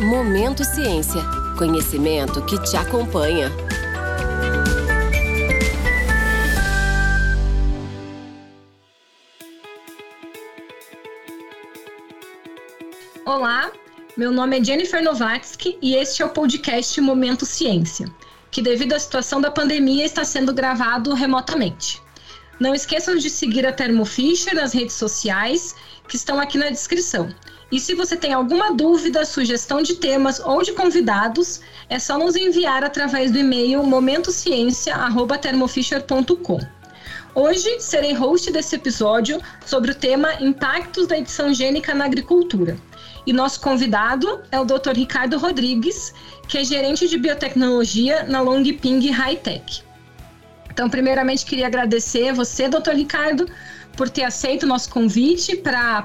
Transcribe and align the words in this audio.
Momento 0.00 0.64
Ciência. 0.64 1.20
Conhecimento 1.58 2.42
que 2.46 2.58
te 2.62 2.74
acompanha. 2.74 3.52
Olá, 13.26 13.70
meu 14.16 14.32
nome 14.32 14.58
é 14.58 14.64
Jennifer 14.64 15.02
Novatsky 15.02 15.76
e 15.82 15.94
este 15.94 16.22
é 16.22 16.24
o 16.24 16.30
podcast 16.30 16.98
Momento 17.02 17.44
Ciência, 17.44 18.10
que 18.50 18.62
devido 18.62 18.94
à 18.94 18.98
situação 18.98 19.38
da 19.38 19.50
pandemia 19.50 20.06
está 20.06 20.24
sendo 20.24 20.54
gravado 20.54 21.12
remotamente. 21.12 22.00
Não 22.58 22.74
esqueçam 22.74 23.16
de 23.16 23.28
seguir 23.28 23.66
a 23.66 23.72
Thermo 23.72 24.06
Fisher 24.06 24.54
nas 24.54 24.72
redes 24.72 24.94
sociais, 24.94 25.76
que 26.08 26.16
estão 26.16 26.40
aqui 26.40 26.56
na 26.56 26.70
descrição. 26.70 27.28
E 27.70 27.78
se 27.78 27.94
você 27.94 28.16
tem 28.16 28.32
alguma 28.32 28.74
dúvida, 28.74 29.24
sugestão 29.24 29.80
de 29.80 29.94
temas 29.94 30.40
ou 30.40 30.60
de 30.62 30.72
convidados, 30.72 31.60
é 31.88 32.00
só 32.00 32.18
nos 32.18 32.34
enviar 32.34 32.82
através 32.82 33.30
do 33.30 33.38
e-mail 33.38 33.84
momentociencia@thermofisher.com. 33.84 36.58
Hoje 37.32 37.78
serei 37.78 38.12
host 38.12 38.50
desse 38.50 38.74
episódio 38.74 39.40
sobre 39.64 39.92
o 39.92 39.94
tema 39.94 40.34
Impactos 40.40 41.06
da 41.06 41.16
edição 41.16 41.54
gênica 41.54 41.94
na 41.94 42.06
agricultura. 42.06 42.76
E 43.24 43.32
nosso 43.32 43.60
convidado 43.60 44.40
é 44.50 44.58
o 44.58 44.64
Dr. 44.64 44.96
Ricardo 44.96 45.38
Rodrigues, 45.38 46.12
que 46.48 46.58
é 46.58 46.64
gerente 46.64 47.06
de 47.06 47.16
biotecnologia 47.16 48.24
na 48.24 48.40
Longping 48.40 49.10
Hightech. 49.10 49.84
Então, 50.72 50.90
primeiramente, 50.90 51.44
queria 51.44 51.68
agradecer 51.68 52.32
você, 52.32 52.68
Dr. 52.68 52.94
Ricardo, 52.94 53.46
por 54.00 54.08
ter 54.08 54.24
aceito 54.24 54.62
o 54.62 54.66
nosso 54.66 54.88
convite 54.88 55.54
para 55.56 56.02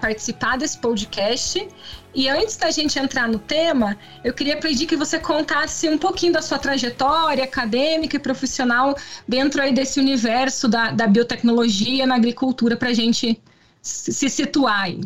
participar 0.00 0.58
desse 0.58 0.76
podcast. 0.76 1.64
E 2.12 2.28
antes 2.28 2.56
da 2.56 2.72
gente 2.72 2.98
entrar 2.98 3.28
no 3.28 3.38
tema, 3.38 3.96
eu 4.24 4.34
queria 4.34 4.56
pedir 4.56 4.84
que 4.84 4.96
você 4.96 5.16
contasse 5.16 5.88
um 5.88 5.96
pouquinho 5.96 6.32
da 6.32 6.42
sua 6.42 6.58
trajetória 6.58 7.44
acadêmica 7.44 8.16
e 8.16 8.18
profissional 8.18 8.96
dentro 9.28 9.62
aí 9.62 9.72
desse 9.72 10.00
universo 10.00 10.66
da, 10.66 10.90
da 10.90 11.06
biotecnologia 11.06 12.04
na 12.04 12.16
agricultura 12.16 12.76
para 12.76 12.88
a 12.88 12.94
gente 12.94 13.40
se 13.80 14.28
situar 14.28 14.80
aí. 14.80 15.00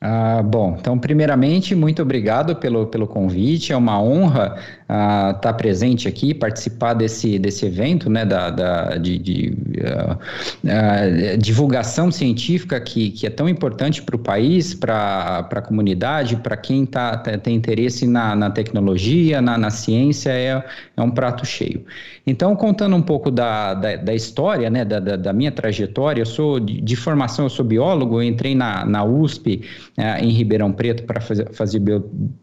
Ah, 0.00 0.44
bom, 0.44 0.76
então, 0.78 0.96
primeiramente, 0.96 1.74
muito 1.74 2.00
obrigado 2.02 2.54
pelo, 2.54 2.86
pelo 2.86 3.08
convite. 3.08 3.72
É 3.72 3.76
uma 3.76 4.00
honra 4.00 4.62
estar 4.88 5.52
presente 5.52 6.08
aqui, 6.08 6.32
participar 6.32 6.94
desse, 6.94 7.38
desse 7.38 7.66
evento, 7.66 8.08
né, 8.08 8.24
da, 8.24 8.48
da 8.48 8.96
de, 8.96 9.18
de 9.18 9.54
uh, 9.80 11.38
divulgação 11.38 12.10
científica 12.10 12.80
que, 12.80 13.10
que 13.10 13.26
é 13.26 13.30
tão 13.30 13.48
importante 13.48 14.00
para 14.02 14.16
o 14.16 14.18
país, 14.18 14.72
para 14.72 15.46
a 15.50 15.60
comunidade, 15.60 16.36
para 16.36 16.56
quem 16.56 16.86
tá, 16.86 17.18
tá, 17.18 17.36
tem 17.36 17.54
interesse 17.54 18.06
na, 18.06 18.34
na 18.34 18.50
tecnologia, 18.50 19.42
na, 19.42 19.58
na 19.58 19.68
ciência, 19.68 20.30
é, 20.30 20.64
é 20.96 21.02
um 21.02 21.10
prato 21.10 21.44
cheio. 21.44 21.84
Então, 22.26 22.54
contando 22.56 22.94
um 22.94 23.02
pouco 23.02 23.30
da, 23.30 23.74
da, 23.74 23.96
da 23.96 24.14
história, 24.14 24.68
né, 24.68 24.84
da, 24.84 25.00
da, 25.00 25.16
da, 25.16 25.32
minha 25.32 25.50
trajetória, 25.50 26.20
eu 26.20 26.26
sou 26.26 26.60
de, 26.60 26.96
formação, 26.96 27.46
eu 27.46 27.50
sou 27.50 27.64
biólogo, 27.64 28.16
eu 28.16 28.22
entrei 28.22 28.54
na, 28.54 28.84
na 28.84 29.04
USP 29.04 29.62
é, 29.96 30.22
em 30.22 30.30
Ribeirão 30.30 30.70
Preto 30.70 31.04
para 31.04 31.20
fazer, 31.20 31.48
fazer 31.52 31.80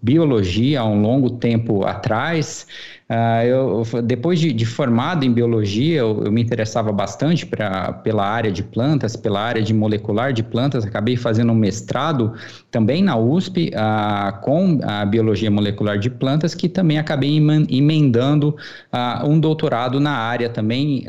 biologia 0.02 0.82
há 0.82 0.86
um 0.86 1.02
longo 1.02 1.30
tempo 1.32 1.86
atrás. 1.86 2.35
Uh, 2.40 3.46
eu, 3.46 4.02
depois 4.02 4.40
de, 4.40 4.52
de, 4.52 4.66
formado 4.66 5.24
em 5.24 5.32
biologia, 5.32 6.00
eu, 6.00 6.24
eu 6.26 6.32
me 6.32 6.42
interessava 6.42 6.92
bastante 6.92 7.46
pra, 7.46 7.94
pela 7.94 8.26
área 8.26 8.52
de 8.52 8.64
plantas, 8.64 9.16
pela 9.16 9.40
área 9.40 9.62
de 9.62 9.74
molecular 9.74 10.34
de 10.34 10.42
plantas. 10.42 10.84
Acabei 10.84 11.16
fazendo 11.16 11.52
um 11.52 11.56
mestrado 11.56 12.34
também 12.72 13.04
na 13.04 13.16
USP 13.16 13.72
uh, 13.76 14.42
com 14.42 14.80
a 14.84 15.06
biologia 15.06 15.52
molecular 15.52 16.00
de 16.00 16.10
plantas, 16.10 16.56
que 16.56 16.68
também 16.68 16.98
acabei 16.98 17.38
emendando 17.70 18.56
uh, 18.92 19.28
um 19.28 19.40
doutorado 19.40 20.00
na 20.00 20.14
área 20.14 20.50
também, 20.50 21.06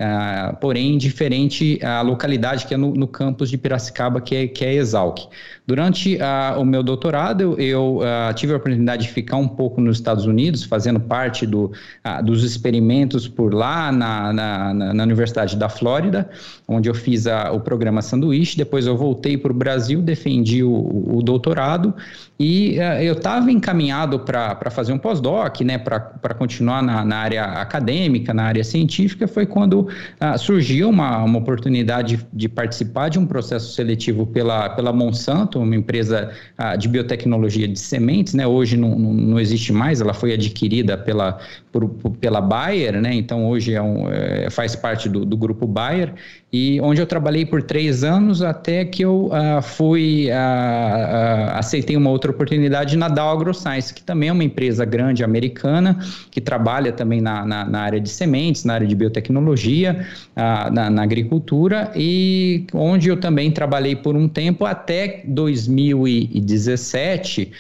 porém 0.60 0.98
diferente 0.98 1.80
localidade, 2.04 2.66
que 2.66 2.74
é 2.74 2.76
no, 2.76 2.92
no, 2.94 3.06
campus 3.06 3.48
de 3.48 3.56
Piracicaba, 3.56 4.20
que 4.20 4.34
é, 4.34 4.46
que 4.46 4.64
é 4.64 4.74
Exalc. 4.74 5.28
Durante 5.66 6.16
o 6.58 6.64
meu 6.64 6.80
doutorado, 6.80 7.60
eu 7.60 8.00
tive 8.36 8.52
a 8.52 8.56
oportunidade 8.56 9.02
de 9.02 9.08
ficar 9.08 9.36
um 9.36 9.48
pouco 9.48 9.80
nos 9.80 9.96
Estados 9.96 10.24
Unidos, 10.24 10.62
fazendo 10.62 11.00
parte 11.00 11.44
do 11.44 11.72
ah, 12.04 12.22
dos 12.22 12.44
experimentos 12.44 13.26
por 13.26 13.52
lá 13.52 13.90
na, 13.90 14.32
na, 14.32 14.74
na, 14.94 15.02
Universidade 15.02 15.56
da 15.56 15.68
Flórida, 15.68 16.30
onde 16.68 16.88
eu 16.88 16.94
fiz 16.94 17.26
a, 17.26 17.50
o 17.50 17.60
programa 17.60 18.00
Sanduíche. 18.00 18.56
Depois 18.56 18.86
eu 18.86 18.96
voltei 18.96 19.36
para 19.36 19.50
o 19.50 19.54
Brasil, 19.54 20.00
defendi 20.00 20.62
o, 20.62 21.16
o 21.16 21.20
doutorado 21.20 21.92
e 22.38 22.78
uh, 22.78 23.02
eu 23.02 23.14
estava 23.14 23.50
encaminhado 23.50 24.20
para 24.20 24.70
fazer 24.70 24.92
um 24.92 24.98
pós-doc, 24.98 25.60
né, 25.62 25.78
para 25.78 26.34
continuar 26.34 26.82
na, 26.82 27.04
na, 27.04 27.16
área 27.16 27.44
acadêmica, 27.44 28.34
na 28.34 28.44
área 28.44 28.62
científica. 28.62 29.26
Foi 29.26 29.46
quando 29.46 29.80
uh, 29.80 30.38
surgiu 30.38 30.90
uma, 30.90 31.24
uma 31.24 31.38
oportunidade 31.38 32.16
de, 32.16 32.26
de, 32.32 32.48
participar 32.48 33.08
de 33.08 33.18
um 33.18 33.26
processo 33.26 33.72
seletivo 33.72 34.26
pela, 34.26 34.68
pela 34.70 34.92
Monsanto, 34.92 35.58
uma 35.58 35.74
empresa 35.74 36.30
uh, 36.58 36.76
de 36.76 36.88
biotecnologia 36.88 37.66
de 37.66 37.78
sementes. 37.78 38.34
Né, 38.34 38.46
hoje 38.46 38.76
não, 38.76 38.98
não, 38.98 39.40
existe 39.40 39.72
mais, 39.72 40.00
ela 40.02 40.12
foi 40.12 40.34
adquirida 40.34 40.98
pela, 40.98 41.38
por, 41.72 41.88
pela 42.20 42.40
Bayer, 42.40 43.00
né, 43.00 43.14
então 43.14 43.46
hoje 43.48 43.72
é 43.72 43.80
um, 43.80 44.10
é, 44.10 44.50
faz 44.50 44.76
parte 44.76 45.08
do, 45.08 45.24
do 45.24 45.36
grupo 45.36 45.66
Bayer 45.66 46.12
e 46.52 46.80
onde 46.80 47.00
eu 47.00 47.06
trabalhei 47.06 47.44
por 47.44 47.60
três 47.60 48.04
anos 48.04 48.40
até 48.40 48.84
que 48.84 49.04
eu 49.04 49.26
uh, 49.26 49.60
fui 49.60 50.28
uh, 50.28 50.30
uh, 50.30 51.58
aceitei 51.58 51.96
uma 51.96 52.08
outra 52.08 52.30
oportunidade 52.30 52.96
na 52.96 53.08
Dow 53.08 53.30
AgroScience, 53.30 53.92
que 53.92 54.00
também 54.00 54.28
é 54.28 54.32
uma 54.32 54.44
empresa 54.44 54.84
grande 54.84 55.24
americana 55.24 55.98
que 56.30 56.40
trabalha 56.40 56.92
também 56.92 57.20
na, 57.20 57.44
na, 57.44 57.64
na 57.64 57.80
área 57.80 58.00
de 58.00 58.08
sementes, 58.08 58.64
na 58.64 58.74
área 58.74 58.86
de 58.86 58.94
biotecnologia, 58.94 60.06
na, 60.36 60.88
na, 60.88 61.02
agricultura 61.02 61.90
e 61.96 62.64
onde 62.72 63.08
eu 63.08 63.16
também 63.16 63.50
trabalhei 63.50 63.96
por 63.96 64.14
um 64.14 64.28
tempo 64.28 64.64
até 64.64 65.24
2017, 65.26 67.50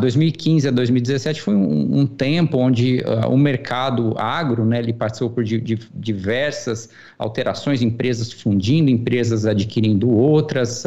2015 0.00 0.68
a 0.68 0.70
2017 0.70 1.40
foi 1.40 1.54
um, 1.54 2.00
um 2.00 2.06
tempo 2.06 2.58
onde 2.58 3.02
o 3.28 3.36
mercado 3.36 4.14
agro, 4.18 4.64
né, 4.64 4.78
ele 4.78 4.92
passou 4.92 5.30
por 5.30 5.44
di, 5.44 5.60
di, 5.60 5.78
diversas 5.94 6.90
alterações, 7.18 7.71
empresas 7.80 8.32
fundindo, 8.32 8.90
empresas 8.90 9.46
adquirindo 9.46 10.10
outras. 10.10 10.84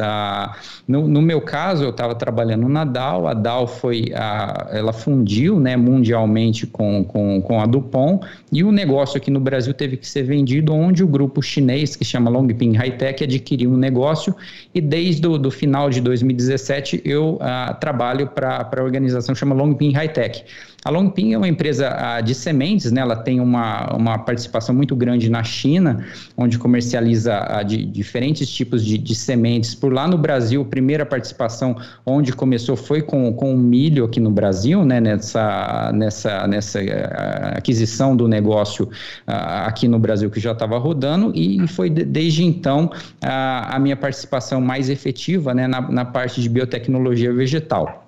No, 0.88 1.07
no, 1.07 1.22
meu 1.22 1.41
caso, 1.41 1.85
eu 1.85 1.90
estava 1.90 2.13
trabalhando 2.13 2.68
na 2.68 2.84
Dow, 2.84 3.28
a 3.28 3.34
Dow 3.34 3.66
foi, 3.66 4.12
a, 4.13 4.68
ela 4.72 4.91
fundiu 4.91 5.59
né, 5.59 5.75
mundialmente 5.75 6.68
com, 6.68 7.03
com, 7.06 7.41
com 7.41 7.62
a 7.62 7.66
Dupont, 7.66 8.25
e 8.51 8.63
o 8.63 8.72
negócio 8.72 9.18
aqui 9.18 9.31
no 9.31 9.40
Brasil 9.40 9.74
teve 9.74 9.97
que 9.97 10.07
ser 10.07 10.24
vendido, 10.24 10.74
onde 10.74 11.03
o 11.03 11.07
grupo 11.07 11.41
chinês, 11.41 11.95
que 11.95 12.03
chama 12.03 12.29
Longping 12.29 12.74
Hightech, 12.74 13.24
adquiriu 13.24 13.72
um 13.72 13.78
negócio, 13.78 14.35
e 14.74 14.81
desde 14.81 15.25
o 15.25 15.50
final 15.50 15.90
de 15.90 16.01
2017 16.01 17.01
eu 17.06 17.38
ah, 17.40 17.75
trabalho 17.79 18.28
para 18.28 18.69
a 18.69 18.84
organização 18.84 19.34
que 19.34 19.40
chama 19.40 19.56
Longping 19.56 19.94
Hightech. 19.94 20.44
A 20.85 20.91
Longping 20.91 21.34
é 21.34 21.38
uma 21.38 21.47
empresa 21.47 21.90
ah, 21.97 22.22
de 22.22 22.35
sementes, 22.35 22.91
né? 22.91 23.01
ela 23.01 23.16
tem 23.16 23.40
uma, 23.40 23.91
uma 23.96 24.19
participação 24.19 24.75
muito 24.75 24.96
grande 24.96 25.31
na 25.31 25.44
China, 25.44 26.06
onde 26.38 26.59
comercializa 26.59 27.44
ah, 27.50 27.63
de, 27.63 27.84
diferentes 27.84 28.47
tipos 28.47 28.85
de, 28.85 28.95
de, 28.95 29.16
sementes. 29.16 29.74
Por 29.74 29.91
lá 29.91 30.07
no 30.07 30.16
Brasil, 30.16 30.62
a 30.62 30.66
primeira 30.66 31.03
participação 31.03 31.75
onde 32.06 32.31
começou 32.31 32.75
foi 32.75 33.01
com, 33.01 33.34
com 33.34 33.56
o 33.56 33.57
milho 33.57 34.06
aqui 34.06 34.19
no 34.19 34.29
Brasil, 34.29 34.85
né? 34.85 35.01
nessa, 35.01 35.91
nessa, 35.91 36.45
nessa 36.45 36.79
ah, 36.79 37.57
aquisição 37.57 38.16
do 38.16 38.28
negócio 38.28 38.88
aqui 39.25 39.88
no 39.88 39.97
Brasil 39.97 40.29
que 40.29 40.40
já 40.40 40.51
estava 40.51 40.78
rodando, 40.78 41.31
e 41.34 41.68
foi 41.68 41.90
de, 41.90 42.06
desde 42.06 42.45
então 42.45 42.91
a 43.24 43.79
minha 43.79 43.95
participação 43.95 44.62
mais 44.62 44.88
efetiva 44.88 45.51
né? 45.51 45.66
na, 45.66 45.81
na 45.81 46.06
parte 46.06 46.40
de 46.40 46.47
biotecnologia 46.47 47.33
vegetal. 47.33 48.05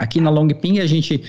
Aqui 0.00 0.18
na 0.18 0.30
Longping 0.30 0.78
a 0.78 0.86
gente 0.86 1.22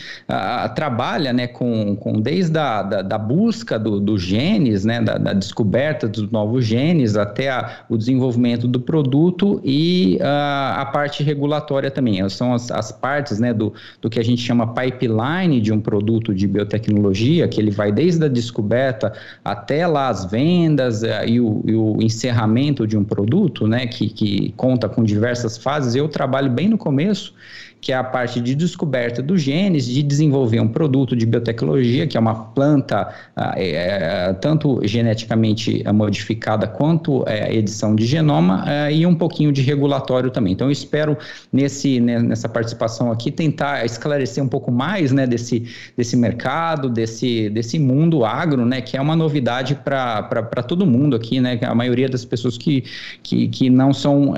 trabalha 0.75 1.33
né, 1.33 1.45
com, 1.45 1.93
com 1.97 2.21
desde 2.21 2.57
a 2.57 2.81
da, 2.81 3.01
da 3.01 3.17
busca 3.17 3.77
dos 3.77 3.99
do 3.99 4.17
genes, 4.17 4.85
né, 4.85 5.01
da, 5.01 5.17
da, 5.17 5.33
descoberta 5.33 6.07
dos 6.07 6.31
novos 6.31 6.65
genes, 6.65 7.17
até 7.17 7.49
a, 7.49 7.83
o 7.89 7.97
desenvolvimento 7.97 8.69
do 8.69 8.79
produto 8.79 9.59
e 9.61 10.17
a 10.21 10.89
parte 10.93 11.21
regulatória 11.21 11.91
também. 11.91 12.27
São 12.29 12.53
as, 12.53 12.71
as 12.71 12.93
partes 12.93 13.39
né, 13.39 13.53
do, 13.53 13.73
do 14.01 14.09
que 14.09 14.17
a 14.17 14.23
gente 14.23 14.41
chama 14.41 14.73
pipeline 14.73 15.59
de 15.59 15.73
um 15.73 15.81
produto 15.81 16.33
de 16.33 16.47
biotecnologia, 16.47 17.49
que 17.49 17.59
ele 17.59 17.71
vai 17.71 17.91
desde 17.91 18.23
a 18.23 18.29
descoberta 18.29 19.11
até 19.43 19.85
lá 19.85 20.07
as 20.07 20.23
vendas 20.31 21.03
uh, 21.03 21.25
e, 21.27 21.41
o, 21.41 21.61
e, 21.65 21.75
o, 21.75 22.01
encerramento 22.01 22.87
de 22.87 22.97
um 22.97 23.03
produto, 23.03 23.67
né, 23.67 23.85
que, 23.85 24.09
que 24.09 24.53
conta 24.55 24.87
com 24.87 25.03
diversas 25.03 25.57
fases. 25.57 25.93
Eu 25.93 26.07
trabalho 26.07 26.49
bem 26.49 26.69
no 26.69 26.77
começo 26.77 27.33
que 27.81 27.91
é 27.91 27.95
a 27.95 28.03
parte 28.03 28.39
de 28.39 28.53
descoberta 28.53 29.23
dos 29.23 29.41
genes, 29.41 29.85
de 29.85 30.03
desenvolver 30.03 30.59
um 30.59 30.67
produto 30.67 31.15
de 31.15 31.25
biotecnologia, 31.25 32.05
que 32.05 32.15
é 32.15 32.19
uma 32.19 32.35
planta 32.35 33.11
ah, 33.35 33.55
é, 33.57 34.29
é, 34.29 34.33
tanto 34.33 34.79
geneticamente 34.83 35.83
modificada 35.91 36.67
quanto 36.67 37.23
é, 37.27 37.53
edição 37.53 37.95
de 37.95 38.05
genoma, 38.05 38.63
é, 38.67 38.93
e 38.93 39.03
um 39.05 39.15
pouquinho 39.15 39.51
de 39.51 39.63
regulatório 39.63 40.29
também. 40.29 40.53
Então, 40.53 40.67
eu 40.67 40.71
espero, 40.71 41.17
nesse, 41.51 41.99
né, 41.99 42.19
nessa 42.19 42.47
participação 42.47 43.11
aqui, 43.11 43.31
tentar 43.31 43.83
esclarecer 43.83 44.43
um 44.43 44.47
pouco 44.47 44.71
mais 44.71 45.11
né, 45.11 45.25
desse, 45.25 45.63
desse 45.97 46.15
mercado, 46.15 46.87
desse, 46.87 47.49
desse 47.49 47.79
mundo 47.79 48.23
agro, 48.23 48.63
né, 48.63 48.79
que 48.81 48.95
é 48.95 49.01
uma 49.01 49.15
novidade 49.15 49.73
para 49.73 50.63
todo 50.67 50.85
mundo 50.85 51.15
aqui, 51.15 51.41
né, 51.41 51.59
a 51.63 51.73
maioria 51.73 52.07
das 52.07 52.23
pessoas 52.23 52.59
que, 52.59 52.83
que, 53.23 53.47
que 53.47 53.69
não 53.71 53.91
são, 53.91 54.35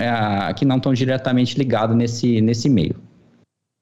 que 0.56 0.63
não 0.63 0.78
estão 0.78 0.94
diretamente 0.94 1.57
ligados 1.57 1.95
nesse, 1.98 2.40
nesse 2.40 2.69
meio. 2.69 2.95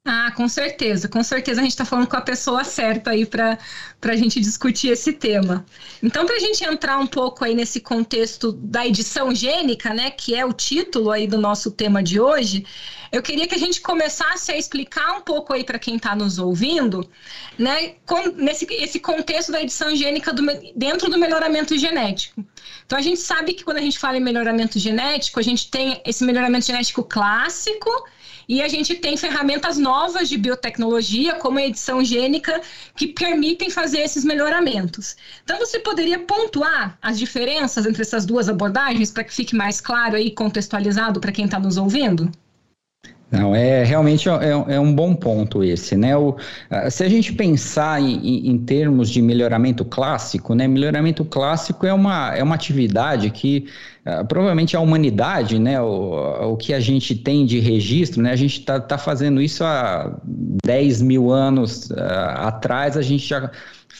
Ah, 0.03 0.31
com 0.35 0.47
certeza, 0.47 1.07
com 1.07 1.23
certeza 1.23 1.59
a 1.61 1.63
gente 1.63 1.73
está 1.73 1.85
falando 1.85 2.07
com 2.07 2.17
a 2.17 2.21
pessoa 2.21 2.63
certa 2.63 3.11
aí 3.11 3.23
para 3.23 3.59
a 4.01 4.15
gente 4.15 4.39
discutir 4.41 4.87
esse 4.87 5.13
tema. 5.13 5.63
Então, 6.01 6.25
para 6.25 6.37
a 6.37 6.39
gente 6.39 6.63
entrar 6.63 6.97
um 6.97 7.05
pouco 7.05 7.45
aí 7.45 7.53
nesse 7.53 7.79
contexto 7.79 8.51
da 8.51 8.85
edição 8.87 9.33
gênica, 9.33 9.93
né, 9.93 10.09
que 10.09 10.33
é 10.33 10.43
o 10.43 10.53
título 10.53 11.11
aí 11.11 11.27
do 11.27 11.37
nosso 11.37 11.69
tema 11.69 12.01
de 12.01 12.19
hoje, 12.19 12.65
eu 13.11 13.21
queria 13.21 13.47
que 13.47 13.53
a 13.53 13.59
gente 13.59 13.79
começasse 13.79 14.51
a 14.51 14.57
explicar 14.57 15.17
um 15.17 15.21
pouco 15.21 15.53
aí 15.53 15.63
para 15.63 15.77
quem 15.77 15.97
está 15.97 16.15
nos 16.15 16.39
ouvindo, 16.39 17.07
né, 17.55 17.93
com, 18.03 18.23
nesse 18.29 18.65
esse 18.73 18.99
contexto 18.99 19.51
da 19.51 19.61
edição 19.61 19.95
gênica 19.95 20.33
do, 20.33 20.41
dentro 20.75 21.11
do 21.11 21.17
melhoramento 21.19 21.77
genético. 21.77 22.43
Então, 22.87 22.97
a 22.97 23.03
gente 23.03 23.19
sabe 23.19 23.53
que 23.53 23.63
quando 23.63 23.77
a 23.77 23.81
gente 23.81 23.99
fala 23.99 24.17
em 24.17 24.21
melhoramento 24.21 24.79
genético, 24.79 25.39
a 25.39 25.43
gente 25.43 25.69
tem 25.69 26.01
esse 26.03 26.23
melhoramento 26.23 26.65
genético 26.65 27.03
clássico 27.03 28.03
e 28.47 28.61
a 28.61 28.67
gente 28.67 28.95
tem 28.95 29.17
ferramentas 29.17 29.77
novas 29.77 30.29
de 30.29 30.37
biotecnologia, 30.37 31.35
como 31.35 31.59
a 31.59 31.65
edição 31.65 32.03
gênica, 32.03 32.61
que 32.95 33.07
permitem 33.07 33.69
fazer 33.69 33.99
esses 33.99 34.23
melhoramentos. 34.23 35.15
Então, 35.43 35.57
você 35.59 35.79
poderia 35.79 36.19
pontuar 36.19 36.97
as 37.01 37.17
diferenças 37.17 37.85
entre 37.85 38.01
essas 38.01 38.25
duas 38.25 38.49
abordagens 38.49 39.11
para 39.11 39.23
que 39.23 39.33
fique 39.33 39.55
mais 39.55 39.79
claro 39.81 40.17
e 40.17 40.31
contextualizado 40.31 41.19
para 41.19 41.31
quem 41.31 41.45
está 41.45 41.59
nos 41.59 41.77
ouvindo? 41.77 42.31
Não, 43.31 43.55
é 43.55 43.83
realmente 43.85 44.27
é, 44.27 44.49
é, 44.75 44.79
um 44.79 44.93
bom 44.93 45.15
ponto 45.15 45.63
esse, 45.63 45.95
né? 45.95 46.17
O, 46.17 46.35
se 46.89 47.03
a 47.03 47.09
gente 47.09 47.31
pensar 47.31 48.01
em, 48.01 48.49
em, 48.49 48.57
termos 48.57 49.09
de 49.09 49.21
melhoramento 49.21 49.85
clássico, 49.85 50.53
né? 50.53 50.67
Melhoramento 50.67 51.23
clássico 51.23 51.85
é 51.85 51.93
uma, 51.93 52.35
é 52.35 52.43
uma 52.43 52.55
atividade 52.55 53.29
que 53.29 53.67
provavelmente 54.27 54.75
a 54.75 54.79
humanidade, 54.79 55.59
né? 55.59 55.79
O, 55.79 56.53
o 56.53 56.57
que 56.57 56.73
a 56.73 56.79
gente 56.79 57.15
tem 57.15 57.45
de 57.45 57.59
registro, 57.59 58.21
né? 58.21 58.31
A 58.31 58.35
gente 58.35 58.59
está 58.59 58.79
tá 58.79 58.97
fazendo 58.97 59.41
isso 59.41 59.63
há 59.63 60.19
10 60.65 61.01
mil 61.01 61.31
anos 61.31 61.89
uh, 61.91 61.95
atrás, 62.37 62.97
a 62.97 63.01
gente 63.01 63.27
já 63.27 63.49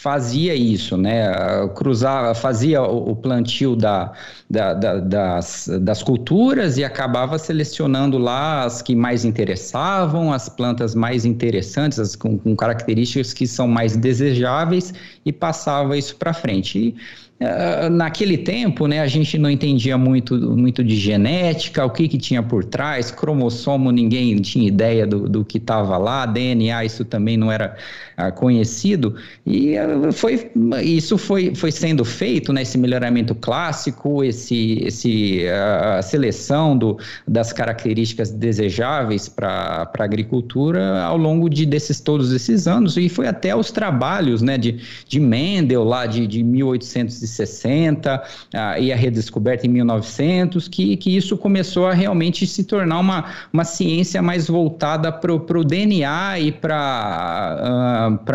fazia 0.02 0.56
isso, 0.56 0.98
né? 0.98 1.32
Cruzava, 1.76 2.34
fazia 2.34 2.82
o, 2.82 3.16
plantio 3.16 3.76
da, 3.76 4.12
da, 4.50 4.74
da, 4.74 5.00
das, 5.00 5.70
das 5.80 6.02
culturas 6.02 6.80
e 6.80 6.84
acabava 6.84 7.38
selecionando 7.38 8.18
lá 8.18 8.64
as 8.64 8.82
que 8.82 8.96
mais 8.96 9.24
interessavam, 9.24 10.34
as 10.34 10.50
plantas 10.50 10.96
mais 10.96 11.24
interessantes, 11.24 12.00
as 12.00 12.16
com, 12.16 12.36
com 12.36 12.56
características 12.56 13.32
que 13.32 13.46
são 13.46 13.68
mais 13.68 13.96
desejáveis 13.96 14.92
e 15.26 15.32
passava 15.32 15.98
isso 15.98 16.16
para 16.16 16.34
frente. 16.34 16.78
E, 16.80 16.96
ah, 17.44 17.90
naquele 17.90 18.38
tempo, 18.38 18.86
né, 18.86 19.00
a 19.00 19.08
gente 19.08 19.36
não 19.36 19.50
entendia 19.50 19.98
muito, 19.98 20.36
muito 20.56 20.84
de 20.84 20.96
genética, 20.96 21.84
o 21.84 21.90
que, 21.90 22.08
que 22.08 22.18
tinha 22.18 22.44
por 22.44 22.64
trás, 22.64 23.10
cromossomo, 23.10 23.92
ninguém 23.92 24.36
tinha 24.38 24.68
ideia 24.68 25.08
do, 25.08 25.28
do 25.28 25.44
que 25.44 25.58
estava 25.58 25.98
lá, 25.98 26.28
DNA, 26.28 26.86
isso 26.86 27.04
também 27.04 27.38
não 27.38 27.52
era 27.52 27.76
uh, 28.20 28.32
conhecido, 28.34 29.16
e 29.44 29.74
uh, 29.76 30.14
foi, 30.14 30.52
isso 30.84 31.18
foi, 31.18 31.56
foi 31.56 31.72
sendo 31.72 32.06
feito, 32.06 32.54
né, 32.54 32.62
esse 32.62 32.78
melhoramento 32.78 33.34
clássico, 33.34 34.24
esse, 34.24 34.84
esse, 34.84 35.46
uh, 35.46 35.98
a 35.98 36.02
seleção 36.04 36.78
do, 36.78 37.00
das 37.28 37.52
características 37.52 38.30
desejáveis 38.30 39.28
para 39.28 39.90
a 39.98 40.04
agricultura 40.04 41.02
ao 41.02 41.18
longo 41.18 41.50
de 41.50 41.66
desses, 41.66 42.00
todos 42.00 42.32
esses 42.32 42.68
anos, 42.68 42.98
e 42.98 43.10
foi 43.10 43.26
até 43.26 43.56
os 43.56 43.72
trabalhos 43.72 44.44
né, 44.44 44.60
de, 44.60 44.80
de 45.12 45.20
Mendel, 45.20 45.84
lá 45.84 46.06
de, 46.06 46.26
de 46.26 46.42
1800 46.42 47.12
1960 47.12 48.24
ah, 48.54 48.80
e 48.80 48.92
a 48.92 48.96
redescoberta 48.96 49.66
em 49.66 49.70
1900, 49.70 50.68
que, 50.68 50.98
que 50.98 51.16
isso 51.16 51.38
começou 51.38 51.88
a 51.88 51.94
realmente 51.94 52.46
se 52.48 52.64
tornar 52.64 53.00
uma, 53.00 53.26
uma 53.52 53.64
ciência 53.64 54.22
mais 54.22 54.48
voltada 54.48 55.12
para 55.12 55.34
o 55.34 55.64
DNA 55.64 56.40
e 56.40 56.52
para 56.52 58.18
uh, 58.18 58.26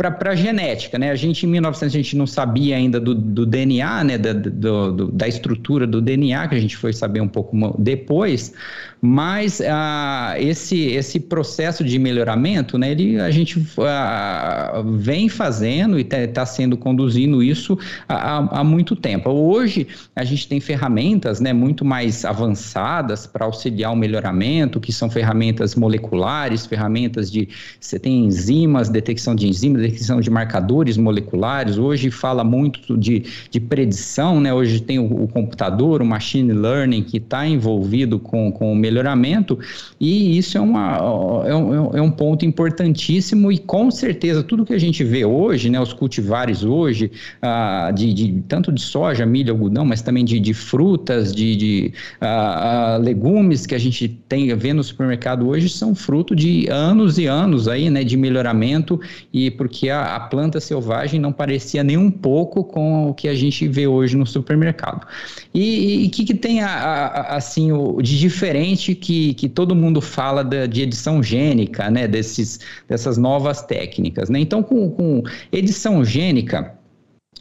para 0.00 0.30
a 0.30 0.34
genética, 0.34 0.98
né? 0.98 1.10
A 1.10 1.14
gente, 1.14 1.44
em 1.44 1.48
1900, 1.50 1.94
a 1.94 1.98
gente 1.98 2.16
não 2.16 2.26
sabia 2.26 2.74
ainda 2.74 2.98
do, 2.98 3.14
do 3.14 3.44
DNA, 3.44 4.04
né? 4.04 4.16
Da, 4.16 4.32
do, 4.32 5.12
da 5.12 5.28
estrutura 5.28 5.86
do 5.86 6.00
DNA, 6.00 6.48
que 6.48 6.54
a 6.54 6.58
gente 6.58 6.74
foi 6.74 6.94
saber 6.94 7.20
um 7.20 7.28
pouco 7.28 7.54
depois, 7.78 8.54
mas 9.02 9.62
ah, 9.62 10.34
esse, 10.38 10.78
esse 10.88 11.18
processo 11.18 11.82
de 11.82 11.98
melhoramento, 11.98 12.76
né, 12.76 12.90
ele, 12.90 13.18
a 13.18 13.30
gente 13.30 13.64
ah, 13.78 14.82
vem 14.94 15.28
fazendo 15.28 15.98
e 15.98 16.02
está 16.02 16.26
tá 16.28 16.46
sendo 16.46 16.76
conduzindo 16.76 17.42
isso 17.42 17.78
há, 18.06 18.60
há, 18.60 18.64
muito 18.64 18.94
tempo. 18.94 19.30
Hoje, 19.30 19.86
a 20.14 20.22
gente 20.22 20.46
tem 20.46 20.60
ferramentas 20.60 21.40
né, 21.40 21.52
muito 21.52 21.84
mais 21.84 22.24
avançadas 22.24 23.26
para 23.26 23.46
auxiliar 23.46 23.92
o 23.92 23.96
melhoramento, 23.96 24.78
que 24.78 24.92
são 24.92 25.08
ferramentas 25.08 25.74
moleculares, 25.74 26.66
ferramentas 26.66 27.30
de. 27.30 27.48
Você 27.80 27.98
tem 27.98 28.26
enzimas, 28.26 28.90
detecção 28.90 29.34
de 29.34 29.48
enzimas, 29.48 29.82
detecção 29.82 30.20
de 30.20 30.28
marcadores 30.28 30.98
moleculares. 30.98 31.78
Hoje 31.78 32.10
fala 32.10 32.44
muito 32.44 32.98
de, 32.98 33.24
de 33.50 33.60
predição, 33.60 34.40
né? 34.40 34.52
Hoje 34.52 34.80
tem 34.80 34.98
o, 34.98 35.24
o 35.24 35.28
computador, 35.28 36.02
o 36.02 36.04
machine 36.04 36.52
learning, 36.52 37.02
que 37.02 37.16
está 37.16 37.46
envolvido 37.46 38.18
com, 38.18 38.52
com 38.52 38.72
o 38.72 38.76
melhoramento, 38.90 39.58
e 40.00 40.36
isso 40.36 40.58
é, 40.58 40.60
uma, 40.60 41.44
é, 41.46 41.54
um, 41.54 41.96
é 41.96 42.02
um 42.02 42.10
ponto 42.10 42.44
importantíssimo, 42.44 43.50
e 43.52 43.58
com 43.58 43.90
certeza 43.90 44.42
tudo 44.42 44.66
que 44.66 44.74
a 44.74 44.78
gente 44.78 45.04
vê 45.04 45.24
hoje, 45.24 45.70
né, 45.70 45.80
os 45.80 45.92
cultivares 45.92 46.64
hoje, 46.64 47.10
ah, 47.40 47.90
de, 47.94 48.12
de, 48.12 48.42
tanto 48.48 48.72
de 48.72 48.80
soja, 48.82 49.24
milho, 49.24 49.52
algodão, 49.52 49.84
mas 49.84 50.02
também 50.02 50.24
de, 50.24 50.40
de 50.40 50.52
frutas, 50.52 51.34
de, 51.34 51.56
de 51.56 51.92
ah, 52.20 52.94
ah, 52.94 52.96
legumes 52.96 53.66
que 53.66 53.74
a 53.74 53.78
gente 53.78 54.08
tem 54.28 54.50
vê 54.56 54.72
no 54.72 54.82
supermercado 54.82 55.48
hoje, 55.48 55.68
são 55.68 55.94
fruto 55.94 56.34
de 56.34 56.66
anos 56.68 57.18
e 57.18 57.26
anos 57.26 57.68
aí, 57.68 57.88
né, 57.88 58.02
de 58.02 58.16
melhoramento, 58.16 59.00
e 59.32 59.50
porque 59.50 59.88
a, 59.88 60.16
a 60.16 60.20
planta 60.20 60.58
selvagem 60.58 61.20
não 61.20 61.32
parecia 61.32 61.84
nem 61.84 61.96
um 61.96 62.10
pouco 62.10 62.64
com 62.64 63.08
o 63.08 63.14
que 63.14 63.28
a 63.28 63.34
gente 63.34 63.68
vê 63.68 63.86
hoje 63.86 64.16
no 64.16 64.26
supermercado. 64.26 65.06
E 65.54 66.06
o 66.06 66.10
que, 66.10 66.24
que 66.24 66.34
tem 66.34 66.62
a, 66.62 66.68
a, 66.68 67.36
assim 67.36 67.70
o, 67.70 68.00
de 68.02 68.18
diferente 68.18 68.79
que, 68.88 69.34
que 69.34 69.48
todo 69.48 69.74
mundo 69.74 70.00
fala 70.00 70.42
da, 70.42 70.66
de 70.66 70.82
edição 70.82 71.22
gênica, 71.22 71.90
né, 71.90 72.06
desses, 72.08 72.60
dessas 72.88 73.16
novas 73.16 73.62
técnicas. 73.62 74.28
Né? 74.28 74.40
Então, 74.40 74.62
com, 74.62 74.90
com 74.90 75.22
edição 75.52 76.04
gênica, 76.04 76.74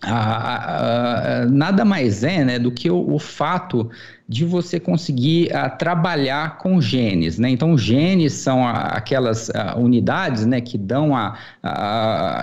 a, 0.01 0.13
a, 0.13 1.41
a, 1.41 1.46
nada 1.46 1.84
mais 1.84 2.24
é 2.24 2.43
né, 2.43 2.60
do 2.60 2.72
que 2.72 2.89
o, 2.89 3.13
o 3.13 3.19
fato 3.19 3.89
de 4.27 4.46
você 4.46 4.79
conseguir 4.79 5.53
a, 5.53 5.69
trabalhar 5.69 6.58
com 6.58 6.79
genes. 6.79 7.38
Né? 7.38 7.50
Então, 7.50 7.77
genes 7.77 8.34
são 8.34 8.65
aquelas 8.65 9.50
unidades 9.77 10.46
né, 10.46 10.62
que 10.62 10.77
dão 10.77 11.15
a, 11.15 11.36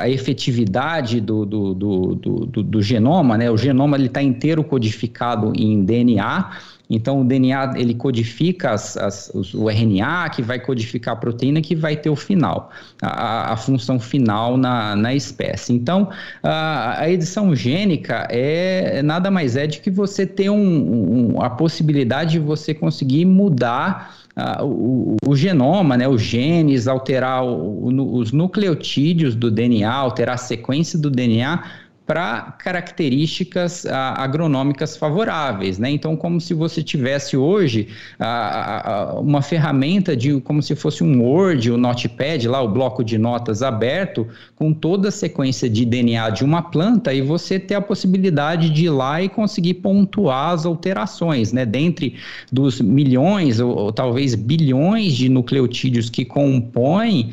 efetividade 0.07 1.21
do, 1.21 1.47
do, 1.47 1.75
do, 1.75 2.15
do, 2.15 2.63
do 2.63 2.83
genoma. 2.83 3.39
Né? 3.39 3.51
O 3.51 3.57
genoma 3.57 3.97
está 3.97 4.23
inteiro 4.23 4.63
codificado 4.63 5.53
em 5.57 5.85
DNA 5.85 6.51
então, 6.89 7.21
o 7.21 7.25
DNA 7.25 7.75
ele 7.77 7.95
codifica 7.95 8.71
as, 8.71 8.97
as, 8.97 9.31
o 9.53 9.69
RNA, 9.69 10.31
que 10.31 10.41
vai 10.41 10.61
codificar 10.61 11.15
a 11.15 11.17
proteína, 11.17 11.61
que 11.61 11.75
vai 11.75 11.97
ter 11.97 12.11
o 12.11 12.17
final, 12.17 12.71
a, 13.03 13.53
a 13.53 13.57
função 13.57 13.99
final 13.99 14.57
na, 14.57 14.95
na 14.95 15.13
espécie. 15.13 15.73
Então, 15.73 16.09
a, 16.43 17.01
a, 17.01 17.11
edição 17.11 17.55
gênica 17.57 18.29
é 18.31 19.03
nada 19.03 19.31
mais 19.31 19.57
é 19.57 19.67
de 19.67 19.81
que 19.81 19.91
você 19.91 20.25
ter 20.25 20.49
um, 20.49 21.35
um, 21.35 21.43
a 21.43 21.51
possibilidade 21.51 22.33
de 22.33 22.39
você 22.39 22.73
conseguir 22.73 23.25
mudar 23.25 24.17
Uh, 24.37 24.67
o, 24.67 25.17
o, 25.29 25.35
genoma, 25.35 25.97
né, 25.97 26.07
os 26.07 26.21
genes, 26.21 26.87
alterar 26.87 27.43
o, 27.43 27.89
o, 27.89 28.17
os 28.19 28.33
nucleotídeos 28.33 29.35
do 29.35 29.51
DNA, 29.51 29.91
alterar 29.91 30.35
a 30.35 30.37
sequência 30.37 30.99
do 30.99 31.09
DNA 31.09 31.65
para 32.07 32.53
características 32.53 33.85
a, 33.85 34.23
agronômicas 34.23 34.97
favoráveis, 34.97 35.79
né? 35.79 35.91
Então, 35.91 36.17
como 36.17 36.41
se 36.41 36.55
você 36.55 36.83
tivesse 36.83 37.37
hoje 37.37 37.89
a, 38.19 38.91
a, 38.91 39.21
uma 39.21 39.43
ferramenta 39.43 40.17
de 40.17 40.41
como 40.43 40.63
se 40.63 40.77
fosse 40.77 41.03
um 41.03 41.21
Word, 41.21 41.71
o 41.71 41.77
Notepad, 41.77 42.47
lá 42.47 42.63
o 42.63 42.69
bloco 42.69 43.03
de 43.03 43.19
notas 43.19 43.61
aberto, 43.61 44.27
com 44.55 44.73
toda 44.73 45.09
a 45.09 45.13
sequência 45.13 45.69
de 45.69 45.85
DNA 45.85 46.31
de 46.31 46.45
uma 46.45 46.63
planta 46.63 47.13
e 47.13 47.21
você 47.21 47.59
ter 47.59 47.75
a 47.75 47.81
possibilidade 47.81 48.71
de 48.71 48.85
ir 48.85 48.91
lá 48.91 49.21
e 49.21 49.29
conseguir 49.29 49.75
pontuar 49.75 50.55
as 50.55 50.65
alterações, 50.65 51.53
né? 51.53 51.67
Dentre 51.67 52.15
dos 52.53 52.81
milhões 52.81 53.59
ou, 53.59 53.77
ou 53.77 53.93
talvez 53.93 54.37
bilhões 54.37 55.15
de 55.15 55.29
nucleotídeos 55.29 56.09
que 56.09 56.25
compõem 56.25 57.33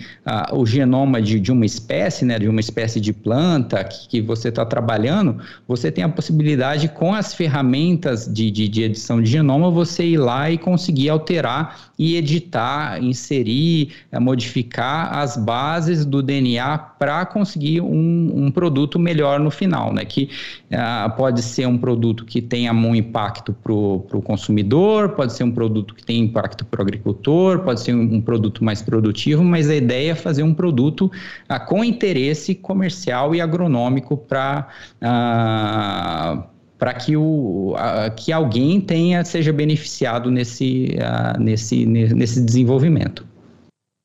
o 0.51 0.65
genoma 0.65 1.21
de, 1.21 1.39
de 1.39 1.51
uma 1.51 1.65
espécie, 1.65 2.25
né? 2.25 2.39
De 2.39 2.47
uma 2.47 2.59
espécie 2.59 2.99
de 2.99 3.13
planta 3.13 3.83
que, 3.83 4.07
que 4.07 4.21
você 4.21 4.49
está 4.49 4.62
trabalhando, 4.65 5.37
você 5.67 5.91
tem 5.91 6.03
a 6.03 6.09
possibilidade, 6.09 6.87
com 6.89 7.13
as 7.13 7.33
ferramentas 7.33 8.25
de, 8.25 8.49
de, 8.51 8.67
de, 8.67 8.83
edição 8.83 9.21
de 9.21 9.29
genoma, 9.29 9.69
você 9.69 10.05
ir 10.05 10.17
lá 10.17 10.49
e 10.49 10.57
conseguir 10.57 11.09
alterar 11.09 11.93
e 11.97 12.15
editar, 12.15 13.01
inserir, 13.01 13.93
eh, 14.11 14.19
modificar 14.19 15.17
as 15.17 15.37
bases 15.37 16.05
do 16.05 16.21
DNA 16.21 16.77
para 16.77 17.25
conseguir 17.25 17.81
um, 17.81 18.45
um, 18.45 18.51
produto 18.51 18.97
melhor 18.97 19.39
no 19.39 19.51
final, 19.51 19.93
né? 19.93 20.03
Que 20.03 20.29
uh, 20.71 21.15
pode 21.15 21.41
ser 21.41 21.67
um 21.67 21.77
produto 21.77 22.25
que 22.25 22.41
tenha 22.41 22.73
um 22.73 22.95
impacto 22.95 23.53
para 23.53 23.73
o 23.73 24.21
consumidor, 24.23 25.09
pode 25.09 25.33
ser 25.33 25.43
um 25.43 25.51
produto 25.51 25.93
que 25.93 26.03
tenha 26.03 26.23
impacto 26.23 26.65
para 26.65 26.79
o 26.79 26.81
agricultor, 26.81 27.59
pode 27.59 27.81
ser 27.81 27.93
um, 27.93 28.15
um, 28.15 28.21
produto 28.21 28.63
mais 28.63 28.81
produtivo, 28.81 29.43
mas 29.43 29.69
a 29.69 29.75
ideia 29.75 30.11
é 30.11 30.15
fazer 30.15 30.43
um 30.43 30.53
produto 30.53 31.11
uh, 31.49 31.65
com 31.67 31.83
interesse 31.83 32.55
comercial 32.55 33.35
e 33.35 33.41
agronômico 33.41 34.17
para 34.17 34.52
uh, 34.61 36.43
para 36.77 36.93
que, 36.93 37.15
o, 37.15 37.75
que 38.17 38.31
alguém 38.33 38.81
tenha 38.81 39.23
seja 39.23 39.53
beneficiado 39.53 40.29
nesse, 40.29 40.97
nesse, 41.39 41.85
nesse 41.85 42.41
desenvolvimento. 42.41 43.25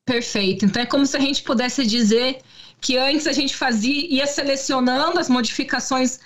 Perfeito. 0.07 0.65
Então 0.65 0.81
é 0.81 0.85
como 0.85 1.05
se 1.05 1.17
a 1.17 1.19
gente 1.19 1.43
pudesse 1.43 1.85
dizer 1.85 2.39
que 2.81 2.97
antes 2.97 3.27
a 3.27 3.33
gente 3.33 3.55
fazia, 3.55 4.07
ia 4.09 4.25
selecionando 4.25 5.19
as 5.19 5.29
modificações 5.29 6.19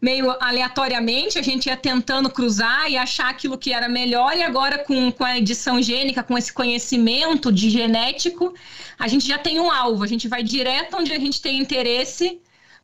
meio 0.00 0.34
aleatoriamente, 0.40 1.38
a 1.38 1.42
gente 1.42 1.66
ia 1.66 1.76
tentando 1.76 2.30
cruzar 2.30 2.90
e 2.90 2.96
achar 2.96 3.28
aquilo 3.28 3.58
que 3.58 3.72
era 3.72 3.88
melhor, 3.88 4.36
e 4.36 4.42
agora 4.42 4.78
com, 4.78 5.12
com 5.12 5.24
a 5.24 5.36
edição 5.36 5.80
gênica, 5.80 6.22
com 6.22 6.36
esse 6.38 6.52
conhecimento 6.52 7.52
de 7.52 7.68
genético, 7.68 8.54
a 8.98 9.06
gente 9.06 9.26
já 9.26 9.38
tem 9.38 9.60
um 9.60 9.70
alvo, 9.70 10.02
a 10.02 10.06
gente 10.06 10.26
vai 10.26 10.42
direto 10.42 10.96
onde 10.96 11.12
a 11.12 11.18
gente 11.18 11.40
tem 11.40 11.58
interesse 11.58 12.40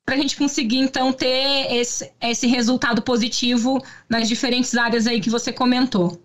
para 0.07 0.15
a 0.15 0.19
gente 0.19 0.37
conseguir 0.37 0.79
então 0.79 1.13
ter 1.13 1.75
esse, 1.75 2.09
esse 2.21 2.47
resultado 2.47 3.03
positivo 3.03 3.83
nas 4.09 4.29
diferentes 4.29 4.77
áreas 4.77 5.05
aí 5.09 5.21
que 5.21 5.29
você 5.29 5.53
comentou. 5.53 6.17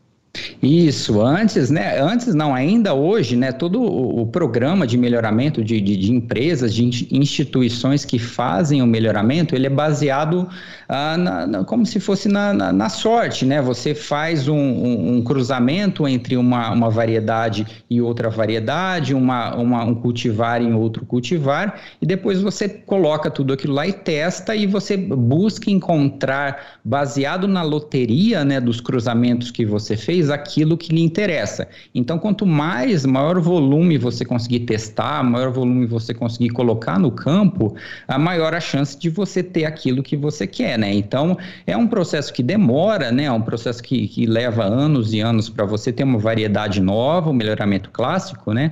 Isso, 0.62 1.22
antes, 1.22 1.70
né? 1.70 2.00
Antes 2.00 2.34
não, 2.34 2.54
ainda 2.54 2.94
hoje, 2.94 3.36
né? 3.36 3.52
Todo 3.52 3.82
o, 3.82 4.26
programa 4.28 4.88
de 4.88 4.98
melhoramento 4.98 5.64
de, 5.64 5.82
de, 5.82 5.98
de, 5.98 6.14
empresas, 6.14 6.74
de 6.74 7.08
instituições 7.12 8.06
que 8.06 8.18
fazem 8.18 8.82
o 8.82 8.88
melhoramento, 8.88 9.56
ele 9.56 9.68
é 9.68 9.70
baseado 9.70 10.48
ah, 10.88 11.18
na, 11.18 11.48
na, 11.48 11.64
como 11.66 11.86
se 11.86 12.00
fosse 12.00 12.30
na, 12.30 12.54
na, 12.54 12.90
sorte, 12.90 13.46
né? 13.46 13.62
Você 13.62 13.94
faz 13.94 14.48
um, 14.48 14.56
um, 14.56 15.16
um, 15.16 15.24
cruzamento 15.24 16.08
entre 16.08 16.38
uma, 16.38 16.72
uma 16.72 16.90
variedade 16.90 17.66
e 17.90 18.00
outra 18.00 18.30
variedade, 18.30 19.14
uma, 19.14 19.56
uma, 19.56 19.84
um 19.84 19.96
cultivar 19.96 20.62
em 20.62 20.74
outro 20.74 21.06
cultivar, 21.06 21.82
e 22.02 22.06
depois 22.06 22.40
você 22.40 22.70
coloca 22.70 23.30
tudo 23.30 23.52
aquilo 23.52 23.74
lá 23.74 23.86
e 23.86 23.94
testa 23.94 24.56
e 24.56 24.66
você 24.66 24.96
busca 24.96 25.70
encontrar, 25.70 26.80
baseado 26.86 27.48
na 27.48 27.64
loteria, 27.64 28.46
né? 28.46 28.62
Dos 28.62 28.80
cruzamentos 28.80 29.52
que 29.52 29.66
você 29.66 29.98
fez 29.98 30.21
aquilo 30.30 30.78
que 30.78 30.94
lhe 30.94 31.02
interessa. 31.02 31.68
Então, 31.94 32.20
quanto 32.20 32.46
mais, 32.46 33.06
maior 33.06 33.40
volume 33.40 33.98
você 33.98 34.24
conseguir 34.24 34.62
testar, 34.62 35.24
maior 35.24 35.52
volume 35.52 35.86
você 35.86 36.14
conseguir 36.14 36.50
colocar 36.50 37.00
no 37.00 37.12
campo, 37.12 37.76
a 38.08 38.18
maior 38.20 38.54
a 38.54 38.60
chance 38.60 38.98
de 38.98 39.10
você 39.10 39.42
ter 39.42 39.66
aquilo 39.66 40.04
que 40.04 40.16
você 40.16 40.46
quer, 40.46 40.78
né? 40.78 40.94
Então, 40.94 41.38
é 41.66 41.76
um 41.76 41.88
processo 41.88 42.34
que 42.34 42.44
demora, 42.44 43.12
né? 43.12 43.26
É 43.26 43.32
um 43.32 43.42
processo 43.42 43.82
que, 43.82 44.08
que 44.08 44.26
leva 44.26 44.64
anos 44.64 45.14
e 45.14 45.20
anos 45.20 45.50
para 45.50 45.66
você 45.66 45.92
ter 45.92 46.04
uma 46.04 46.20
variedade 46.20 46.82
nova, 46.82 47.30
um 47.30 47.34
melhoramento 47.34 47.90
clássico, 47.90 48.54
né? 48.54 48.72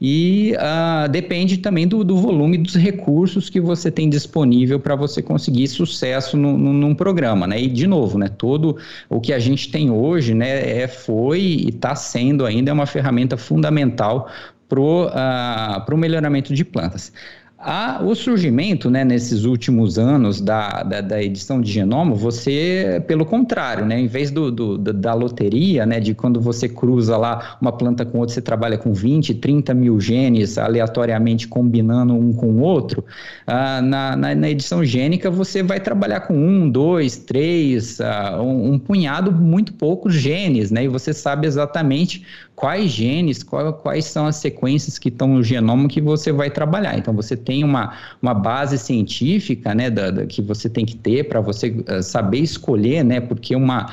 E 0.00 0.54
uh, 0.54 1.08
depende 1.08 1.58
também 1.58 1.86
do, 1.86 2.04
do, 2.04 2.16
volume 2.16 2.56
dos 2.56 2.76
recursos 2.76 3.50
que 3.50 3.60
você 3.60 3.90
tem 3.90 4.08
disponível 4.08 4.78
para 4.78 4.94
você 4.94 5.20
conseguir 5.20 5.66
sucesso 5.66 6.36
no, 6.36 6.56
no, 6.56 6.72
num 6.72 6.94
programa, 6.94 7.46
né? 7.48 7.60
E 7.60 7.68
de 7.68 7.86
novo, 7.86 8.16
né? 8.16 8.28
Todo 8.28 8.76
o 9.08 9.20
que 9.20 9.32
a 9.32 9.40
gente 9.40 9.70
tem 9.70 9.90
hoje, 9.90 10.34
né? 10.34 10.82
É, 10.82 10.86
foi 10.86 11.40
e 11.40 11.68
está 11.70 11.96
sendo 11.96 12.46
ainda 12.46 12.72
uma 12.72 12.86
ferramenta 12.86 13.36
fundamental 13.36 14.30
para 14.68 14.80
o 14.80 15.06
uh, 15.06 15.96
melhoramento 15.96 16.54
de 16.54 16.64
plantas. 16.64 17.12
A, 17.60 18.04
o 18.04 18.14
surgimento, 18.14 18.88
né, 18.88 19.04
nesses 19.04 19.44
últimos 19.44 19.98
anos 19.98 20.40
da, 20.40 20.84
da, 20.84 21.00
da, 21.00 21.20
edição 21.20 21.60
de 21.60 21.72
genoma, 21.72 22.14
você, 22.14 23.02
pelo 23.08 23.26
contrário, 23.26 23.84
né, 23.84 23.98
em 23.98 24.06
vez 24.06 24.30
do, 24.30 24.48
do, 24.48 24.78
da 24.78 25.12
loteria, 25.12 25.84
né, 25.84 25.98
de 25.98 26.14
quando 26.14 26.40
você 26.40 26.68
cruza 26.68 27.16
lá 27.16 27.58
uma 27.60 27.72
planta 27.72 28.06
com 28.06 28.18
outra, 28.18 28.32
você 28.32 28.40
trabalha 28.40 28.78
com 28.78 28.92
20, 28.92 29.34
30 29.34 29.74
mil 29.74 29.98
genes 29.98 30.56
aleatoriamente 30.56 31.48
combinando 31.48 32.14
um 32.14 32.32
com 32.32 32.46
o 32.46 32.60
outro, 32.60 33.04
ah, 33.44 33.82
na, 33.82 34.14
na, 34.14 34.34
na, 34.36 34.48
edição 34.48 34.84
gênica 34.84 35.28
você 35.28 35.60
vai 35.60 35.80
trabalhar 35.80 36.20
com 36.20 36.34
um, 36.34 36.70
dois, 36.70 37.16
três, 37.16 38.00
ah, 38.00 38.40
um, 38.40 38.74
um 38.74 38.78
punhado, 38.78 39.32
muito 39.32 39.72
poucos 39.72 40.14
genes, 40.14 40.70
né, 40.70 40.84
e 40.84 40.88
você 40.88 41.12
sabe 41.12 41.48
exatamente 41.48 42.24
quais 42.58 42.90
genes, 42.90 43.44
qual, 43.44 43.72
quais 43.72 44.04
são 44.06 44.26
as 44.26 44.34
sequências 44.34 44.98
que 44.98 45.10
estão 45.10 45.28
no 45.28 45.44
genoma 45.44 45.86
que 45.86 46.00
você 46.00 46.32
vai 46.32 46.50
trabalhar. 46.50 46.98
Então, 46.98 47.14
você 47.14 47.36
tem 47.36 47.62
uma, 47.62 47.92
uma 48.20 48.34
base 48.34 48.76
científica, 48.76 49.72
né, 49.76 49.88
da, 49.88 50.10
da 50.10 50.26
que 50.26 50.42
você 50.42 50.68
tem 50.68 50.84
que 50.84 50.96
ter 50.96 51.28
para 51.28 51.40
você 51.40 51.68
uh, 51.68 52.02
saber 52.02 52.38
escolher, 52.38 53.04
né, 53.04 53.20
porque 53.20 53.54
uma, 53.54 53.86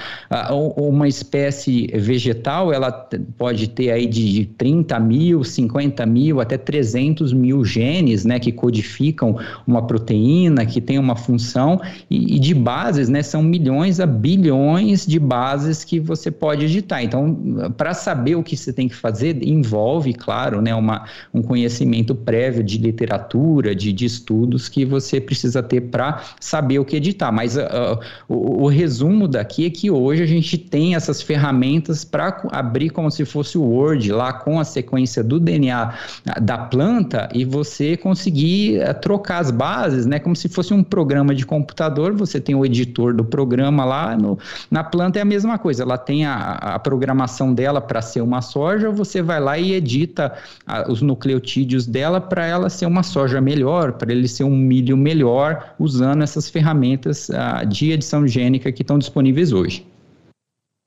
uh, 0.52 0.82
uma 0.82 1.08
espécie 1.08 1.86
vegetal, 1.94 2.74
ela 2.74 2.92
pode 3.38 3.68
ter 3.70 3.92
aí 3.92 4.08
de 4.08 4.46
30 4.58 5.00
mil, 5.00 5.44
50 5.44 6.04
mil, 6.08 6.42
até 6.42 6.58
300 6.58 7.34
mil 7.34 7.64
genes, 7.64 8.26
né, 8.26 8.40
que 8.40 8.52
codificam 8.52 9.38
uma 9.68 9.86
proteína, 9.86 10.66
que 10.66 10.82
tem 10.82 10.98
uma 10.98 11.16
função, 11.16 11.80
e, 12.10 12.36
e 12.36 12.40
de 12.40 12.56
bases, 12.56 13.10
né, 13.10 13.22
são 13.22 13.44
milhões 13.44 14.00
a 14.00 14.08
bilhões 14.08 15.06
de 15.06 15.20
bases 15.20 15.84
que 15.84 16.00
você 16.00 16.32
pode 16.32 16.66
editar. 16.66 17.04
Então, 17.04 17.72
para 17.78 17.94
saber 17.94 18.34
o 18.34 18.42
que 18.42 18.55
que 18.56 18.64
você 18.64 18.74
tem 18.74 18.88
que 18.88 18.96
fazer 18.96 19.44
envolve, 19.44 20.14
claro, 20.14 20.62
né, 20.62 20.74
uma, 20.74 21.06
um 21.34 21.42
conhecimento 21.42 22.16
prévio 22.16 22.64
de 22.64 22.78
literatura, 22.78 23.76
de, 23.76 23.92
de 23.92 24.06
estudos 24.06 24.70
que 24.70 24.86
você 24.86 25.20
precisa 25.20 25.62
ter 25.62 25.82
para 25.82 26.22
saber 26.40 26.80
o 26.80 26.86
que 26.86 26.96
editar. 26.96 27.32
Mas 27.32 27.58
uh, 27.58 28.00
o, 28.28 28.64
o, 28.64 28.68
resumo 28.68 29.28
daqui 29.28 29.66
é 29.66 29.70
que 29.70 29.90
hoje 29.92 30.24
a 30.24 30.26
gente 30.26 30.58
tem 30.58 30.96
essas 30.96 31.22
ferramentas 31.22 32.04
para 32.04 32.42
abrir 32.52 32.90
como 32.90 33.10
se 33.12 33.26
fosse 33.26 33.58
o 33.58 33.64
Word 33.64 34.12
lá 34.12 34.34
com 34.34 34.60
a 34.60 34.64
sequência 34.64 35.24
do 35.24 35.40
DNA 35.40 35.94
da 36.42 36.58
planta 36.58 37.30
e 37.34 37.46
você 37.46 37.98
conseguir 37.98 38.82
uh, 38.82 38.94
trocar 39.00 39.40
as 39.40 39.52
bases, 39.52 40.06
né, 40.06 40.20
como 40.20 40.36
se 40.36 40.50
fosse 40.50 40.74
um 40.74 40.84
programa 40.84 41.34
de 41.34 41.46
computador. 41.46 42.14
Você 42.14 42.40
tem 42.40 42.56
o 42.56 42.66
editor 42.66 43.14
do 43.14 43.24
programa 43.24 43.86
lá, 43.86 44.16
no, 44.16 44.38
na 44.70 44.84
planta 44.84 45.20
é 45.20 45.22
a 45.22 45.26
mesma 45.26 45.58
coisa, 45.58 45.84
ela 45.84 45.98
tem 45.98 46.26
a, 46.26 46.54
a 46.54 46.80
programação 46.80 47.54
dela 47.54 47.82
para 47.82 48.02
ser 48.02 48.22
uma 48.22 48.42
soja, 48.46 48.90
você 48.90 49.22
vai 49.22 49.42
lá 49.42 49.58
e 49.58 49.74
edita 49.74 50.34
a, 50.66 50.90
os 50.90 51.02
nucleotídeos 51.02 51.86
dela 51.86 52.22
para 52.22 52.46
ela 52.46 52.70
ser 52.70 52.86
uma 52.86 53.04
soja 53.04 53.42
melhor, 53.42 53.94
para 53.94 54.14
ele 54.14 54.28
ser 54.28 54.46
um 54.46 54.56
milho 54.56 54.96
melhor, 54.96 55.76
usando 55.78 56.24
essas 56.24 56.50
ferramentas 56.50 57.30
a, 57.30 57.66
de 57.66 57.92
edição 57.92 58.26
gênica 58.26 58.72
que 58.72 58.82
estão 58.82 58.98
disponíveis 58.98 59.52
hoje. 59.52 59.86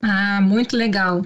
Ah, 0.03 0.41
muito 0.41 0.77
legal. 0.77 1.23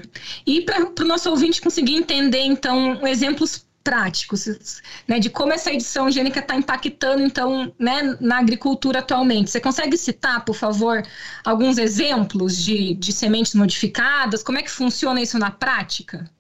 E 0.46 0.62
para 0.62 1.04
o 1.04 1.06
nosso 1.06 1.28
ouvinte 1.30 1.60
conseguir 1.60 1.94
entender, 1.94 2.40
então, 2.40 3.06
exemplos 3.06 3.66
práticos, 3.82 4.82
né, 5.06 5.18
de 5.18 5.30
como 5.30 5.52
essa 5.52 5.72
edição 5.72 6.10
gênica 6.10 6.40
está 6.40 6.54
impactando, 6.56 7.22
então, 7.22 7.72
né, 7.78 8.16
na 8.20 8.38
agricultura 8.38 9.00
atualmente. 9.00 9.50
Você 9.50 9.60
consegue 9.60 9.96
citar, 9.96 10.44
por 10.44 10.54
favor, 10.54 11.02
alguns 11.44 11.78
exemplos 11.78 12.56
de, 12.56 12.94
de 12.94 13.12
sementes 13.12 13.54
modificadas? 13.54 14.42
Como 14.42 14.58
é 14.58 14.62
que 14.62 14.70
funciona 14.70 15.20
isso 15.20 15.38
na 15.38 15.50
prática? 15.50 16.30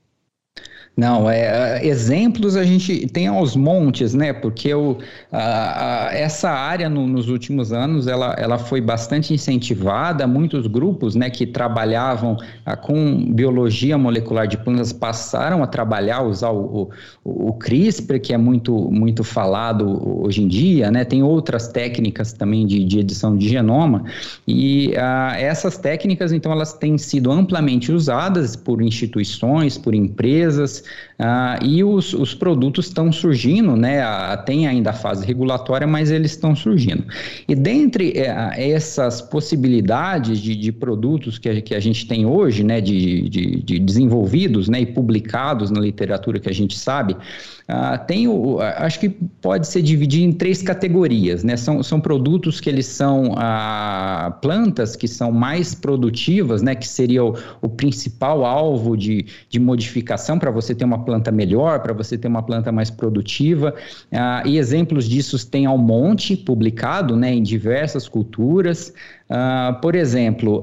Não, 0.94 1.30
é, 1.30 1.84
exemplos 1.86 2.54
a 2.54 2.64
gente 2.64 3.06
tem 3.06 3.26
aos 3.26 3.56
montes, 3.56 4.12
né? 4.12 4.30
Porque 4.30 4.74
o, 4.74 4.98
a, 5.32 6.08
a, 6.08 6.14
essa 6.14 6.50
área 6.50 6.86
no, 6.90 7.06
nos 7.06 7.30
últimos 7.30 7.72
anos 7.72 8.06
ela, 8.06 8.34
ela 8.38 8.58
foi 8.58 8.78
bastante 8.82 9.32
incentivada. 9.32 10.26
Muitos 10.26 10.66
grupos 10.66 11.14
né, 11.14 11.30
que 11.30 11.46
trabalhavam 11.46 12.36
a, 12.66 12.72
ah, 12.72 12.76
com 12.76 13.24
biologia 13.32 13.96
molecular 13.96 14.46
de 14.46 14.58
plantas 14.58 14.92
passaram 14.92 15.62
a 15.62 15.66
trabalhar, 15.66 16.22
usar 16.24 16.50
o, 16.50 16.90
o, 17.24 17.48
o, 17.48 17.52
CRISPR, 17.54 18.20
que 18.20 18.34
é 18.34 18.38
muito, 18.38 18.90
muito 18.90 19.24
falado 19.24 20.22
hoje 20.22 20.42
em 20.42 20.48
dia, 20.48 20.90
né? 20.90 21.06
Tem 21.06 21.22
outras 21.22 21.68
técnicas 21.68 22.34
também 22.34 22.66
de, 22.66 22.84
de 22.84 22.98
edição 22.98 23.34
de 23.34 23.48
genoma, 23.48 24.04
e 24.46 24.94
ah, 24.98 25.32
essas 25.38 25.78
técnicas, 25.78 26.32
então, 26.32 26.52
elas 26.52 26.74
têm 26.74 26.98
sido 26.98 27.32
amplamente 27.32 27.90
usadas 27.90 28.54
por 28.54 28.82
instituições, 28.82 29.78
por 29.78 29.94
empresas 29.94 30.81
ah, 31.18 31.58
e 31.62 31.84
os, 31.84 32.12
os 32.14 32.34
produtos 32.34 32.86
estão 32.86 33.12
surgindo, 33.12 33.76
né? 33.76 34.02
A, 34.02 34.36
tem 34.36 34.66
ainda 34.66 34.90
a 34.90 34.92
fase 34.92 35.26
regulatória, 35.26 35.86
mas 35.86 36.10
eles 36.10 36.32
estão 36.32 36.54
surgindo. 36.56 37.04
E 37.46 37.54
dentre 37.54 38.12
é, 38.16 38.70
essas 38.70 39.20
possibilidades 39.20 40.38
de, 40.40 40.56
de 40.56 40.72
produtos 40.72 41.38
que 41.38 41.48
a, 41.48 41.60
que 41.60 41.74
a 41.74 41.80
gente 41.80 42.06
tem 42.06 42.26
hoje, 42.26 42.64
né? 42.64 42.80
De, 42.80 43.28
de, 43.28 43.62
de 43.62 43.78
desenvolvidos 43.78 44.68
né? 44.68 44.80
e 44.80 44.86
publicados 44.86 45.70
na 45.70 45.80
literatura 45.80 46.40
que 46.40 46.48
a 46.48 46.54
gente 46.54 46.78
sabe, 46.78 47.16
Uh, 47.72 48.06
tem 48.06 48.28
o, 48.28 48.60
acho 48.60 49.00
que 49.00 49.08
pode 49.08 49.66
ser 49.66 49.80
dividido 49.80 50.24
em 50.24 50.32
três 50.32 50.60
categorias, 50.60 51.42
né? 51.42 51.56
São, 51.56 51.82
são 51.82 51.98
produtos 51.98 52.60
que 52.60 52.68
eles 52.68 52.84
são 52.84 53.30
uh, 53.30 54.30
plantas 54.42 54.94
que 54.94 55.08
são 55.08 55.32
mais 55.32 55.74
produtivas, 55.74 56.60
né? 56.60 56.74
Que 56.74 56.86
seria 56.86 57.24
o, 57.24 57.34
o 57.62 57.70
principal 57.70 58.44
alvo 58.44 58.94
de, 58.94 59.24
de 59.48 59.58
modificação 59.58 60.38
para 60.38 60.50
você 60.50 60.74
ter 60.74 60.84
uma 60.84 61.02
planta 61.02 61.32
melhor, 61.32 61.80
para 61.80 61.94
você 61.94 62.18
ter 62.18 62.28
uma 62.28 62.42
planta 62.42 62.70
mais 62.70 62.90
produtiva. 62.90 63.74
Uh, 64.12 64.46
e 64.46 64.58
exemplos 64.58 65.08
disso 65.08 65.32
tem 65.48 65.64
ao 65.64 65.78
monte 65.78 66.36
publicado, 66.36 67.16
né? 67.16 67.32
Em 67.32 67.42
diversas 67.42 68.06
culturas. 68.06 68.92
por 69.80 69.94
exemplo, 69.94 70.62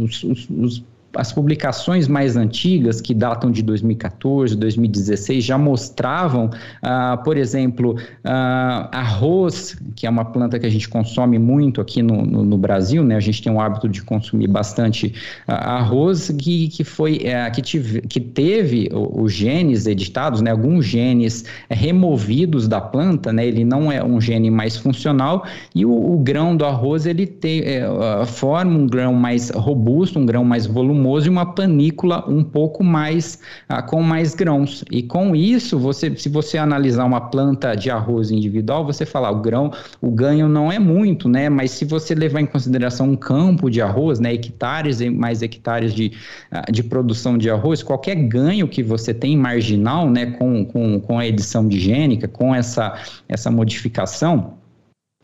os, 0.00 0.24
os, 0.24 0.48
os 0.48 0.82
as 1.16 1.32
publicações 1.32 2.06
mais 2.06 2.36
antigas, 2.36 3.00
que 3.00 3.14
datam 3.14 3.50
de 3.50 3.62
2014, 3.62 4.56
2016, 4.56 5.42
já 5.42 5.58
mostravam, 5.58 6.50
ah, 6.82 7.16
por 7.24 7.36
exemplo, 7.36 7.96
ah, 8.22 8.88
arroz, 8.92 9.76
que 9.94 10.06
é 10.06 10.10
uma 10.10 10.24
planta 10.24 10.58
que 10.58 10.66
a 10.66 10.70
gente 10.70 10.88
consome 10.88 11.38
muito 11.38 11.80
aqui 11.80 12.02
no, 12.02 12.24
no, 12.24 12.44
no 12.44 12.58
Brasil, 12.58 13.02
né? 13.02 13.16
A 13.16 13.20
gente 13.20 13.42
tem 13.42 13.52
o 13.52 13.60
hábito 13.60 13.88
de 13.88 14.02
consumir 14.02 14.46
bastante 14.46 15.14
ah, 15.48 15.78
arroz, 15.78 16.30
que, 16.38 16.68
que 16.68 16.84
foi 16.84 17.20
eh, 17.24 17.50
que, 17.50 17.62
tive, 17.62 18.02
que 18.02 18.20
teve 18.20 18.88
os 18.92 19.32
genes 19.32 19.86
editados, 19.86 20.40
né? 20.40 20.50
Alguns 20.50 20.84
genes 20.84 21.44
removidos 21.70 22.68
da 22.68 22.80
planta, 22.80 23.32
né? 23.32 23.46
Ele 23.46 23.64
não 23.64 23.90
é 23.90 24.04
um 24.04 24.20
gene 24.20 24.50
mais 24.50 24.76
funcional 24.76 25.44
e 25.74 25.84
o, 25.84 25.92
o 25.92 26.18
grão 26.18 26.56
do 26.56 26.64
arroz 26.64 27.06
ele 27.06 27.26
tem, 27.26 27.62
é, 27.64 27.86
forma 28.26 28.72
um 28.72 28.86
grão 28.86 29.14
mais 29.14 29.50
robusto, 29.50 30.18
um 30.18 30.26
grão 30.26 30.44
mais 30.44 30.66
volumoso 30.66 31.05
volumoso 31.06 31.26
e 31.26 31.30
uma 31.30 31.54
panícula 31.54 32.24
um 32.28 32.42
pouco 32.42 32.82
mais 32.82 33.38
ah, 33.68 33.80
com 33.80 34.02
mais 34.02 34.34
grãos. 34.34 34.84
E 34.90 35.02
com 35.02 35.34
isso, 35.34 35.78
você, 35.78 36.14
se 36.16 36.28
você 36.28 36.58
analisar 36.58 37.04
uma 37.04 37.20
planta 37.20 37.74
de 37.74 37.90
arroz 37.90 38.30
individual, 38.30 38.84
você 38.84 39.06
fala, 39.06 39.28
ah, 39.28 39.30
o 39.30 39.40
grão, 39.40 39.70
o 40.00 40.10
ganho 40.10 40.48
não 40.48 40.70
é 40.70 40.78
muito, 40.78 41.28
né? 41.28 41.48
Mas 41.48 41.70
se 41.70 41.84
você 41.84 42.14
levar 42.14 42.40
em 42.40 42.46
consideração 42.46 43.10
um 43.10 43.16
campo 43.16 43.70
de 43.70 43.80
arroz, 43.80 44.18
né, 44.18 44.34
hectares 44.34 45.00
e 45.00 45.08
mais 45.08 45.42
hectares 45.42 45.94
de, 45.94 46.12
ah, 46.50 46.70
de 46.70 46.82
produção 46.82 47.38
de 47.38 47.48
arroz, 47.48 47.82
qualquer 47.82 48.16
ganho 48.16 48.66
que 48.66 48.82
você 48.82 49.14
tem 49.14 49.36
marginal, 49.36 50.10
né, 50.10 50.26
com, 50.26 50.64
com, 50.64 51.00
com 51.00 51.18
a 51.18 51.26
edição 51.26 51.66
de 51.68 51.78
gênica, 51.78 52.26
com 52.26 52.54
essa, 52.54 52.98
essa 53.28 53.50
modificação, 53.50 54.54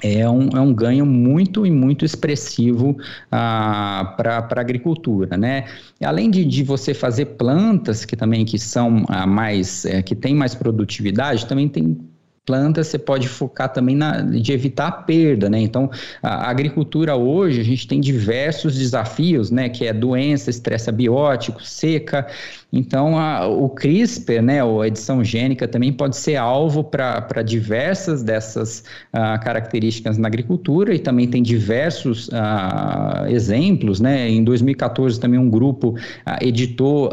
é 0.03 0.29
um, 0.29 0.49
é 0.49 0.61
um 0.61 0.75
ganho 0.75 1.07
muito 1.07 1.65
e 1.67 1.71
muito 1.71 2.05
expressivo 2.05 2.97
ah, 3.31 4.15
para 4.17 4.39
a 4.39 4.61
agricultura, 4.61 5.37
né? 5.37 5.67
Além 6.03 6.31
de, 6.31 6.45
de 6.45 6.63
você 6.65 6.93
fazer 6.93 7.27
plantas 7.27 8.05
que 8.05 8.17
também 8.17 8.45
que 8.45 8.59
são 8.59 9.05
ah, 9.09 9.27
mais 9.27 9.85
é, 9.85 10.03
que 10.03 10.15
tem 10.15 10.35
mais 10.35 10.55
produtividade, 10.55 11.47
também 11.47 11.69
tem 11.69 11.97
plantas, 12.45 12.89
você 12.89 12.99
pode 12.99 13.29
focar 13.29 13.73
também 13.73 13.95
na, 13.95 14.21
de 14.21 14.53
evitar 14.53 14.89
a 14.89 14.93
perda, 14.93 15.49
né? 15.49 15.61
Então, 15.61 15.89
a 16.23 16.51
agricultura 16.51 17.15
hoje, 17.15 17.61
a 17.61 17.65
gente 17.65 17.87
tem 17.87 18.01
diversos 18.01 18.77
desafios, 18.77 19.51
né? 19.51 19.69
Que 19.69 19.87
é 19.87 19.93
doença, 19.93 20.51
estresse 20.51 20.91
abiótico, 20.91 21.63
seca, 21.63 22.27
então, 22.73 23.19
a, 23.19 23.47
o 23.47 23.69
CRISPR, 23.69 24.41
né, 24.41 24.65
ou 24.65 24.81
a 24.81 24.89
edição 24.89 25.23
gênica, 25.23 25.69
também 25.69 25.93
pode 25.93 26.17
ser 26.17 26.37
alvo 26.37 26.83
para 26.83 27.43
diversas 27.43 28.23
dessas 28.23 28.83
uh, 29.13 29.39
características 29.45 30.17
na 30.17 30.27
agricultura 30.27 30.95
e 30.95 30.99
também 30.99 31.29
tem 31.29 31.43
diversos 31.43 32.29
uh, 32.29 33.27
exemplos. 33.29 34.01
Né? 34.01 34.31
Em 34.31 34.43
2014, 34.43 35.21
também 35.21 35.39
um 35.39 35.51
grupo 35.51 35.91
uh, 35.91 35.97
editou 36.41 37.11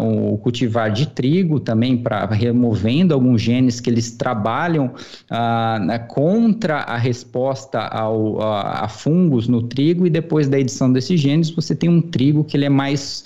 o 0.00 0.38
cultivar 0.38 0.92
de 0.92 1.08
trigo 1.08 1.58
também 1.58 1.96
para 1.96 2.26
removendo 2.26 3.12
alguns 3.12 3.42
genes 3.42 3.80
que 3.80 3.90
eles 3.90 4.12
trabalham 4.12 4.92
né, 5.86 5.98
contra 5.98 6.78
a 6.78 6.96
resposta 6.96 7.80
ao, 7.80 8.40
a, 8.40 8.84
a, 8.84 8.88
fungos 8.88 9.48
no 9.48 9.62
trigo 9.62 10.06
e 10.06 10.10
depois 10.10 10.48
da 10.48 10.58
edição 10.58 10.92
desses 10.92 11.18
genes 11.18 11.50
você 11.50 11.74
tem 11.74 11.88
um 11.88 12.00
trigo 12.00 12.44
que 12.44 12.56
ele 12.56 12.66
é 12.66 12.68
mais 12.68 13.24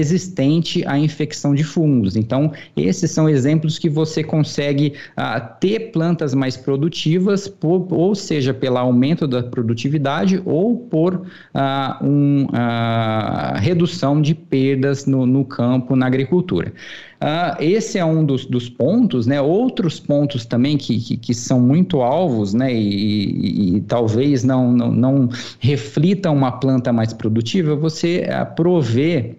resistente 0.00 0.82
à 0.86 0.98
infecção 0.98 1.54
de 1.54 1.62
fungos. 1.62 2.16
Então, 2.16 2.52
esses 2.74 3.10
são 3.10 3.28
exemplos 3.28 3.78
que 3.78 3.88
você 3.88 4.24
consegue 4.24 4.94
uh, 5.12 5.60
ter 5.60 5.92
plantas 5.92 6.34
mais 6.34 6.56
produtivas, 6.56 7.46
por, 7.46 7.86
ou 7.92 8.14
seja, 8.14 8.54
pelo 8.54 8.78
aumento 8.78 9.26
da 9.26 9.42
produtividade 9.42 10.40
ou 10.46 10.76
por 10.76 11.14
uh, 11.16 12.04
um, 12.04 12.44
uh, 12.44 13.58
redução 13.58 14.22
de 14.22 14.34
perdas 14.34 15.04
no, 15.04 15.26
no 15.26 15.44
campo, 15.44 15.94
na 15.94 16.06
agricultura. 16.06 16.72
Uh, 17.20 17.62
esse 17.62 17.98
é 17.98 18.04
um 18.04 18.24
dos, 18.24 18.46
dos, 18.46 18.70
pontos, 18.70 19.26
né? 19.26 19.42
Outros 19.42 20.00
pontos 20.00 20.46
também 20.46 20.78
que, 20.78 20.98
que, 20.98 21.16
que 21.18 21.34
são 21.34 21.60
muito 21.60 22.00
alvos, 22.00 22.54
né? 22.54 22.72
E, 22.72 23.74
e, 23.74 23.76
e 23.76 23.80
talvez 23.82 24.42
não, 24.42 24.72
não, 24.72 24.90
não 24.90 25.28
reflitam 25.58 26.34
uma 26.34 26.52
planta 26.52 26.90
mais 26.94 27.12
produtiva, 27.12 27.76
você 27.76 28.24
uh, 28.26 28.54
prover 28.54 29.36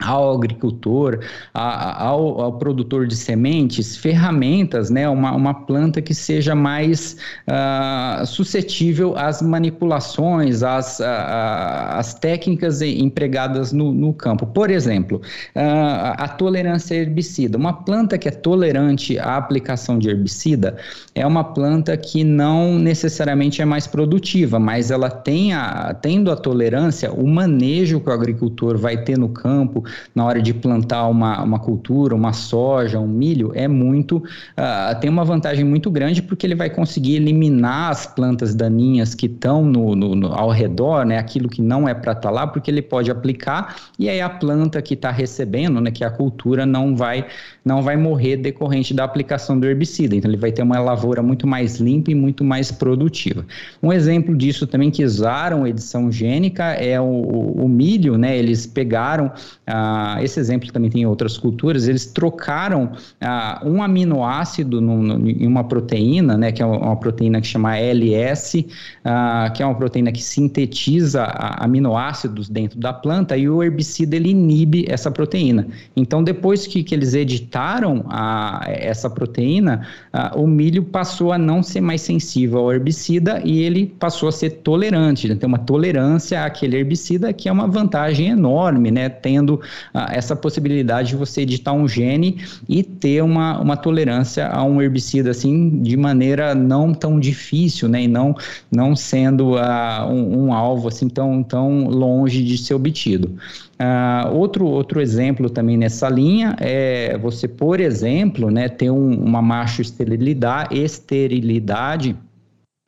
ao 0.00 0.34
agricultor, 0.34 1.20
ao, 1.52 2.40
ao, 2.40 2.52
produtor 2.54 3.06
de 3.06 3.14
sementes, 3.14 3.96
ferramentas, 3.96 4.90
né, 4.90 5.08
uma, 5.08 5.32
uma 5.32 5.54
planta 5.54 6.00
que 6.00 6.14
seja 6.14 6.54
mais 6.54 7.16
uh, 7.46 8.24
suscetível 8.26 9.16
às 9.16 9.42
manipulações, 9.42 10.62
às, 10.62 11.00
às 11.00 12.14
técnicas 12.14 12.80
empregadas 12.82 13.72
no, 13.72 13.92
no 13.92 14.12
campo. 14.12 14.46
Por 14.46 14.70
exemplo, 14.70 15.20
uh, 15.54 16.14
a 16.16 16.28
tolerância 16.28 16.96
a 16.96 17.00
herbicida. 17.00 17.58
Uma 17.58 17.72
planta 17.72 18.16
que 18.16 18.28
é 18.28 18.30
tolerante 18.30 19.18
à 19.18 19.36
aplicação 19.36 19.98
de 19.98 20.08
herbicida 20.08 20.76
é 21.14 21.26
uma 21.26 21.44
planta 21.44 21.96
que 21.96 22.24
não 22.24 22.78
necessariamente 22.78 23.60
é 23.60 23.64
mais 23.64 23.86
produtiva, 23.86 24.58
mas 24.58 24.90
ela 24.90 25.10
tem 25.10 25.52
a, 25.52 25.94
tendo 25.94 26.30
a 26.30 26.36
tolerância, 26.36 27.12
o 27.12 27.26
manejo 27.26 28.00
que 28.00 28.08
o 28.08 28.12
agricultor 28.12 28.78
vai 28.78 28.96
ter 29.04 29.18
no 29.18 29.28
campo, 29.28 29.84
na 30.14 30.24
hora 30.24 30.40
de 30.40 30.52
plantar 30.52 31.06
uma, 31.08 31.42
uma 31.42 31.58
cultura, 31.58 32.14
uma 32.14 32.32
soja, 32.32 32.98
um 32.98 33.06
milho, 33.08 33.52
é 33.54 33.68
muito. 33.68 34.16
Uh, 34.16 35.00
tem 35.00 35.10
uma 35.10 35.24
vantagem 35.24 35.64
muito 35.64 35.90
grande 35.90 36.22
porque 36.22 36.46
ele 36.46 36.54
vai 36.54 36.70
conseguir 36.70 37.16
eliminar 37.16 37.90
as 37.90 38.06
plantas 38.06 38.54
daninhas 38.54 39.14
que 39.14 39.26
estão 39.26 39.64
no, 39.64 39.94
no, 39.94 40.14
no, 40.14 40.32
ao 40.32 40.50
redor, 40.50 41.04
né? 41.04 41.18
Aquilo 41.18 41.48
que 41.48 41.62
não 41.62 41.88
é 41.88 41.94
para 41.94 42.12
estar 42.12 42.28
tá 42.28 42.30
lá, 42.30 42.46
porque 42.46 42.70
ele 42.70 42.82
pode 42.82 43.10
aplicar 43.10 43.76
e 43.98 44.08
aí 44.08 44.20
a 44.20 44.28
planta 44.28 44.80
que 44.82 44.94
está 44.94 45.10
recebendo, 45.10 45.80
né? 45.80 45.90
Que 45.90 46.04
é 46.04 46.06
a 46.06 46.10
cultura 46.10 46.66
não 46.66 46.94
vai 46.94 47.26
não 47.64 47.82
vai 47.82 47.96
morrer 47.96 48.36
decorrente 48.36 48.94
da 48.94 49.04
aplicação 49.04 49.58
do 49.58 49.66
herbicida. 49.66 50.16
Então 50.16 50.30
ele 50.30 50.38
vai 50.38 50.50
ter 50.50 50.62
uma 50.62 50.78
lavoura 50.80 51.22
muito 51.22 51.46
mais 51.46 51.76
limpa 51.78 52.10
e 52.10 52.14
muito 52.14 52.42
mais 52.42 52.72
produtiva. 52.72 53.44
Um 53.82 53.92
exemplo 53.92 54.34
disso 54.36 54.66
também 54.66 54.90
que 54.90 55.04
usaram 55.04 55.66
edição 55.66 56.10
gênica 56.10 56.64
é 56.72 57.00
o, 57.00 57.04
o 57.04 57.68
milho, 57.68 58.16
né? 58.16 58.36
Eles 58.36 58.66
pegaram 58.66 59.30
ah, 59.66 59.79
ah, 59.80 60.18
esse 60.22 60.38
exemplo 60.38 60.70
também 60.70 60.90
tem 60.90 61.02
em 61.02 61.06
outras 61.06 61.38
culturas, 61.38 61.88
eles 61.88 62.04
trocaram 62.04 62.92
ah, 63.20 63.62
um 63.64 63.82
aminoácido 63.82 64.80
no, 64.80 65.02
no, 65.02 65.30
em 65.30 65.46
uma 65.46 65.64
proteína, 65.64 66.36
né, 66.36 66.52
que 66.52 66.62
é 66.62 66.66
uma 66.66 66.96
proteína 66.96 67.40
que 67.40 67.46
chama 67.46 67.78
LS, 67.78 68.66
ah, 69.04 69.50
que 69.54 69.62
é 69.62 69.66
uma 69.66 69.74
proteína 69.74 70.12
que 70.12 70.22
sintetiza 70.22 71.24
aminoácidos 71.24 72.48
dentro 72.48 72.78
da 72.78 72.92
planta, 72.92 73.36
e 73.36 73.48
o 73.48 73.62
herbicida 73.62 74.16
ele 74.16 74.30
inibe 74.30 74.84
essa 74.88 75.10
proteína. 75.10 75.66
Então, 75.96 76.22
depois 76.22 76.66
que, 76.66 76.82
que 76.82 76.94
eles 76.94 77.14
editaram 77.14 78.04
a, 78.08 78.62
essa 78.66 79.08
proteína, 79.08 79.86
o 80.34 80.46
milho 80.46 80.82
passou 80.82 81.32
a 81.32 81.38
não 81.38 81.62
ser 81.62 81.80
mais 81.80 82.02
sensível 82.02 82.58
ao 82.58 82.72
herbicida 82.72 83.40
e 83.44 83.62
ele 83.62 83.86
passou 83.86 84.28
a 84.28 84.32
ser 84.32 84.50
tolerante, 84.50 85.28
né, 85.28 85.34
tem 85.34 85.48
uma 85.48 85.58
tolerância 85.58 86.44
àquele 86.44 86.76
herbicida, 86.76 87.32
que 87.32 87.48
é 87.48 87.52
uma 87.52 87.66
vantagem 87.66 88.28
enorme, 88.28 88.90
né, 88.90 89.08
tendo 89.08 89.59
ah, 89.92 90.08
essa 90.12 90.34
possibilidade 90.36 91.10
de 91.10 91.16
você 91.16 91.42
editar 91.42 91.72
um 91.72 91.88
gene 91.88 92.42
e 92.68 92.82
ter 92.82 93.22
uma, 93.22 93.60
uma 93.60 93.76
tolerância 93.76 94.48
a 94.48 94.62
um 94.64 94.80
herbicida 94.80 95.30
assim 95.30 95.82
de 95.82 95.96
maneira 95.96 96.54
não 96.54 96.92
tão 96.92 97.18
difícil, 97.18 97.88
né? 97.88 98.02
E 98.02 98.08
não, 98.08 98.34
não 98.70 98.94
sendo 98.96 99.54
uh, 99.54 100.06
um, 100.08 100.46
um, 100.46 100.52
alvo 100.52 100.88
assim 100.88 101.08
tão, 101.08 101.42
tão 101.42 101.88
longe 101.88 102.42
de 102.42 102.58
ser 102.58 102.74
obtido. 102.74 103.36
Uh, 103.80 104.34
outro, 104.36 104.66
outro 104.66 105.00
exemplo 105.00 105.48
também 105.48 105.76
nessa 105.76 106.08
linha 106.08 106.54
é 106.60 107.16
você, 107.18 107.48
por 107.48 107.80
exemplo, 107.80 108.50
né, 108.50 108.68
ter 108.68 108.90
um, 108.90 109.14
uma 109.14 109.40
macho 109.40 109.80
esterilidade, 109.80 110.78
esterilidade 110.78 112.16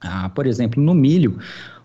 uh, 0.05 0.29
por 0.35 0.47
exemplo, 0.47 0.83
no 0.83 0.95
milho, 0.95 1.39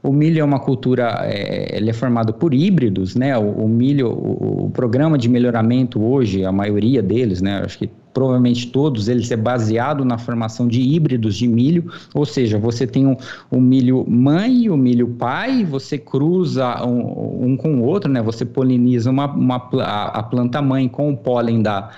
o 0.07 0.13
milho 0.13 0.39
é 0.39 0.43
uma 0.43 0.59
cultura, 0.59 1.19
é, 1.23 1.75
ele 1.75 1.89
é 1.89 1.93
formado 1.93 2.33
por 2.33 2.53
híbridos, 2.53 3.13
né? 3.13 3.37
O, 3.37 3.65
o 3.65 3.67
milho, 3.67 4.07
o, 4.07 4.65
o, 4.65 4.69
programa 4.69 5.17
de 5.17 5.27
melhoramento 5.27 6.01
hoje, 6.01 6.45
a 6.45 6.51
maioria 6.51 7.03
deles, 7.03 7.41
né? 7.41 7.61
Acho 7.63 7.77
que 7.79 7.89
provavelmente 8.13 8.67
todos 8.67 9.09
eles 9.09 9.29
é 9.29 9.35
baseado 9.35 10.05
na 10.05 10.17
formação 10.17 10.65
de 10.67 10.81
híbridos 10.81 11.35
de 11.35 11.47
milho, 11.47 11.91
ou 12.13 12.25
seja, 12.25 12.57
você 12.57 12.87
tem 12.87 13.05
o 13.05 13.11
um, 13.11 13.17
um 13.57 13.61
milho 13.61 14.05
mãe 14.07 14.63
e 14.63 14.69
o 14.69 14.73
um 14.75 14.77
milho 14.77 15.09
pai, 15.09 15.65
você 15.65 15.97
cruza 15.97 16.85
um, 16.85 17.51
um, 17.51 17.57
com 17.57 17.75
o 17.75 17.83
outro, 17.83 18.09
né? 18.09 18.21
Você 18.21 18.45
poliniza 18.45 19.11
uma, 19.11 19.25
uma 19.25 19.69
a, 19.81 20.19
a 20.19 20.23
planta 20.23 20.61
mãe 20.61 20.87
com 20.87 21.11
o 21.11 21.17
pólen 21.17 21.61
da 21.61 21.91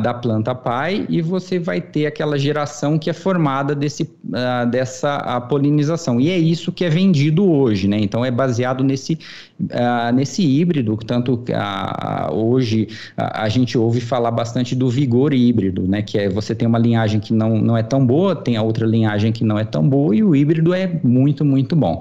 da 0.00 0.14
planta 0.14 0.54
pai 0.54 1.04
e 1.08 1.20
você 1.20 1.58
vai 1.58 1.82
ter 1.82 2.06
aquela 2.06 2.38
geração 2.38 2.98
que 2.98 3.10
é 3.10 3.12
formada 3.12 3.74
desse, 3.74 4.10
dessa 4.70 5.38
polinização. 5.42 6.18
E 6.18 6.30
é 6.30 6.38
isso 6.38 6.72
que 6.72 6.82
é 6.82 6.88
vendido 6.88 7.46
hoje, 7.46 7.86
né? 7.86 7.98
Então 8.00 8.24
é 8.24 8.30
baseado 8.30 8.82
nesse, 8.82 9.18
nesse 10.14 10.42
híbrido, 10.42 10.96
tanto 11.06 11.44
hoje 12.32 12.88
a, 13.16 13.48
gente 13.50 13.76
ouve 13.76 14.00
falar 14.00 14.30
bastante 14.30 14.74
do 14.74 14.88
vigor 14.88 15.34
híbrido, 15.34 15.86
né? 15.86 16.00
Que 16.00 16.20
é 16.20 16.28
você 16.30 16.54
tem 16.54 16.66
uma 16.66 16.78
linhagem 16.78 17.20
que 17.20 17.34
não, 17.34 17.58
não 17.58 17.76
é 17.76 17.82
tão 17.82 18.04
boa, 18.06 18.34
tem 18.34 18.56
a 18.56 18.62
outra 18.62 18.86
linhagem 18.86 19.30
que 19.30 19.44
não 19.44 19.58
é 19.58 19.64
tão 19.64 19.86
boa 19.86 20.16
e 20.16 20.22
o 20.22 20.34
híbrido 20.34 20.72
é 20.72 20.90
muito, 21.04 21.44
muito 21.44 21.76
bom. 21.76 22.00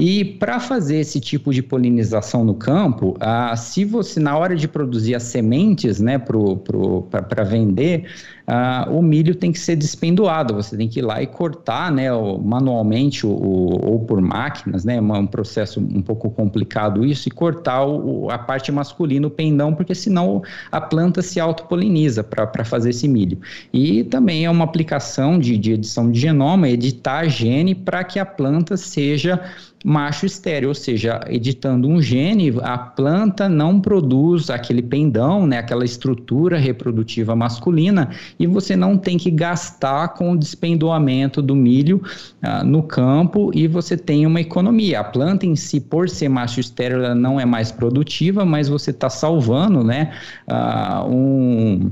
E 0.00 0.24
para 0.24 0.60
fazer 0.60 0.98
esse 0.98 1.18
tipo 1.18 1.52
de 1.52 1.60
polinização 1.60 2.44
no 2.44 2.54
campo, 2.54 3.16
ah, 3.18 3.56
se 3.56 3.84
você, 3.84 4.20
na 4.20 4.38
hora 4.38 4.54
de 4.54 4.68
produzir 4.68 5.16
as 5.16 5.24
sementes 5.24 5.98
né, 5.98 6.16
para 6.16 7.42
vender, 7.42 8.08
ah, 8.50 8.88
o 8.90 9.02
milho 9.02 9.34
tem 9.34 9.52
que 9.52 9.58
ser 9.58 9.76
despendoado, 9.76 10.54
você 10.54 10.74
tem 10.74 10.88
que 10.88 11.00
ir 11.00 11.02
lá 11.02 11.22
e 11.22 11.26
cortar 11.26 11.92
né, 11.92 12.08
manualmente 12.42 13.26
o, 13.26 13.30
ou 13.30 14.00
por 14.00 14.22
máquinas, 14.22 14.86
né, 14.86 14.98
um 14.98 15.26
processo 15.26 15.78
um 15.78 16.00
pouco 16.00 16.30
complicado 16.30 17.04
isso, 17.04 17.28
e 17.28 17.30
cortar 17.30 17.84
o, 17.84 18.30
a 18.30 18.38
parte 18.38 18.72
masculina, 18.72 19.26
o 19.26 19.30
pendão, 19.30 19.74
porque 19.74 19.94
senão 19.94 20.42
a 20.72 20.80
planta 20.80 21.20
se 21.20 21.38
autopoliniza 21.38 22.24
para 22.24 22.64
fazer 22.64 22.88
esse 22.88 23.06
milho. 23.06 23.38
E 23.70 24.02
também 24.04 24.46
é 24.46 24.50
uma 24.50 24.64
aplicação 24.64 25.38
de, 25.38 25.58
de 25.58 25.72
edição 25.72 26.10
de 26.10 26.18
genoma, 26.18 26.70
editar 26.70 27.28
gene 27.28 27.74
para 27.74 28.02
que 28.02 28.18
a 28.18 28.24
planta 28.24 28.78
seja 28.78 29.38
macho 29.84 30.26
estéreo, 30.26 30.68
ou 30.68 30.74
seja, 30.74 31.20
editando 31.28 31.88
um 31.88 32.00
gene, 32.02 32.52
a 32.62 32.76
planta 32.76 33.48
não 33.48 33.80
produz 33.80 34.50
aquele 34.50 34.82
pendão, 34.82 35.46
né, 35.46 35.58
aquela 35.58 35.84
estrutura 35.84 36.58
reprodutiva 36.58 37.36
masculina, 37.36 38.10
e 38.38 38.46
você 38.46 38.76
não 38.76 38.96
tem 38.96 39.18
que 39.18 39.30
gastar 39.30 40.08
com 40.14 40.32
o 40.32 40.38
despendoamento 40.38 41.42
do 41.42 41.54
milho 41.54 42.02
ah, 42.42 42.62
no 42.62 42.82
campo 42.82 43.50
e 43.54 43.66
você 43.66 43.96
tem 43.96 44.26
uma 44.26 44.40
economia. 44.40 45.00
A 45.00 45.04
planta 45.04 45.46
em 45.46 45.56
si, 45.56 45.80
por 45.80 46.08
ser 46.08 46.28
macho 46.28 46.60
estéreo, 46.60 46.98
ela 46.98 47.14
não 47.14 47.40
é 47.40 47.44
mais 47.44 47.72
produtiva, 47.72 48.44
mas 48.44 48.68
você 48.68 48.90
está 48.90 49.10
salvando, 49.10 49.82
né, 49.82 50.12
ah, 50.46 51.04
um 51.06 51.90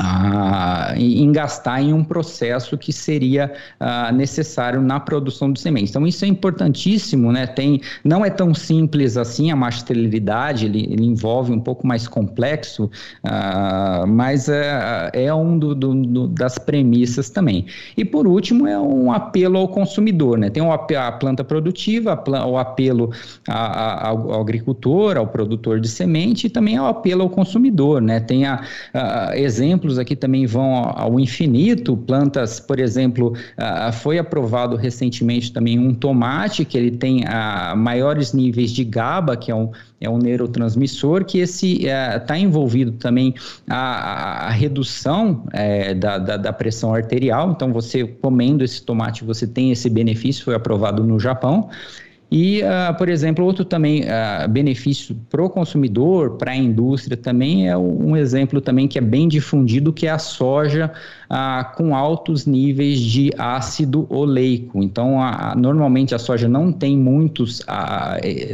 ah, 0.00 0.94
em 0.96 1.30
gastar 1.32 1.82
em 1.82 1.92
um 1.92 2.04
processo 2.04 2.78
que 2.78 2.92
seria 2.92 3.52
ah, 3.80 4.12
necessário 4.12 4.80
na 4.80 5.00
produção 5.00 5.52
de 5.52 5.60
sementes. 5.60 5.90
Então 5.90 6.06
isso 6.06 6.24
é 6.24 6.28
importantíssimo, 6.28 7.32
né? 7.32 7.46
Tem, 7.46 7.80
não 8.04 8.24
é 8.24 8.30
tão 8.30 8.54
simples 8.54 9.16
assim 9.16 9.50
a 9.50 9.56
masterilidade, 9.56 10.66
ele, 10.66 10.84
ele 10.90 11.04
envolve 11.04 11.52
um 11.52 11.60
pouco 11.60 11.86
mais 11.86 12.06
complexo, 12.06 12.90
ah, 13.24 14.04
mas 14.06 14.48
é, 14.48 15.10
é 15.12 15.34
um 15.34 15.58
do, 15.58 15.74
do, 15.74 15.94
do, 15.94 16.28
das 16.28 16.58
premissas 16.58 17.28
também. 17.28 17.66
E 17.96 18.04
por 18.04 18.26
último 18.26 18.66
é 18.66 18.78
um 18.78 19.12
apelo 19.12 19.58
ao 19.58 19.68
consumidor, 19.68 20.38
né? 20.38 20.48
Tem 20.50 20.62
o, 20.62 20.72
a 20.72 21.12
planta 21.12 21.42
produtiva, 21.42 22.22
o 22.46 22.56
apelo 22.56 23.10
a, 23.48 23.54
a, 23.54 24.08
ao, 24.08 24.40
agricultor, 24.40 25.16
ao 25.16 25.26
produtor 25.26 25.80
de 25.80 25.88
semente 25.88 26.46
e 26.46 26.50
também 26.50 26.78
o 26.78 26.86
apelo 26.86 27.22
ao 27.22 27.30
consumidor, 27.30 28.00
né? 28.00 28.20
Tem 28.20 28.44
a, 28.44 28.62
exemplos 29.34 29.87
exemplos 29.88 29.98
aqui 29.98 30.14
também 30.14 30.46
vão 30.46 30.74
ao 30.74 31.18
infinito. 31.18 31.96
Plantas, 31.96 32.60
por 32.60 32.78
exemplo, 32.78 33.34
foi 33.94 34.18
aprovado 34.18 34.76
recentemente 34.76 35.52
também 35.52 35.78
um 35.78 35.94
tomate 35.94 36.64
que 36.64 36.76
ele 36.76 36.90
tem 36.90 37.24
maiores 37.76 38.32
níveis 38.32 38.70
de 38.70 38.84
GABA, 38.84 39.36
que 39.36 39.50
é 39.50 39.54
um, 39.54 39.70
é 40.00 40.08
um 40.08 40.18
neurotransmissor, 40.18 41.24
que 41.24 41.38
esse 41.38 41.86
está 41.86 42.36
é, 42.36 42.40
envolvido 42.40 42.92
também 42.92 43.34
a, 43.68 44.46
a 44.46 44.50
redução 44.50 45.44
é, 45.52 45.94
da, 45.94 46.18
da, 46.18 46.36
da, 46.36 46.52
pressão 46.52 46.94
arterial. 46.94 47.50
Então, 47.50 47.72
você 47.72 48.04
comendo 48.04 48.62
esse 48.62 48.82
tomate, 48.82 49.24
você 49.24 49.46
tem 49.46 49.70
esse 49.70 49.88
benefício, 49.88 50.44
foi 50.44 50.54
aprovado 50.54 51.02
no 51.02 51.18
Japão. 51.18 51.68
E, 52.30 52.60
uh, 52.62 52.94
por 52.98 53.08
exemplo, 53.08 53.42
outro 53.42 53.64
também 53.64 54.02
uh, 54.02 54.48
benefício 54.48 55.16
para 55.30 55.42
o 55.42 55.48
consumidor, 55.48 56.36
para 56.36 56.52
a 56.52 56.56
indústria 56.56 57.16
também, 57.16 57.68
é 57.68 57.76
um 57.76 58.14
exemplo 58.14 58.60
também 58.60 58.86
que 58.86 58.98
é 58.98 59.00
bem 59.00 59.26
difundido, 59.26 59.94
que 59.94 60.06
é 60.06 60.10
a 60.10 60.18
soja 60.18 60.92
uh, 61.30 61.74
com 61.74 61.96
altos 61.96 62.44
níveis 62.44 63.00
de 63.00 63.30
ácido 63.38 64.06
oleico. 64.10 64.82
Então, 64.82 65.18
normalmente 65.56 66.14
a 66.14 66.18
soja 66.18 66.48
não 66.48 66.70
tem 66.70 66.98
muitos, 66.98 67.62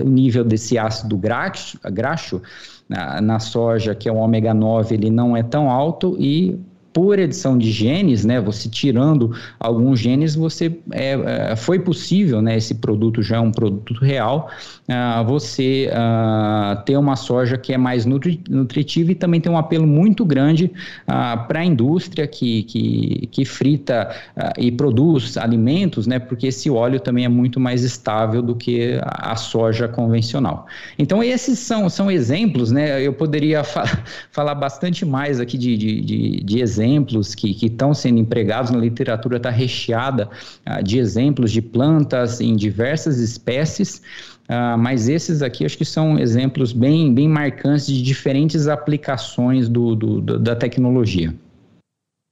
o 0.01 0.09
nível 0.09 0.45
desse 0.45 0.79
ácido 0.79 1.17
graxo, 1.17 1.79
graxo 1.93 2.41
na, 2.89 3.21
na 3.21 3.39
soja, 3.41 3.95
que 3.95 4.09
é 4.09 4.13
o 4.13 4.17
ômega 4.17 4.55
9, 4.55 4.95
ele 4.95 5.11
não 5.11 5.37
é 5.37 5.43
tão 5.43 5.69
alto 5.69 6.17
e 6.21 6.57
por 6.95 7.19
edição 7.19 7.59
de 7.59 7.73
genes, 7.73 8.25
né, 8.25 8.41
você 8.41 8.69
tirando 8.69 9.35
alguns 9.59 9.99
genes, 9.99 10.37
você 10.37 10.79
é, 10.93 11.51
é, 11.51 11.57
foi 11.57 11.81
possível, 11.81 12.41
né, 12.41 12.57
esse 12.57 12.77
produto 12.77 13.21
já 13.21 13.37
é 13.37 13.41
um 13.41 13.51
produto 13.51 13.95
real, 13.95 14.49
uh, 14.89 15.25
você 15.27 15.91
uh, 15.91 16.81
ter 16.85 16.97
uma 16.97 17.17
soja 17.17 17.59
que 17.59 17.73
é 17.73 17.77
mais 17.77 18.07
nutri 18.07 18.41
nutritiva 18.49 19.11
e 19.11 19.15
também 19.17 19.41
tem 19.41 19.51
um 19.51 19.59
apelo 19.59 19.89
muito 19.89 20.25
grande 20.25 20.71
uh, 21.09 21.45
para 21.49 21.59
a 21.59 21.65
indústria 21.65 22.29
que, 22.29 22.63
que, 22.63 23.29
que 23.33 23.45
frita 23.45 24.15
e 24.57 24.71
produz 24.71 25.37
alimentos, 25.37 26.07
né, 26.07 26.21
porque 26.21 26.47
esse 26.47 26.71
óleo 26.71 27.01
também 27.01 27.25
é 27.25 27.29
muito 27.29 27.59
mais 27.59 27.83
estável 27.83 28.41
do 28.41 28.55
que 28.55 29.01
a 29.03 29.35
soja 29.35 29.89
convencional. 29.89 30.67
Então 30.97 31.25
esses 31.25 31.59
são, 31.59 31.89
são 31.89 32.09
exemplos, 32.09 32.71
né, 32.71 33.05
eu 33.05 33.13
poderia 33.13 33.65
fa 33.65 33.85
falar 34.31 34.55
bastante 34.55 35.05
mais 35.05 35.41
aqui 35.41 35.59
de, 35.59 35.77
de, 35.77 36.01
de, 36.01 36.45
de 36.45 36.61
exemplos 36.61 36.84
exemplos 36.85 37.35
que 37.35 37.57
estão 37.67 37.95
sendo 37.95 38.19
empregados 38.19 38.71
na 38.71 38.79
literatura 38.79 39.39
está 39.39 39.51
recheada 39.51 40.29
ah, 40.65 40.83
de 40.83 40.99
exemplos 40.99 41.51
de 41.51 41.63
plantas 41.63 42.41
em 42.41 42.55
diversas 42.55 43.19
espécies. 43.19 44.03
Uh, 44.45 44.77
mas 44.79 45.09
esses 45.09 45.41
aqui 45.41 45.65
acho 45.65 45.79
que 45.79 45.87
são 45.87 46.19
exemplos 46.19 46.71
bem, 46.71 47.15
bem 47.15 47.27
marcantes 47.27 47.87
de 47.87 48.03
diferentes 48.03 48.69
aplicações 48.69 49.71
do, 49.71 49.97
do, 49.97 50.21
do, 50.21 50.39
da 50.39 50.55
tecnologia. 50.55 51.35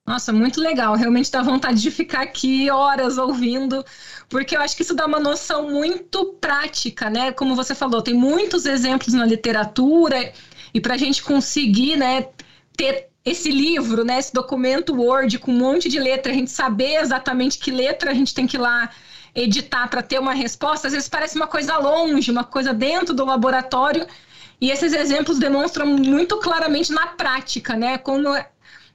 Nossa, 0.06 0.30
muito 0.30 0.60
legal. 0.60 0.94
Realmente 0.94 1.30
dá 1.30 1.42
vontade 1.42 1.80
de 1.80 1.90
ficar 1.90 2.20
aqui 2.20 2.70
horas 2.70 3.16
ouvindo, 3.16 3.82
porque 4.28 4.54
eu 4.54 4.60
acho 4.60 4.76
que 4.76 4.82
isso 4.82 4.94
dá 4.94 5.06
uma 5.06 5.20
noção 5.20 5.70
muito 5.70 6.34
prática, 6.38 7.08
né? 7.08 7.32
Como 7.32 7.56
você 7.56 7.74
falou, 7.74 8.02
tem 8.02 8.12
muitos 8.12 8.66
exemplos 8.66 9.14
na 9.14 9.24
literatura, 9.24 10.32
e 10.74 10.80
para 10.80 10.94
a 10.94 10.98
gente 10.98 11.22
conseguir 11.22 11.96
né, 11.96 12.26
ter 12.76 13.11
esse 13.24 13.50
livro, 13.50 14.04
né, 14.04 14.18
esse 14.18 14.32
documento 14.32 14.94
Word 14.94 15.38
com 15.38 15.52
um 15.52 15.58
monte 15.58 15.88
de 15.88 15.98
letra, 15.98 16.32
a 16.32 16.34
gente 16.34 16.50
saber 16.50 17.00
exatamente 17.00 17.58
que 17.58 17.70
letra 17.70 18.10
a 18.10 18.14
gente 18.14 18.34
tem 18.34 18.46
que 18.46 18.56
ir 18.56 18.60
lá 18.60 18.90
editar 19.34 19.88
para 19.88 20.02
ter 20.02 20.18
uma 20.18 20.34
resposta, 20.34 20.88
às 20.88 20.92
vezes 20.92 21.08
parece 21.08 21.36
uma 21.36 21.46
coisa 21.46 21.78
longe, 21.78 22.30
uma 22.30 22.44
coisa 22.44 22.74
dentro 22.74 23.14
do 23.14 23.24
laboratório, 23.24 24.06
e 24.60 24.70
esses 24.70 24.92
exemplos 24.92 25.38
demonstram 25.38 25.86
muito 25.86 26.36
claramente 26.38 26.92
na 26.92 27.06
prática, 27.08 27.74
né, 27.76 27.96
como 27.96 28.28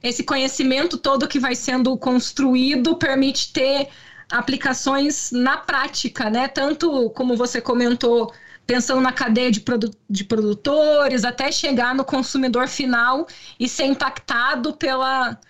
esse 0.02 0.22
conhecimento 0.22 0.96
todo 0.96 1.26
que 1.26 1.40
vai 1.40 1.54
sendo 1.54 1.96
construído 1.96 2.96
permite 2.96 3.52
ter 3.52 3.88
aplicações 4.30 5.30
na 5.32 5.56
prática, 5.56 6.30
né, 6.30 6.48
tanto 6.48 7.10
como 7.10 7.34
você 7.34 7.60
comentou, 7.60 8.32
pensando 8.68 9.00
na 9.00 9.12
cadeia 9.12 9.50
de, 9.50 9.62
produ 9.62 9.90
de 10.10 10.24
produtores, 10.24 11.24
até 11.24 11.50
chegar 11.50 11.94
no 11.94 12.04
consumidor 12.04 12.68
final 12.68 13.26
e 13.58 13.66
ser 13.66 13.86
impactado 13.86 14.74
pela, 14.74 15.40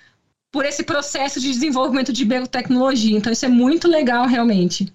por 0.52 0.64
esse 0.64 0.85
processo 0.85 1.40
de 1.40 1.50
desenvolvimento 1.50 2.12
de 2.12 2.24
biotecnologia. 2.24 3.18
Então, 3.18 3.33
isso 3.33 3.44
é 3.44 3.48
muito 3.48 3.88
legal, 3.88 4.24
realmente. 4.24 4.94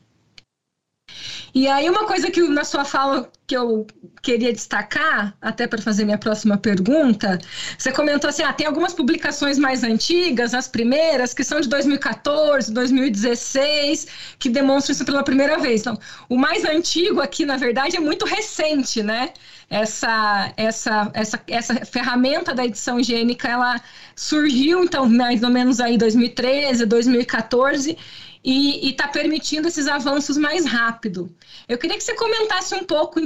E 1.53 1.67
aí, 1.67 1.89
uma 1.89 2.05
coisa 2.05 2.31
que 2.31 2.41
na 2.41 2.63
sua 2.63 2.83
fala 2.83 3.29
que 3.45 3.55
eu 3.55 3.85
queria 4.21 4.51
destacar, 4.51 5.35
até 5.41 5.67
para 5.67 5.81
fazer 5.81 6.05
minha 6.05 6.17
próxima 6.17 6.57
pergunta, 6.57 7.39
você 7.77 7.91
comentou 7.91 8.29
assim: 8.29 8.41
ah, 8.41 8.53
tem 8.53 8.65
algumas 8.65 8.93
publicações 8.93 9.59
mais 9.59 9.83
antigas, 9.83 10.53
as 10.53 10.67
primeiras, 10.67 11.33
que 11.33 11.43
são 11.43 11.61
de 11.61 11.69
2014, 11.69 12.73
2016, 12.73 14.07
que 14.39 14.49
demonstram 14.49 14.93
isso 14.93 15.05
pela 15.05 15.23
primeira 15.23 15.59
vez. 15.59 15.81
Então, 15.81 15.99
o 16.27 16.37
mais 16.37 16.65
antigo 16.65 17.21
aqui, 17.21 17.45
na 17.45 17.57
verdade, 17.57 17.97
é 17.97 17.99
muito 17.99 18.25
recente, 18.25 19.03
né? 19.03 19.31
Essa, 19.69 20.53
essa, 20.57 21.11
essa, 21.13 21.43
essa 21.47 21.85
ferramenta 21.85 22.53
da 22.53 22.65
edição 22.65 22.99
higiênica, 22.99 23.47
ela 23.47 23.81
surgiu, 24.15 24.83
então, 24.83 25.07
mais 25.07 25.43
ou 25.43 25.49
menos 25.49 25.79
aí 25.79 25.97
2013, 25.97 26.85
2014, 26.85 27.97
e 28.43 28.89
está 28.89 29.07
permitindo 29.07 29.67
esses 29.67 29.87
avanços 29.87 30.37
mais 30.37 30.65
rápido. 30.65 31.33
Eu 31.67 31.77
queria 31.77 31.97
que 31.97 32.03
você 32.03 32.13
comentasse 32.15 32.75
um 32.75 32.83
pouco 32.83 33.21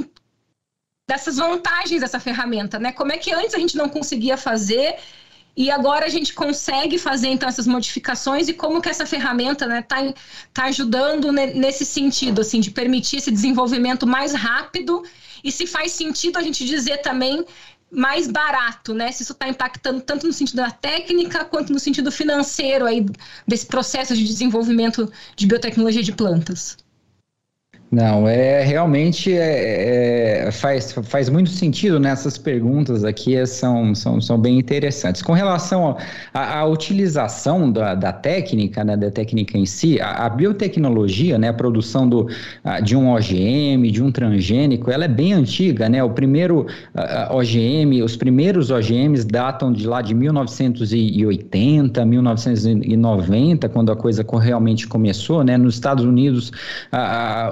dessas 1.08 1.38
vantagens 1.38 2.00
dessa 2.00 2.20
ferramenta, 2.20 2.78
né? 2.78 2.92
Como 2.92 3.10
é 3.10 3.18
que 3.18 3.32
antes 3.32 3.54
a 3.54 3.58
gente 3.58 3.76
não 3.76 3.88
conseguia 3.88 4.36
fazer 4.36 4.96
e 5.56 5.72
agora 5.72 6.06
a 6.06 6.08
gente 6.08 6.32
consegue 6.34 6.98
fazer 6.98 7.28
então 7.28 7.48
essas 7.48 7.66
modificações 7.66 8.48
e 8.48 8.52
como 8.52 8.80
que 8.80 8.88
essa 8.88 9.04
ferramenta 9.04 9.64
está 9.80 10.02
né, 10.02 10.12
tá, 10.12 10.20
tá 10.52 10.64
ajudando 10.66 11.32
nesse 11.32 11.84
sentido, 11.84 12.42
assim, 12.42 12.60
de 12.60 12.70
permitir 12.70 13.16
esse 13.16 13.30
desenvolvimento 13.30 14.06
mais 14.06 14.34
rápido 14.34 15.02
e 15.42 15.50
se 15.50 15.66
faz 15.66 15.92
sentido 15.92 16.38
a 16.38 16.42
gente 16.42 16.64
dizer 16.64 16.98
também 16.98 17.44
mais 17.90 18.28
barato, 18.28 18.92
né? 18.94 19.10
Se 19.12 19.22
isso 19.22 19.32
está 19.32 19.48
impactando 19.48 20.00
tanto 20.00 20.26
no 20.26 20.32
sentido 20.32 20.56
da 20.56 20.70
técnica 20.70 21.44
quanto 21.44 21.72
no 21.72 21.78
sentido 21.78 22.12
financeiro 22.12 22.86
aí 22.86 23.06
desse 23.46 23.66
processo 23.66 24.14
de 24.16 24.24
desenvolvimento 24.24 25.10
de 25.36 25.46
biotecnologia 25.46 26.02
de 26.02 26.12
plantas. 26.12 26.76
Não, 27.90 28.28
é 28.28 28.62
realmente 28.64 29.32
é, 29.32 30.46
é, 30.46 30.52
faz, 30.52 30.92
faz 30.92 31.30
muito 31.30 31.48
sentido 31.48 31.98
nessas 31.98 32.36
perguntas 32.36 33.02
aqui, 33.02 33.46
são, 33.46 33.94
são, 33.94 34.20
são 34.20 34.38
bem 34.38 34.58
interessantes. 34.58 35.22
Com 35.22 35.32
relação 35.32 35.96
à 36.34 36.66
utilização 36.66 37.72
da, 37.72 37.94
da 37.94 38.12
técnica, 38.12 38.84
né, 38.84 38.94
da 38.94 39.10
técnica 39.10 39.56
em 39.56 39.64
si, 39.64 39.98
a, 40.02 40.26
a, 40.26 40.28
biotecnologia, 40.28 41.38
né, 41.38 41.48
a 41.48 41.52
produção 41.54 42.06
do, 42.06 42.28
de 42.82 42.94
um 42.94 43.10
OGM, 43.10 43.90
de 43.90 44.02
um 44.02 44.12
transgênico, 44.12 44.90
ela 44.90 45.06
é 45.06 45.08
bem 45.08 45.32
antiga, 45.32 45.88
né? 45.88 46.04
O 46.04 46.10
primeiro 46.10 46.66
OGM, 47.30 48.02
os 48.02 48.16
primeiros 48.16 48.70
OGMs 48.70 49.26
datam 49.26 49.72
de 49.72 49.86
lá 49.86 50.02
de 50.02 50.14
1980, 50.14 52.04
1990, 52.04 53.68
quando 53.70 53.90
a 53.90 53.96
coisa 53.96 54.26
realmente 54.38 54.86
começou, 54.86 55.42
né? 55.42 55.56
Nos 55.56 55.74
Estados 55.74 56.04
Unidos, 56.04 56.52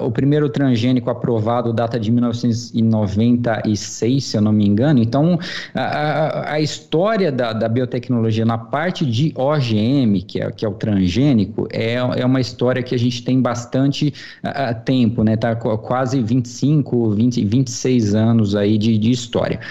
o 0.01 0.11
primeiro 0.11 0.26
primeiro 0.27 0.49
transgênico 0.49 1.09
aprovado 1.09 1.71
data 1.71 1.97
de 1.97 2.11
1996, 2.11 4.25
se 4.25 4.35
eu 4.35 4.41
não 4.41 4.51
me 4.51 4.67
engano. 4.67 4.99
Então, 4.99 5.39
a, 5.73 6.51
a 6.51 6.59
história 6.59 7.31
da, 7.31 7.53
da, 7.53 7.69
biotecnologia 7.69 8.43
na 8.43 8.57
parte 8.57 9.05
de 9.05 9.31
OGM, 9.35 10.21
que 10.27 10.41
é, 10.41 10.51
que 10.51 10.65
é 10.65 10.67
o 10.67 10.73
transgênico, 10.73 11.65
é, 11.71 11.93
é 11.93 12.25
uma 12.25 12.41
história 12.41 12.83
que 12.83 12.93
a 12.93 12.99
gente 12.99 13.23
tem 13.23 13.41
bastante 13.41 14.13
uh, 14.43 14.75
tempo, 14.83 15.23
né? 15.23 15.37
Tá 15.37 15.55
quase 15.55 16.21
25, 16.21 17.11
20, 17.11 17.45
26 17.45 18.13
anos 18.13 18.53
aí 18.53 18.77
de, 18.77 18.97
de 18.97 19.09
história. 19.09 19.61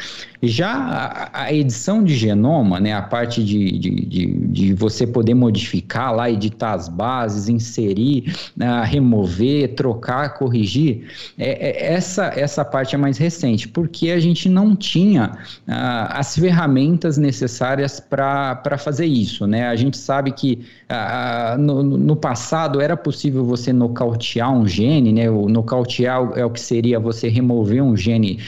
Já 0.43 0.73
a, 0.73 1.45
a, 1.45 1.53
edição 1.53 2.05
de 2.05 2.15
genoma, 2.15 2.79
né, 2.79 2.93
a 2.93 3.03
parte 3.03 3.43
de, 3.43 3.79
de, 3.79 4.07
de, 4.07 4.27
de, 4.27 4.75
você 4.75 5.07
poder 5.07 5.35
modificar 5.35 6.15
lá, 6.15 6.31
editar 6.31 6.75
as 6.75 6.89
bases, 6.89 7.49
inserir, 7.49 8.35
uh, 8.57 8.85
remover, 8.85 9.75
trocar, 9.75 10.35
corrigir, 10.47 11.09
é, 11.37 11.71
é, 11.71 11.95
essa, 11.95 12.27
essa 12.27 12.65
parte 12.65 12.95
é 12.95 12.99
mais 12.99 13.19
recente, 13.19 13.67
porque 13.67 14.11
a 14.11 14.21
gente 14.21 14.49
não 14.49 14.77
tinha 14.77 15.33
uh, 15.67 16.07
as 16.11 16.37
ferramentas 16.37 17.19
necessárias 17.19 17.99
para 17.99 18.79
fazer 18.79 19.07
isso. 19.07 19.45
Né? 19.47 19.67
A 19.67 19.75
gente 19.75 19.97
sabe 19.97 20.31
que 20.31 20.65
uh, 20.89 21.59
no, 21.59 21.83
no, 21.83 22.17
passado 22.17 22.81
era 22.81 22.97
possível 22.97 23.45
você 23.45 23.73
nocautear 23.73 24.53
um 24.53 24.67
gene, 24.67 25.13
né? 25.13 25.29
o 25.29 25.49
nocautear 25.49 26.33
é 26.37 26.45
o 26.45 26.51
que 26.51 26.61
seria 26.61 27.01
você 27.01 27.29
remover 27.29 27.83
um 27.83 27.97
gene 27.97 28.39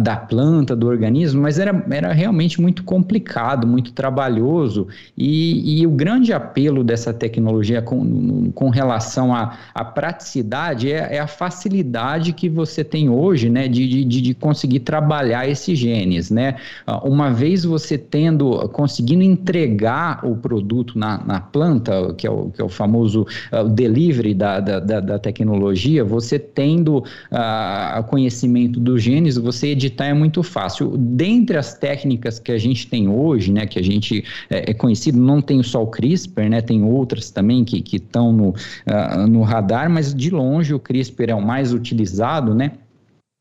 da 0.00 0.16
planta, 0.16 0.76
do 0.76 0.86
organismo, 0.86 1.42
mas 1.42 1.58
era, 1.58 1.84
era 1.90 2.12
realmente 2.12 2.60
muito 2.60 2.84
complicado, 2.84 3.66
muito 3.66 3.92
trabalhoso, 3.92 4.86
e, 5.16 5.80
e 5.80 5.86
o 5.86 5.90
grande 5.90 6.32
apelo 6.32 6.84
dessa 6.84 7.12
tecnologia 7.12 7.82
com, 7.82 8.50
com 8.54 8.68
relação 8.68 9.34
à, 9.34 9.84
praticidade 9.84 10.92
é, 10.92 11.16
é, 11.16 11.18
a 11.18 11.26
que 12.32 12.48
você 12.48 12.82
tem 12.82 13.08
hoje, 13.08 13.48
né, 13.48 13.68
de, 13.68 14.04
de, 14.04 14.20
de 14.20 14.34
conseguir 14.34 14.80
trabalhar 14.80 15.48
esses 15.48 15.78
genes, 15.78 16.30
né, 16.30 16.56
uma 17.04 17.30
vez 17.30 17.64
você 17.64 17.96
tendo, 17.96 18.68
conseguindo 18.70 19.22
entregar 19.22 20.24
o 20.24 20.36
produto 20.36 20.98
na, 20.98 21.22
na 21.24 21.40
planta, 21.40 22.12
que 22.14 22.26
é 22.26 22.30
o, 22.30 22.50
que 22.50 22.60
é 22.60 22.64
o 22.64 22.68
famoso 22.68 23.26
uh, 23.52 23.68
delivery 23.68 24.34
da, 24.34 24.60
da, 24.60 24.80
da, 24.80 25.00
da, 25.00 25.18
tecnologia, 25.18 26.04
você 26.04 26.38
tendo 26.38 26.98
uh, 26.98 28.02
conhecimento 28.08 28.80
dos 28.80 29.02
genes, 29.02 29.36
você 29.36 29.68
editar 29.68 30.06
é 30.06 30.14
muito 30.14 30.42
fácil. 30.42 30.96
De 30.96 31.28
dentre 31.28 31.58
as 31.58 31.74
técnicas 31.74 32.38
que 32.38 32.50
a 32.50 32.56
gente 32.56 32.86
tem 32.86 33.06
hoje, 33.06 33.52
né, 33.52 33.66
que 33.66 33.78
a 33.78 33.82
gente 33.82 34.24
é, 34.48 34.70
é 34.70 34.74
conhecido, 34.74 35.18
não 35.18 35.42
tem 35.42 35.62
só 35.62 35.82
o 35.82 35.86
CRISPR, 35.86 36.48
né, 36.48 36.62
tem 36.62 36.82
outras 36.82 37.30
também 37.30 37.64
que 37.64 37.84
estão 37.96 38.32
no, 38.32 38.48
uh, 38.48 39.26
no 39.28 39.42
radar, 39.42 39.90
mas 39.90 40.14
de 40.14 40.30
longe 40.30 40.72
o 40.72 40.78
CRISPR 40.78 41.30
é 41.30 41.34
o 41.38 41.42
mais 41.42 41.72
utilizado, 41.72 42.54
né? 42.54 42.72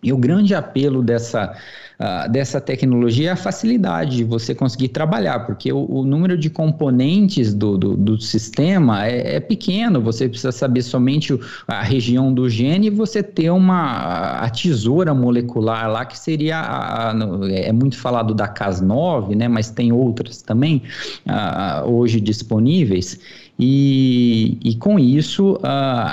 E 0.03 0.13
o 0.13 0.17
grande 0.17 0.53
apelo 0.53 1.01
dessa, 1.01 1.57
uh, 1.99 2.31
dessa 2.31 2.61
tecnologia 2.61 3.29
é 3.29 3.31
a 3.31 3.35
facilidade 3.35 4.17
de 4.17 4.23
você 4.23 4.53
conseguir 4.53 4.89
trabalhar, 4.89 5.39
porque 5.47 5.73
o, 5.73 5.89
o 5.89 6.05
número 6.05 6.37
de 6.37 6.51
componentes 6.51 7.51
do, 7.51 7.79
do, 7.79 7.97
do 7.97 8.21
sistema 8.21 9.07
é, 9.07 9.37
é, 9.37 9.39
pequeno, 9.39 9.99
você 9.99 10.29
precisa 10.29 10.51
saber 10.51 10.83
somente 10.83 11.37
a 11.67 11.81
região 11.81 12.31
do 12.31 12.47
gene 12.47 12.87
e 12.87 12.89
você 12.91 13.23
ter 13.23 13.49
uma 13.49 14.37
a 14.37 14.49
tesoura 14.51 15.15
molecular 15.15 15.89
lá, 15.89 16.05
que 16.05 16.19
seria, 16.19 16.59
a, 16.59 17.09
a, 17.09 17.15
é 17.49 17.71
muito 17.71 17.97
falado 17.97 18.35
da 18.35 18.47
Cas9, 18.47 19.35
né, 19.35 19.47
mas 19.47 19.71
tem 19.71 19.91
outras 19.91 20.43
também 20.43 20.83
uh, 21.25 21.89
hoje 21.89 22.21
disponíveis, 22.21 23.19
e, 23.59 24.57
e 24.63 24.75
com 24.75 24.99
isso 24.99 25.53
uh, 25.53 25.59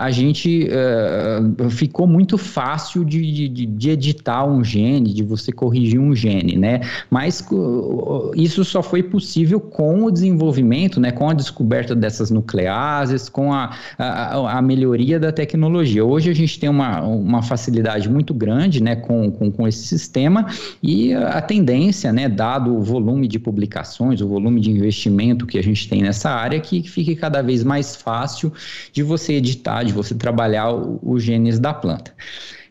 a 0.01 0.11
gente 0.11 0.67
uh, 0.69 1.71
ficou 1.71 2.07
muito 2.07 2.39
fácil 2.39 3.05
de, 3.05 3.49
de, 3.49 3.67
de, 3.67 3.91
editar 3.91 4.47
um 4.47 4.65
gene, 4.65 5.13
de 5.13 5.23
você 5.23 5.53
corrigir 5.53 6.01
um 6.01 6.15
gene, 6.15 6.57
né? 6.57 6.81
Mas 7.11 7.47
uh, 7.53 8.33
isso 8.35 8.65
só 8.65 8.83
foi 8.83 9.03
possível 9.03 9.61
com 9.61 10.05
o 10.05 10.11
desenvolvimento, 10.11 10.99
né? 10.99 11.11
Com 11.11 11.29
a 11.29 11.35
descoberta 11.35 11.95
dessas 11.95 12.31
nucleases, 12.31 13.29
com 13.29 13.53
a, 13.53 13.77
a, 13.99 14.59
a 14.59 14.63
melhoria 14.63 15.21
da 15.21 15.31
tecnologia. 15.31 16.05
Hoje 16.05 16.31
a 16.31 16.35
gente 16.35 16.59
tem 16.59 16.71
uma, 16.71 17.03
uma 17.03 17.43
facilidade 17.43 18.09
muito 18.09 18.33
grande, 18.33 18.83
né? 18.83 18.97
Com, 18.97 19.31
com, 19.31 19.51
com 19.53 19.69
esse 19.69 19.87
sistema 19.87 20.47
e 20.83 21.13
a 21.13 21.43
tendência, 21.43 22.11
né? 22.11 22.27
Dado 22.27 22.75
o 22.75 22.83
volume 22.83 23.29
de 23.29 23.39
publicações, 23.39 24.23
o 24.23 24.29
volume 24.29 24.63
de 24.63 24.71
investimento 24.71 25.47
que 25.47 25.59
a 25.59 25.63
gente 25.63 25.87
tem 25.87 26.01
nessa 26.01 26.31
área, 26.31 26.59
que 26.59 26.83
fique 26.89 27.15
cada 27.15 27.34
cada 27.35 27.43
vez 27.43 27.65
mais 27.65 27.97
fácil 27.97 28.53
de 28.93 29.03
você 29.03 29.35
editar, 29.35 29.83
de 29.83 29.93
você 29.93 30.15
trabalhar 30.15 30.73
os 30.73 31.21
genes 31.23 31.59
da 31.59 31.75
planta. 31.75 32.15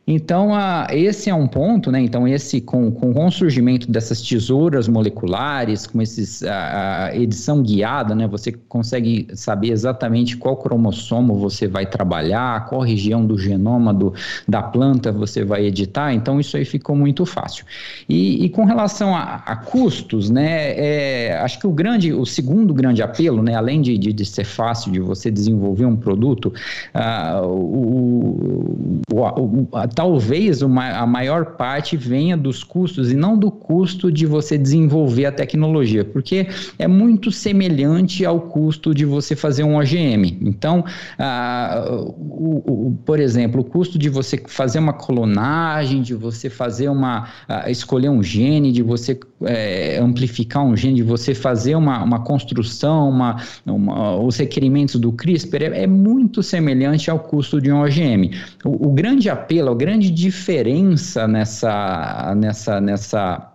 Então, 0.05 0.53
a, 0.53 0.87
esse 0.91 1.29
é 1.29 1.33
um 1.33 1.47
ponto, 1.47 1.89
né? 1.89 2.01
Então, 2.01 2.27
esse 2.27 2.59
com, 2.59 2.91
com 2.91 3.25
o 3.25 3.31
surgimento 3.31 3.89
dessas 3.89 4.21
tesouras 4.21 4.89
moleculares, 4.89 5.87
com 5.87 6.01
esses, 6.01 6.43
a, 6.43 7.05
a, 7.05 7.15
edição 7.15 7.63
guiada, 7.63 8.13
né? 8.13 8.27
Você 8.27 8.51
consegue 8.51 9.27
saber 9.33 9.71
exatamente 9.71 10.35
qual 10.35 10.57
cromossomo 10.57 11.35
você 11.35 11.69
vai 11.69 11.85
trabalhar, 11.85 12.65
qual 12.65 12.81
região 12.81 13.25
do 13.25 13.37
genoma 13.37 13.93
do, 13.93 14.13
da 14.45 14.61
planta 14.61 15.09
você 15.09 15.45
vai 15.45 15.65
editar. 15.65 16.13
Então, 16.13 16.37
isso 16.37 16.57
aí 16.57 16.65
ficou 16.65 16.97
muito 16.97 17.25
fácil. 17.25 17.65
E, 18.09 18.43
e 18.43 18.49
com 18.49 18.65
relação 18.65 19.15
a, 19.15 19.35
a 19.45 19.55
custos, 19.55 20.29
né? 20.29 20.73
É, 20.75 21.37
acho 21.37 21.57
que 21.57 21.65
o 21.65 21.71
grande, 21.71 22.11
o 22.11 22.25
segundo 22.25 22.73
grande 22.73 23.01
apelo, 23.01 23.41
né? 23.41 23.55
Além 23.55 23.81
de, 23.81 23.97
de, 23.97 24.11
de 24.11 24.25
ser 24.25 24.43
fácil 24.43 24.91
de 24.91 24.99
você 24.99 25.31
desenvolver 25.31 25.85
um 25.85 25.95
produto, 25.95 26.53
uh, 26.93 27.47
o, 27.47 29.01
o, 29.09 29.23
o, 29.71 29.77
a, 29.77 29.92
talvez 29.93 30.61
uma, 30.61 30.89
a 30.89 31.05
maior 31.05 31.57
parte 31.57 31.95
venha 31.95 32.35
dos 32.35 32.63
custos 32.63 33.11
e 33.11 33.15
não 33.15 33.37
do 33.37 33.51
custo 33.51 34.11
de 34.11 34.25
você 34.25 34.57
desenvolver 34.57 35.25
a 35.25 35.31
tecnologia, 35.31 36.03
porque 36.03 36.47
é 36.77 36.87
muito 36.87 37.31
semelhante 37.31 38.25
ao 38.25 38.41
custo 38.41 38.93
de 38.93 39.05
você 39.05 39.35
fazer 39.35 39.63
um 39.63 39.77
OGM. 39.77 40.37
Então, 40.41 40.83
ah, 41.17 41.85
o, 42.17 42.87
o, 42.87 42.97
por 43.05 43.19
exemplo, 43.19 43.61
o 43.61 43.63
custo 43.63 43.97
de 43.97 44.09
você 44.09 44.41
fazer 44.47 44.79
uma 44.79 44.93
clonagem, 44.93 46.01
de 46.01 46.13
você 46.13 46.49
fazer 46.49 46.89
uma 46.89 47.29
ah, 47.47 47.69
escolher 47.69 48.09
um 48.09 48.23
gene, 48.23 48.71
de 48.71 48.81
você 48.81 49.19
é, 49.45 49.99
amplificar 49.99 50.63
um 50.63 50.75
gene, 50.75 50.95
de 50.95 51.03
você 51.03 51.33
fazer 51.33 51.75
uma, 51.75 52.03
uma 52.03 52.19
construção, 52.19 53.09
uma, 53.09 53.37
uma 53.65 54.17
os 54.17 54.37
requerimentos 54.37 54.95
do 54.95 55.11
CRISPR 55.11 55.63
é, 55.63 55.83
é, 55.83 55.87
muito 55.87 56.41
semelhante 56.41 57.09
ao 57.09 57.19
custo 57.19 57.61
de 57.61 57.71
um 57.71 57.81
OGM. 57.81 58.31
O, 58.63 58.87
o 58.89 58.91
grande 58.91 59.29
apelo, 59.29 59.71
grande 59.83 60.09
diferença 60.09 61.27
nessa, 61.27 62.33
nessa, 62.37 62.79
nessa 62.79 63.52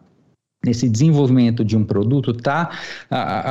nesse 0.65 0.89
desenvolvimento 0.89 1.65
de 1.65 1.77
um 1.77 1.85
produto 1.85 2.33
tá? 2.33 2.71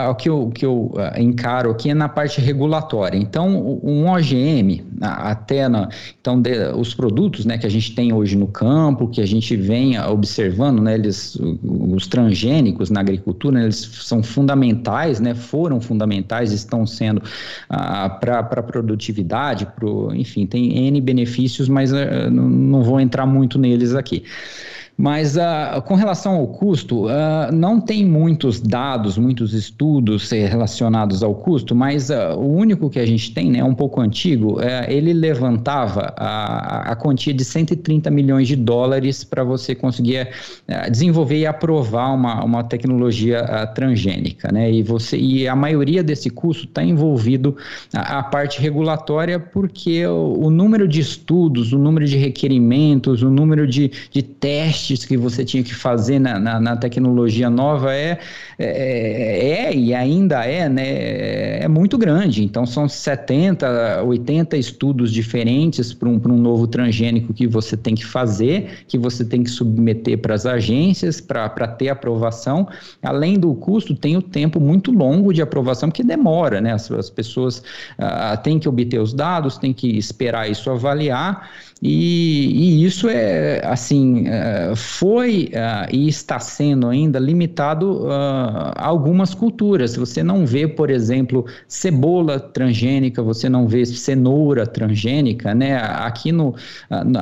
O 0.09 0.15
que 0.15 0.27
eu, 0.29 0.51
que 0.53 0.65
eu 0.65 0.93
encaro 1.17 1.71
aqui 1.71 1.89
é 1.89 1.93
na 1.93 2.09
parte 2.09 2.41
regulatória. 2.41 3.17
Então 3.17 3.79
um 3.81 4.09
OGM 4.09 4.83
até 5.01 5.69
na, 5.69 5.87
então 6.19 6.41
de, 6.41 6.71
os 6.73 6.93
produtos 6.93 7.45
né 7.45 7.57
que 7.57 7.65
a 7.65 7.69
gente 7.69 7.95
tem 7.95 8.11
hoje 8.11 8.35
no 8.35 8.47
campo 8.47 9.07
que 9.07 9.21
a 9.21 9.25
gente 9.25 9.55
vem 9.55 9.99
observando 9.99 10.81
né 10.81 10.95
eles 10.95 11.37
os 11.63 12.07
transgênicos 12.07 12.89
na 12.89 12.99
agricultura 12.99 13.61
eles 13.61 13.77
são 13.77 14.21
fundamentais 14.21 15.19
né 15.19 15.33
foram 15.33 15.79
fundamentais 15.79 16.51
estão 16.51 16.85
sendo 16.85 17.21
para 17.67 18.39
a 18.39 18.63
produtividade 18.63 19.65
pro, 19.75 20.13
enfim 20.13 20.45
tem 20.45 20.87
n 20.87 20.99
benefícios 20.99 21.69
mas 21.69 21.91
não, 22.31 22.49
não 22.49 22.83
vou 22.83 22.99
entrar 22.99 23.25
muito 23.25 23.57
neles 23.57 23.93
aqui 23.93 24.23
mas 24.97 25.37
uh, 25.37 25.79
com 25.85 25.93
relação 25.93 26.33
ao 26.37 26.47
custo, 26.47 27.05
uh, 27.05 27.51
não 27.53 27.79
tem 27.79 28.03
muitos 28.03 28.59
dados, 28.59 29.15
muitos 29.15 29.53
estudos 29.53 30.31
relacionados 30.31 31.21
ao 31.21 31.35
custo, 31.35 31.75
mas 31.75 32.09
uh, 32.09 32.35
o 32.35 32.51
único 32.51 32.89
que 32.89 32.97
a 32.97 33.05
gente 33.05 33.31
tem, 33.31 33.51
né, 33.51 33.63
um 33.63 33.75
pouco 33.75 34.01
antigo, 34.01 34.59
é, 34.59 34.91
ele 34.91 35.13
levantava 35.13 36.13
a, 36.17 36.91
a 36.91 36.95
quantia 36.95 37.31
de 37.31 37.45
130 37.45 38.09
milhões 38.09 38.47
de 38.47 38.55
dólares 38.55 39.23
para 39.23 39.43
você 39.43 39.75
conseguir 39.75 40.29
desenvolver 40.89 41.37
e 41.39 41.45
aprovar 41.45 42.13
uma, 42.13 42.43
uma 42.43 42.63
tecnologia 42.63 43.43
transgênica. 43.75 44.51
Né, 44.51 44.71
e, 44.71 44.81
você, 44.81 45.17
e 45.17 45.47
a 45.47 45.55
maioria 45.55 46.01
desse 46.01 46.29
custo 46.29 46.65
está 46.65 46.83
envolvido 46.83 47.55
a, 47.93 48.19
a, 48.19 48.23
parte 48.23 48.59
regulatória, 48.59 49.39
porque 49.39 50.05
o, 50.07 50.45
o 50.45 50.49
número 50.49 50.87
de 50.87 51.01
estudos, 51.01 51.71
o 51.73 51.77
número 51.77 52.05
de 52.05 52.17
requerimentos, 52.17 53.21
o 53.21 53.29
número 53.29 53.67
de, 53.67 53.91
de 54.11 54.23
testes, 54.23 54.86
que 54.95 55.17
você 55.17 55.43
tinha 55.43 55.63
que 55.63 55.73
fazer 55.73 56.19
na, 56.19 56.39
na, 56.39 56.59
na 56.59 56.77
tecnologia 56.77 57.49
nova 57.49 57.93
é, 57.93 58.19
é, 58.57 59.67
é, 59.67 59.75
e 59.75 59.93
ainda 59.93 60.45
é, 60.45 60.69
né, 60.69 61.59
é 61.59 61.67
muito 61.67 61.97
grande. 61.97 62.43
Então, 62.43 62.65
são 62.65 62.87
70, 62.87 64.03
80 64.03 64.57
estudos 64.57 65.11
diferentes 65.11 65.93
para 65.93 66.07
um, 66.07 66.21
um 66.25 66.37
novo 66.37 66.67
transgênico 66.67 67.33
que 67.33 67.47
você 67.47 67.75
tem 67.75 67.95
que 67.95 68.05
fazer, 68.05 68.83
que 68.87 68.97
você 68.97 69.25
tem 69.25 69.43
que 69.43 69.49
submeter 69.49 70.17
para 70.19 70.33
as 70.33 70.45
agências 70.45 71.19
para 71.19 71.67
ter 71.67 71.89
aprovação. 71.89 72.67
Além 73.01 73.39
do 73.39 73.53
custo, 73.55 73.95
tem 73.95 74.17
o 74.17 74.21
tempo 74.21 74.59
muito 74.59 74.91
longo 74.91 75.33
de 75.33 75.41
aprovação, 75.41 75.89
que 75.89 76.03
demora, 76.03 76.61
né? 76.61 76.73
As, 76.73 76.89
as 76.91 77.09
pessoas 77.09 77.59
uh, 77.99 78.41
têm 78.43 78.59
que 78.59 78.67
obter 78.67 78.99
os 78.99 79.13
dados, 79.13 79.57
têm 79.57 79.73
que 79.73 79.97
esperar 79.97 80.49
isso 80.49 80.69
avaliar. 80.69 81.49
E, 81.81 82.79
e, 82.81 82.85
isso 82.85 83.07
é 83.07 83.61
assim 83.63 84.23
uh, 84.27 84.75
foi 84.75 85.51
uh, 85.53 85.93
e 85.93 86.07
está 86.07 86.39
sendo 86.39 86.87
ainda 86.87 87.19
limitado 87.19 88.03
uh, 88.03 88.09
a 88.75 88.85
algumas 88.85 89.35
culturas. 89.35 89.95
Você 89.95 90.23
não 90.23 90.45
vê, 90.45 90.67
por 90.67 90.89
exemplo, 90.89 91.45
cebola 91.67 92.39
transgênica, 92.39 93.21
você 93.21 93.47
não 93.47 93.67
vê 93.67 93.85
cenoura 93.85 94.65
transgênica, 94.65 95.53
né? 95.53 95.77
Aqui 95.77 96.31
no, 96.31 96.55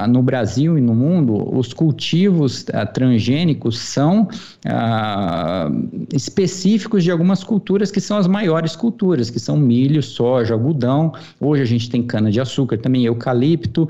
no 0.07 0.21
Brasil 0.21 0.77
e 0.77 0.81
no 0.81 0.95
mundo, 0.95 1.55
os 1.55 1.73
cultivos 1.73 2.65
transgênicos 2.93 3.77
são 3.79 4.27
específicos 6.13 7.03
de 7.03 7.11
algumas 7.11 7.43
culturas 7.43 7.91
que 7.91 7.99
são 7.99 8.17
as 8.17 8.27
maiores 8.27 8.75
culturas, 8.75 9.29
que 9.29 9.39
são 9.39 9.57
milho, 9.57 10.01
soja, 10.01 10.53
algodão. 10.53 11.13
Hoje 11.39 11.61
a 11.61 11.65
gente 11.65 11.89
tem 11.89 12.03
cana 12.03 12.31
de 12.31 12.39
açúcar, 12.39 12.77
também 12.77 13.05
eucalipto. 13.05 13.87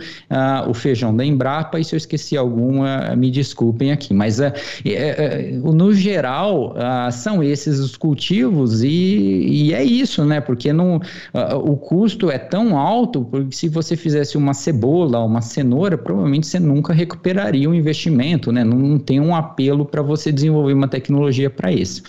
O 0.64 0.74
feijão 0.74 1.16
da 1.16 1.26
Embrapa, 1.26 1.80
e 1.80 1.84
se 1.84 1.96
eu 1.96 1.98
esqueci 1.98 2.38
alguma, 2.38 3.16
me 3.16 3.30
desculpem 3.30 3.92
aqui. 3.92 4.14
Mas 4.14 4.40
uh, 4.40 4.46
uh, 4.46 5.74
no 5.74 5.94
geral, 5.94 6.76
são 7.12 7.44
esses 7.44 7.80
os 7.80 7.96
cultivos 7.96 8.84
e, 8.84 8.88
e, 8.90 9.74
é 9.74 9.84
isso, 9.84 10.24
né? 10.24 10.40
Porque 10.42 10.72
não, 10.72 11.00
o 11.64 11.76
custo 11.76 12.30
é 12.30 12.38
tão 12.38 12.78
alto, 12.78 13.26
porque 13.26 13.56
se 13.56 13.70
você 13.70 13.96
fizesse 13.96 14.38
uma 14.38 14.54
cebola, 14.54 15.24
uma 15.24 15.42
cenoura, 15.42 15.98
provavelmente 15.98 16.48
você 16.48 16.60
nunca 16.60 16.94
recuperaria 16.94 17.70
o 17.70 17.76
investimento, 17.76 18.52
né? 18.52 18.64
Não, 18.64 18.78
não 18.78 19.00
tem 19.00 19.20
um 19.20 19.36
apelo 19.36 19.86
para 19.86 20.02
você 20.02 20.32
desenvolver 20.32 20.74
uma 20.74 20.88
tecnologia 20.88 21.50
para 21.50 21.72
isso. 21.72 22.04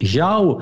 Já 0.00 0.38
o 0.38 0.60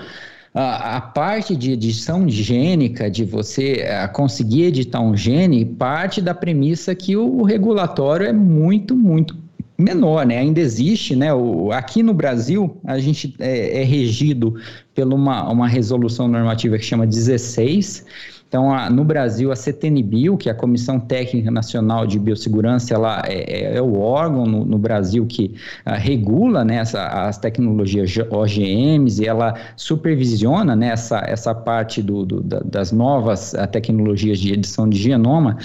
a, 0.53 0.97
a 0.97 1.01
parte 1.01 1.55
de 1.55 1.73
edição 1.73 2.29
gênica, 2.29 3.11
de 3.11 3.25
você 3.25 3.81
eh, 3.81 4.09
conseguir 4.09 4.65
editar 4.65 5.01
um 5.01 5.17
gene, 5.17 5.65
parte 5.65 6.21
da 6.21 6.35
premissa 6.35 6.95
que 6.95 7.17
o, 7.17 7.41
o 7.41 7.43
regulatório 7.45 8.27
é 8.27 8.33
muito, 8.33 8.97
muito 8.97 9.37
menor, 9.79 10.27
né? 10.27 10.39
Ainda 10.39 10.61
existe, 10.61 11.15
né? 11.17 11.33
O, 11.33 11.71
aqui 11.73 12.03
no 12.03 12.13
Brasil, 12.13 12.77
a 12.85 12.99
gente 12.99 13.35
é, 13.39 13.81
é 13.81 13.85
regido 13.85 14.55
por 14.95 15.07
uma, 15.07 15.49
uma 15.49 15.69
resolução 15.69 16.29
normativa 16.29 16.77
que 16.77 16.85
chama 16.85 17.07
16, 17.07 18.05
então, 18.51 18.73
a, 18.75 18.91
no 18.91 19.05
Brasil, 19.05 19.53
a 19.53 19.57
CTNBio, 19.57 20.37
que 20.37 20.49
é 20.49 20.53
a 20.53 20.55
Comissão 20.57 20.99
Técnica 20.99 21.53
Nacional 21.53 22.05
de 22.05 22.19
Biossegurança, 22.19 22.93
ela 22.93 23.23
é, 23.25 23.45
é, 23.49 23.77
é 23.77 23.81
o 23.81 24.01
órgão 24.01 24.45
no, 24.45 24.65
no 24.65 24.77
Brasil 24.77 25.25
que 25.25 25.55
a, 25.87 25.93
ah, 25.93 25.97
regula 25.97 26.65
né, 26.65 26.79
essa, 26.79 27.07
as 27.07 27.39
tecnologias 27.39 28.13
OGMs 28.29 29.23
e 29.23 29.29
ela 29.29 29.55
supervisiona 29.77 30.75
né, 30.75 30.89
essa, 30.89 31.23
essa 31.29 31.55
parte 31.55 32.03
do, 32.03 32.27
do, 32.27 32.41
das 32.43 32.91
novas 32.91 33.55
ah, 33.55 33.69
tecnologias 33.69 34.41
de 34.41 34.53
edição 34.53 34.89
de 34.89 34.99
genoma. 34.99 35.57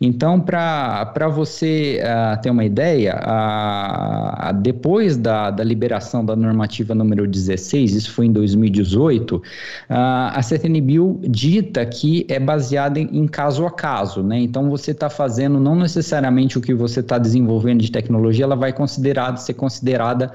Então, 0.00 0.40
para 0.40 1.28
você 1.28 2.00
uh, 2.02 2.40
ter 2.40 2.50
uma 2.50 2.64
ideia, 2.64 3.18
uh, 3.18 4.52
depois 4.54 5.16
da, 5.16 5.50
da 5.50 5.64
liberação 5.64 6.24
da 6.24 6.36
normativa 6.36 6.94
número 6.94 7.26
16, 7.26 7.94
isso 7.94 8.12
foi 8.12 8.26
em 8.26 8.32
2018, 8.32 9.36
uh, 9.36 9.42
a 9.88 10.40
CTNBio 10.40 11.20
dita 11.22 11.84
que 11.84 12.24
é 12.28 12.38
baseada 12.38 13.00
em, 13.00 13.08
em, 13.12 13.26
caso 13.26 13.66
a 13.66 13.70
caso, 13.72 14.22
né? 14.22 14.38
Então, 14.38 14.70
você 14.70 14.92
está 14.92 15.10
fazendo 15.10 15.58
não 15.58 15.74
necessariamente 15.74 16.56
o 16.58 16.60
que 16.60 16.72
você 16.72 17.00
está 17.00 17.18
desenvolvendo 17.18 17.80
de 17.80 17.90
tecnologia, 17.90 18.44
ela 18.44 18.56
vai 18.56 18.72
considerar, 18.72 19.36
ser 19.36 19.54
considerada 19.54 20.32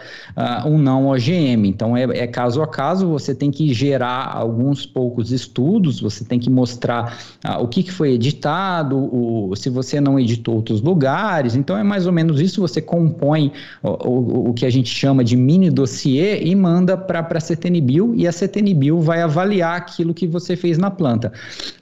um 0.65 0.77
não 0.77 1.07
OGM. 1.07 1.67
Então, 1.67 1.95
é, 1.95 2.03
é 2.03 2.27
caso 2.27 2.61
a 2.61 2.67
caso, 2.67 3.07
você 3.07 3.33
tem 3.33 3.49
que 3.49 3.73
gerar 3.73 4.35
alguns 4.35 4.85
poucos 4.85 5.31
estudos, 5.31 6.01
você 6.01 6.25
tem 6.25 6.39
que 6.39 6.49
mostrar 6.49 7.17
o 7.59 7.67
que, 7.67 7.83
que 7.83 7.91
foi 7.91 8.11
editado, 8.13 8.97
o, 8.97 9.52
se 9.55 9.69
você 9.69 9.99
não 9.99 10.19
editou 10.19 10.55
outros 10.55 10.81
lugares. 10.81 11.55
Então 11.55 11.77
é 11.77 11.83
mais 11.83 12.05
ou 12.05 12.11
menos 12.11 12.39
isso. 12.39 12.61
Você 12.61 12.81
compõe 12.81 13.51
o, 13.81 13.89
o, 13.89 14.49
o 14.49 14.53
que 14.53 14.65
a 14.65 14.69
gente 14.69 14.89
chama 14.89 15.23
de 15.23 15.35
mini 15.35 15.69
dossiê 15.69 16.43
e 16.43 16.55
manda 16.55 16.97
para 16.97 17.27
a 17.29 17.39
CTNBio 17.39 18.13
e 18.15 18.27
a 18.27 18.31
CTNBio 18.31 18.99
vai 18.99 19.21
avaliar 19.21 19.77
aquilo 19.77 20.13
que 20.13 20.27
você 20.27 20.55
fez 20.55 20.77
na 20.77 20.91
planta. 20.91 21.31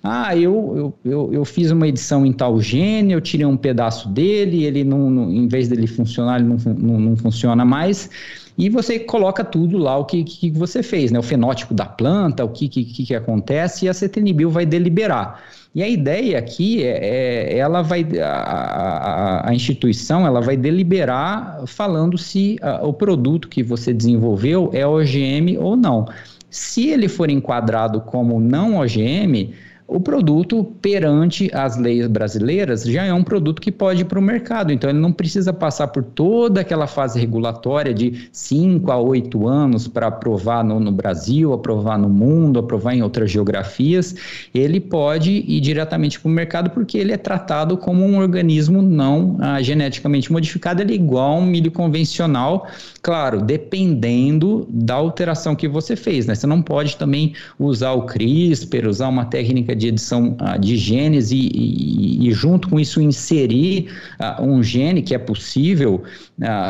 Ah, 0.04 0.36
eu, 0.36 0.94
eu, 1.06 1.12
eu, 1.12 1.34
eu 1.34 1.46
fiz 1.46 1.72
uma 1.72 1.88
edição 1.88 2.26
em 2.26 2.34
tal 2.34 2.60
gene, 2.62 3.14
eu 3.14 3.22
tirei 3.22 3.46
um 3.46 3.58
pedaço 3.58 4.10
dele, 4.10 4.64
ele 4.64 4.84
não, 4.84 5.10
não 5.10 5.32
em 5.32 5.48
vez 5.48 5.68
dele 5.68 5.88
funcionar, 5.88 6.40
ele 6.40 6.50
não, 6.50 6.58
não, 6.74 7.00
não 7.00 7.18
funciona 7.18 7.64
mais 7.66 8.10
e 8.58 8.70
você 8.70 9.00
coloca 9.00 9.44
tudo 9.44 9.78
lá 9.78 9.98
o 9.98 10.06
que, 10.06 10.24
que 10.24 10.52
você 10.52 10.84
fez, 10.84 11.12
né? 11.12 11.20
O 11.20 11.24
fenótipo 11.24 11.74
da 11.74 11.86
planta, 11.86 12.44
o 12.44 12.50
que, 12.50 12.68
que, 12.68 12.84
que 12.84 13.16
acontece, 13.16 13.86
e 13.86 13.90
a 13.90 13.94
CTNBio 13.94 14.50
vai 14.50 14.66
deliberar. 14.66 15.42
E 15.74 15.82
a 15.82 15.88
ideia 15.88 16.38
aqui 16.38 16.84
é, 16.84 17.54
é 17.54 17.58
ela 17.58 17.82
vai 17.82 18.06
a, 18.20 18.28
a, 18.28 19.50
a, 19.50 19.54
instituição 19.54 20.28
ela 20.28 20.42
vai 20.42 20.58
deliberar 20.58 21.66
falando 21.66 22.18
se 22.18 22.58
a, 22.62 22.86
o 22.86 22.92
produto 22.92 23.48
que 23.48 23.64
você 23.64 23.94
desenvolveu 23.94 24.70
é 24.74 24.86
OGM 24.86 25.58
ou 25.58 25.78
não. 25.78 26.06
Se 26.50 26.90
ele 26.90 27.08
for 27.08 27.30
enquadrado 27.30 28.02
como 28.02 28.42
não 28.42 28.80
OGM, 28.80 29.54
o 29.92 30.00
produto 30.00 30.64
perante 30.82 31.52
as 31.54 31.76
leis 31.76 32.08
brasileiras 32.08 32.84
já 32.84 33.04
é 33.04 33.14
um 33.14 33.26
produto 33.26 33.62
que 33.62 33.70
pode 33.70 34.04
ir 34.04 34.06
para 34.06 34.18
o 34.18 34.22
mercado, 34.22 34.72
então 34.72 34.90
ele 34.90 35.00
não 35.00 35.12
precisa 35.12 35.52
passar 35.52 35.88
por 35.88 36.02
toda 36.02 36.62
aquela 36.62 36.88
fase 36.88 37.20
regulatória 37.20 37.94
de 37.94 38.30
5 38.32 38.90
a 38.90 38.98
8 38.98 39.46
anos 39.50 39.90
para 39.90 40.08
aprovar 40.08 40.64
no, 40.64 40.80
no, 40.80 40.94
Brasil, 40.94 41.52
aprovar 41.52 42.00
no 42.00 42.08
mundo, 42.08 42.58
aprovar 42.58 42.96
em 42.96 43.04
outras 43.04 43.30
geografias, 43.30 44.16
ele 44.56 44.80
pode 44.80 45.30
ir 45.46 45.60
diretamente 45.60 46.22
para 46.22 46.30
o 46.30 46.32
mercado 46.32 46.70
porque 46.70 46.98
ele 46.98 47.12
é 47.12 47.18
tratado 47.18 47.76
como 47.76 48.06
um 48.06 48.18
organismo 48.18 48.82
não 48.82 49.36
ah, 49.42 49.62
geneticamente 49.62 50.32
modificado, 50.32 50.82
ele 50.82 50.94
é 50.94 50.96
igual 50.96 51.34
a 51.34 51.40
um 51.40 51.46
milho 51.46 51.70
convencional, 51.70 52.66
claro, 53.02 53.42
dependendo 53.42 54.66
da 54.70 54.94
alteração 54.94 55.54
que 55.54 55.68
você 55.68 55.98
fez, 55.98 56.28
né? 56.28 56.34
Você 56.34 56.48
não 56.48 56.62
pode 56.62 56.96
também 56.96 57.34
usar 57.60 57.92
o 57.92 58.04
CRISPR, 58.04 58.88
usar 58.88 59.10
uma 59.10 59.26
técnica 59.26 59.81
de 59.82 59.88
edição 59.88 60.38
uh, 60.40 60.60
de 60.60 60.78
genes 60.78 61.32
e, 61.32 61.50
e, 61.54 62.28
e, 62.28 62.32
junto 62.32 62.70
com 62.70 62.80
isso, 62.80 63.02
inserir 63.02 63.88
uh, 64.20 64.44
um 64.44 64.62
gene 64.62 65.02
que 65.02 65.16
é 65.16 65.18
possível 65.18 66.04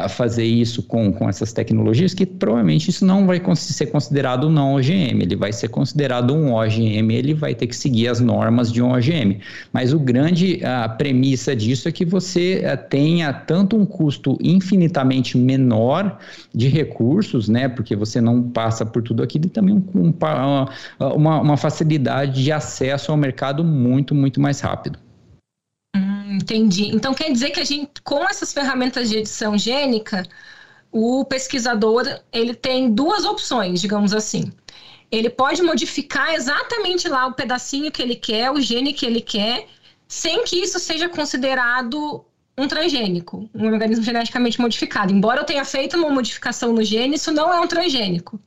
fazer 0.09 0.43
isso 0.43 0.83
com, 0.83 1.13
com 1.13 1.29
essas 1.29 1.53
tecnologias, 1.53 2.13
que 2.13 2.25
provavelmente 2.25 2.89
isso 2.89 3.05
não 3.05 3.25
vai 3.25 3.41
ser 3.55 3.85
considerado 3.85 4.49
não 4.49 4.75
OGM, 4.75 5.21
ele 5.21 5.37
vai 5.37 5.53
ser 5.53 5.69
considerado 5.69 6.33
um 6.33 6.53
OGM, 6.53 7.09
ele 7.13 7.33
vai 7.33 7.55
ter 7.55 7.67
que 7.67 7.75
seguir 7.75 8.09
as 8.09 8.19
normas 8.19 8.69
de 8.69 8.81
um 8.81 8.91
OGM. 8.91 9.39
Mas 9.71 9.93
o 9.93 9.99
grande 9.99 10.59
a 10.65 10.89
premissa 10.89 11.55
disso 11.55 11.87
é 11.87 11.91
que 11.91 12.03
você 12.03 12.61
tenha 12.89 13.31
tanto 13.31 13.77
um 13.77 13.85
custo 13.85 14.37
infinitamente 14.43 15.37
menor 15.37 16.17
de 16.53 16.67
recursos, 16.67 17.47
né, 17.47 17.69
porque 17.69 17.95
você 17.95 18.19
não 18.19 18.43
passa 18.43 18.85
por 18.85 19.01
tudo 19.01 19.23
aquilo, 19.23 19.45
e 19.45 19.49
também 19.49 19.73
um, 19.73 19.83
um, 19.95 20.13
uma, 21.15 21.39
uma 21.39 21.55
facilidade 21.55 22.43
de 22.43 22.51
acesso 22.51 23.00
ao 23.09 23.17
mercado 23.17 23.63
muito, 23.63 24.13
muito 24.13 24.39
mais 24.39 24.59
rápido. 24.59 24.99
Hum, 25.95 26.37
entendi. 26.41 26.87
Então 26.93 27.13
quer 27.13 27.31
dizer 27.31 27.51
que 27.51 27.59
a 27.59 27.63
gente, 27.63 28.01
com 28.03 28.23
essas 28.23 28.53
ferramentas 28.53 29.09
de 29.09 29.17
edição 29.17 29.57
gênica, 29.57 30.27
o 30.91 31.23
pesquisador 31.25 32.03
ele 32.31 32.53
tem 32.53 32.91
duas 32.91 33.23
opções, 33.23 33.79
digamos 33.79 34.13
assim. 34.13 34.51
Ele 35.09 35.29
pode 35.29 35.61
modificar 35.61 36.33
exatamente 36.33 37.07
lá 37.07 37.27
o 37.27 37.33
pedacinho 37.33 37.91
que 37.91 38.01
ele 38.01 38.15
quer, 38.15 38.51
o 38.51 38.61
gene 38.61 38.93
que 38.93 39.05
ele 39.05 39.21
quer, 39.21 39.67
sem 40.07 40.43
que 40.43 40.57
isso 40.57 40.79
seja 40.79 41.09
considerado 41.09 42.25
um 42.57 42.67
transgênico, 42.67 43.49
um 43.53 43.65
organismo 43.65 44.03
geneticamente 44.03 44.59
modificado. 44.59 45.11
Embora 45.11 45.41
eu 45.41 45.45
tenha 45.45 45.65
feito 45.65 45.97
uma 45.97 46.09
modificação 46.09 46.73
no 46.73 46.83
gene, 46.83 47.15
isso 47.15 47.31
não 47.31 47.51
é 47.53 47.59
um 47.59 47.67
transgênico. 47.67 48.39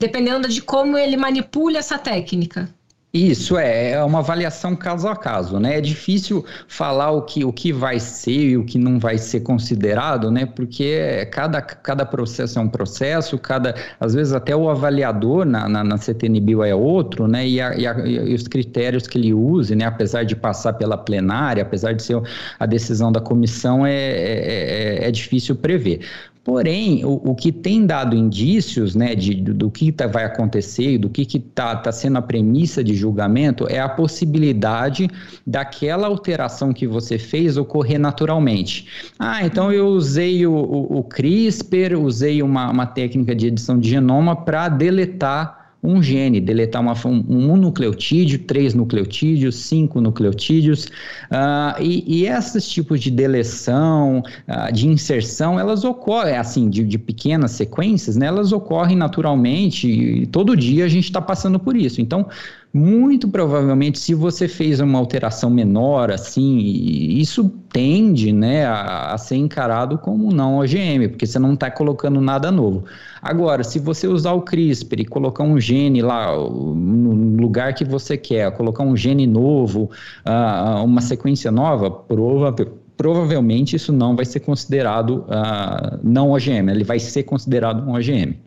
Dependendo 0.00 0.48
de 0.48 0.60
como 0.60 0.96
ele 0.96 1.16
manipula 1.16 1.78
essa 1.78 1.98
técnica. 1.98 2.72
Isso 3.12 3.58
é, 3.58 3.90
é 3.90 4.04
uma 4.04 4.20
avaliação 4.20 4.76
caso 4.76 5.08
a 5.08 5.16
caso, 5.16 5.58
né? 5.58 5.78
É 5.78 5.80
difícil 5.80 6.44
falar 6.68 7.10
o 7.10 7.22
que, 7.22 7.44
o 7.44 7.52
que 7.52 7.72
vai 7.72 7.98
ser 7.98 8.50
e 8.50 8.56
o 8.56 8.64
que 8.64 8.78
não 8.78 9.00
vai 9.00 9.18
ser 9.18 9.40
considerado, 9.40 10.30
né? 10.30 10.46
Porque 10.46 11.26
cada, 11.32 11.60
cada 11.60 12.06
processo 12.06 12.60
é 12.60 12.62
um 12.62 12.68
processo, 12.68 13.36
cada, 13.36 13.74
às 13.98 14.14
vezes 14.14 14.32
até 14.32 14.54
o 14.54 14.70
avaliador 14.70 15.44
na, 15.44 15.68
na, 15.68 15.82
na 15.82 15.96
CTNBio 15.96 16.62
é 16.62 16.72
outro, 16.72 17.26
né? 17.26 17.48
E, 17.48 17.60
a, 17.60 17.74
e, 17.74 17.84
a, 17.84 17.98
e, 18.06 18.32
os 18.32 18.46
critérios 18.46 19.08
que 19.08 19.18
ele 19.18 19.34
use, 19.34 19.74
né? 19.74 19.86
Apesar 19.86 20.22
de 20.22 20.36
passar 20.36 20.74
pela 20.74 20.96
plenária, 20.96 21.64
apesar 21.64 21.92
de 21.94 22.04
ser 22.04 22.22
a 22.60 22.66
decisão 22.66 23.10
da 23.10 23.20
comissão, 23.20 23.84
é, 23.84 23.92
é, 23.92 25.00
é, 25.02 25.08
é 25.08 25.10
difícil 25.10 25.56
prever. 25.56 26.06
Porém, 26.42 27.04
o, 27.04 27.20
o, 27.30 27.34
que 27.34 27.52
tem 27.52 27.84
dado 27.84 28.16
indícios 28.16 28.94
né, 28.94 29.14
de, 29.14 29.34
do, 29.34 29.52
do 29.52 29.70
que 29.70 29.92
tá, 29.92 30.06
vai 30.06 30.24
acontecer, 30.24 30.96
do 30.96 31.10
que 31.10 31.22
está 31.22 31.76
tá 31.76 31.92
sendo 31.92 32.16
a 32.16 32.22
premissa 32.22 32.82
de 32.82 32.94
julgamento, 32.94 33.66
é 33.68 33.78
a 33.78 33.88
possibilidade 33.88 35.08
daquela 35.46 36.06
alteração 36.06 36.72
que 36.72 36.86
você 36.86 37.18
fez 37.18 37.58
ocorrer 37.58 38.00
naturalmente. 38.00 38.86
Ah, 39.18 39.44
então 39.44 39.70
eu 39.70 39.88
usei 39.88 40.46
o, 40.46 40.52
o, 40.54 40.98
o 40.98 41.04
CRISPR, 41.04 41.98
usei 41.98 42.42
uma, 42.42 42.70
uma 42.70 42.86
técnica 42.86 43.34
de 43.34 43.48
edição 43.48 43.78
de 43.78 43.90
genoma 43.90 44.34
para 44.34 44.68
deletar 44.70 45.59
um 45.82 46.02
gene, 46.02 46.40
deletar 46.40 46.82
uma, 46.82 46.94
um, 47.06 47.24
um 47.28 47.56
nucleotídeo, 47.56 48.38
três 48.40 48.74
nucleotídeos, 48.74 49.56
cinco 49.56 50.00
nucleotídeos, 50.00 50.86
uh, 51.30 51.80
e, 51.80 52.04
e, 52.06 52.26
esses 52.26 52.68
tipos 52.68 53.00
de 53.00 53.10
deleção, 53.10 54.22
uh, 54.46 54.72
de 54.72 54.86
inserção, 54.86 55.58
elas 55.58 55.82
ocorrem, 55.82 56.36
assim, 56.36 56.68
de, 56.68 56.84
de, 56.84 56.98
pequenas 56.98 57.52
sequências, 57.52 58.16
né, 58.16 58.26
elas 58.26 58.52
ocorrem 58.52 58.96
naturalmente, 58.96 59.88
e 59.88 60.26
todo 60.26 60.56
dia 60.56 60.84
a 60.84 60.88
gente 60.88 61.04
está 61.04 61.20
passando 61.20 61.58
por 61.58 61.74
isso. 61.74 62.00
Então, 62.00 62.26
muito 62.72 63.28
provavelmente, 63.28 63.98
se 63.98 64.14
você 64.14 64.46
fez 64.46 64.78
uma 64.78 64.98
alteração 64.98 65.50
menor, 65.50 66.10
assim, 66.10 66.58
isso 66.58 67.48
tende 67.72 68.32
né, 68.32 68.64
a, 68.64 69.12
a 69.12 69.18
ser 69.18 69.36
encarado 69.36 69.98
como 69.98 70.32
não 70.32 70.58
OGM, 70.58 71.08
porque 71.08 71.26
você 71.26 71.38
não 71.38 71.54
está 71.54 71.70
colocando 71.70 72.20
nada 72.20 72.50
novo. 72.50 72.84
Agora, 73.20 73.64
se 73.64 73.78
você 73.78 74.06
usar 74.06 74.32
o 74.32 74.42
CRISPR 74.42 75.00
e 75.00 75.04
colocar 75.04 75.42
um 75.42 75.60
gene 75.60 76.00
lá 76.00 76.32
no 76.36 77.40
lugar 77.40 77.74
que 77.74 77.84
você 77.84 78.16
quer, 78.16 78.50
colocar 78.52 78.84
um 78.84 78.96
gene 78.96 79.26
novo, 79.26 79.90
uh, 80.24 80.84
uma 80.84 81.00
sequência 81.00 81.50
nova, 81.50 81.90
provavelmente 81.90 82.80
provavelmente 83.00 83.76
isso 83.76 83.94
não 83.94 84.14
vai 84.14 84.26
ser 84.26 84.40
considerado 84.40 85.20
uh, 85.20 85.98
não 86.02 86.32
OGM, 86.32 86.70
ele 86.70 86.84
vai 86.84 86.98
ser 86.98 87.22
considerado 87.22 87.82
um 87.82 87.94
OGM. 87.94 88.38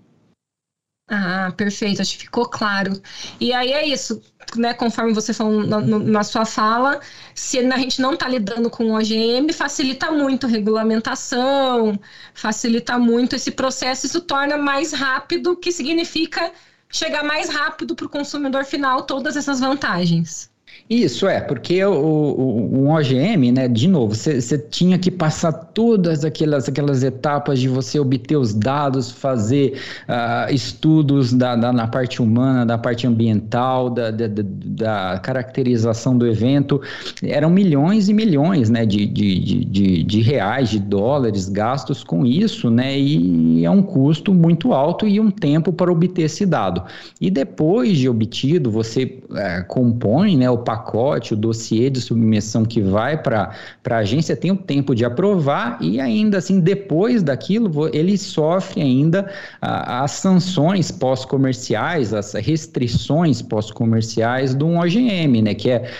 Ah, 1.08 1.52
perfeito, 1.56 2.02
acho 2.02 2.14
que 2.18 2.24
ficou 2.24 2.46
claro. 2.50 2.94
E 3.40 3.54
aí 3.54 3.72
é 3.72 3.86
isso, 3.86 4.22
né? 4.56 4.74
Conforme 4.74 5.14
você 5.14 5.34
falou 5.34 5.64
na, 5.66 5.80
na 5.82 6.24
sua 6.24 6.46
fala, 6.46 7.00
se 7.36 7.60
a 7.60 7.78
gente 7.78 8.02
não 8.02 8.14
está 8.14 8.28
lidando 8.28 8.70
com 8.70 8.92
OGM, 8.92 9.52
facilita 9.54 10.10
muito 10.12 10.46
a 10.46 10.50
regulamentação, 10.50 12.00
facilita 12.34 12.98
muito 12.98 13.36
esse 13.36 13.52
processo, 13.52 14.06
isso 14.06 14.22
torna 14.22 14.58
mais 14.58 14.94
rápido, 14.94 15.56
que 15.58 15.72
significa 15.72 16.52
chegar 16.92 17.24
mais 17.24 17.50
rápido 17.50 17.96
para 17.96 18.06
o 18.06 18.10
consumidor 18.10 18.64
final 18.66 19.04
todas 19.04 19.36
essas 19.36 19.60
vantagens. 19.60 20.53
Isso 20.94 21.28
é, 21.28 21.42
porque 21.42 21.84
o, 21.84 21.92
o, 21.92 22.86
o 22.86 22.90
OGM, 22.90 23.52
né, 23.52 23.68
de 23.68 23.88
novo, 23.88 24.14
você 24.14 24.60
tinha 24.60 25.00
que 25.00 25.10
passar 25.10 25.52
todas 25.52 26.24
aquelas, 26.24 26.70
aquelas 26.70 27.02
etapas 27.02 27.60
de 27.60 27.68
você 27.68 28.00
obter 28.00 28.38
os 28.38 28.54
dados, 28.54 29.10
fazer 29.10 29.80
uh, 30.08 30.54
estudos 30.54 31.34
da, 31.34 31.56
da, 31.56 31.74
na 31.74 31.88
parte 31.88 32.22
humana, 32.22 32.64
da 32.64 32.78
parte 32.78 33.08
ambiental, 33.08 33.90
da, 33.90 34.12
da, 34.12 34.28
da, 34.28 35.20
caracterização 35.20 36.16
do 36.16 36.28
evento. 36.28 36.80
Eram 37.24 37.50
milhões 37.50 38.08
e 38.08 38.14
milhões 38.14 38.70
né, 38.70 38.86
de, 38.86 39.08
de, 39.08 39.66
de, 39.66 40.04
de, 40.04 40.22
reais, 40.22 40.70
de 40.70 40.80
dólares 40.80 41.50
gastos 41.50 42.04
com 42.04 42.24
isso, 42.24 42.70
né, 42.70 42.96
e 42.96 43.66
é 43.66 43.70
um 43.70 43.82
custo 43.82 44.32
muito 44.32 44.74
alto 44.74 45.08
e 45.08 45.20
um 45.20 45.32
tempo 45.32 45.74
para 45.74 45.92
obter 45.92 46.24
esse 46.24 46.46
dado. 46.46 46.84
E 47.20 47.32
depois 47.32 47.98
de 47.98 48.08
obtido, 48.08 48.70
você 48.70 49.24
uh, 49.32 49.68
compõe 49.68 50.38
né, 50.38 50.48
o 50.52 50.60
pacote, 50.60 50.83
o 51.32 51.36
dossiê 51.36 51.90
de 51.90 52.02
submissão 52.02 52.66
que 52.66 52.82
vai 52.82 53.22
para 53.22 53.52
a 53.90 53.96
agência 53.98 54.36
tem 54.36 54.52
o 54.52 54.58
tempo 54.58 54.94
de 54.94 55.06
aprovar 55.06 55.78
e 55.82 56.00
ainda 56.00 56.38
assim, 56.38 56.60
depois 56.60 57.24
daquilo, 57.24 57.90
ele 57.94 58.18
sofre 58.18 58.82
ainda 58.82 59.32
as 59.62 60.12
sanções 60.12 60.92
pós-comerciais, 60.92 62.14
as 62.14 62.34
restrições 62.34 63.42
pós-comerciais 63.42 64.54
do 64.54 64.68
OGM, 64.68 65.42
né? 65.42 65.54
Que 65.54 65.72
é 65.72 65.92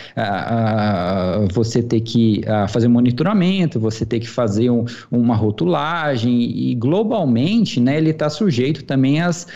você 1.54 1.82
ter 1.82 2.02
que 2.02 2.42
fazer 2.70 2.88
monitoramento, 2.88 3.80
você 3.80 4.06
ter 4.06 4.20
que 4.20 4.30
fazer 4.30 4.70
um, 4.70 4.86
uma 5.12 5.36
rotulagem 5.36 6.42
e 6.42 6.76
globalmente, 6.76 7.80
né? 7.80 7.98
Ele 7.98 8.10
está 8.10 8.30
sujeito 8.30 8.84
também 8.84 9.22
às, 9.22 9.48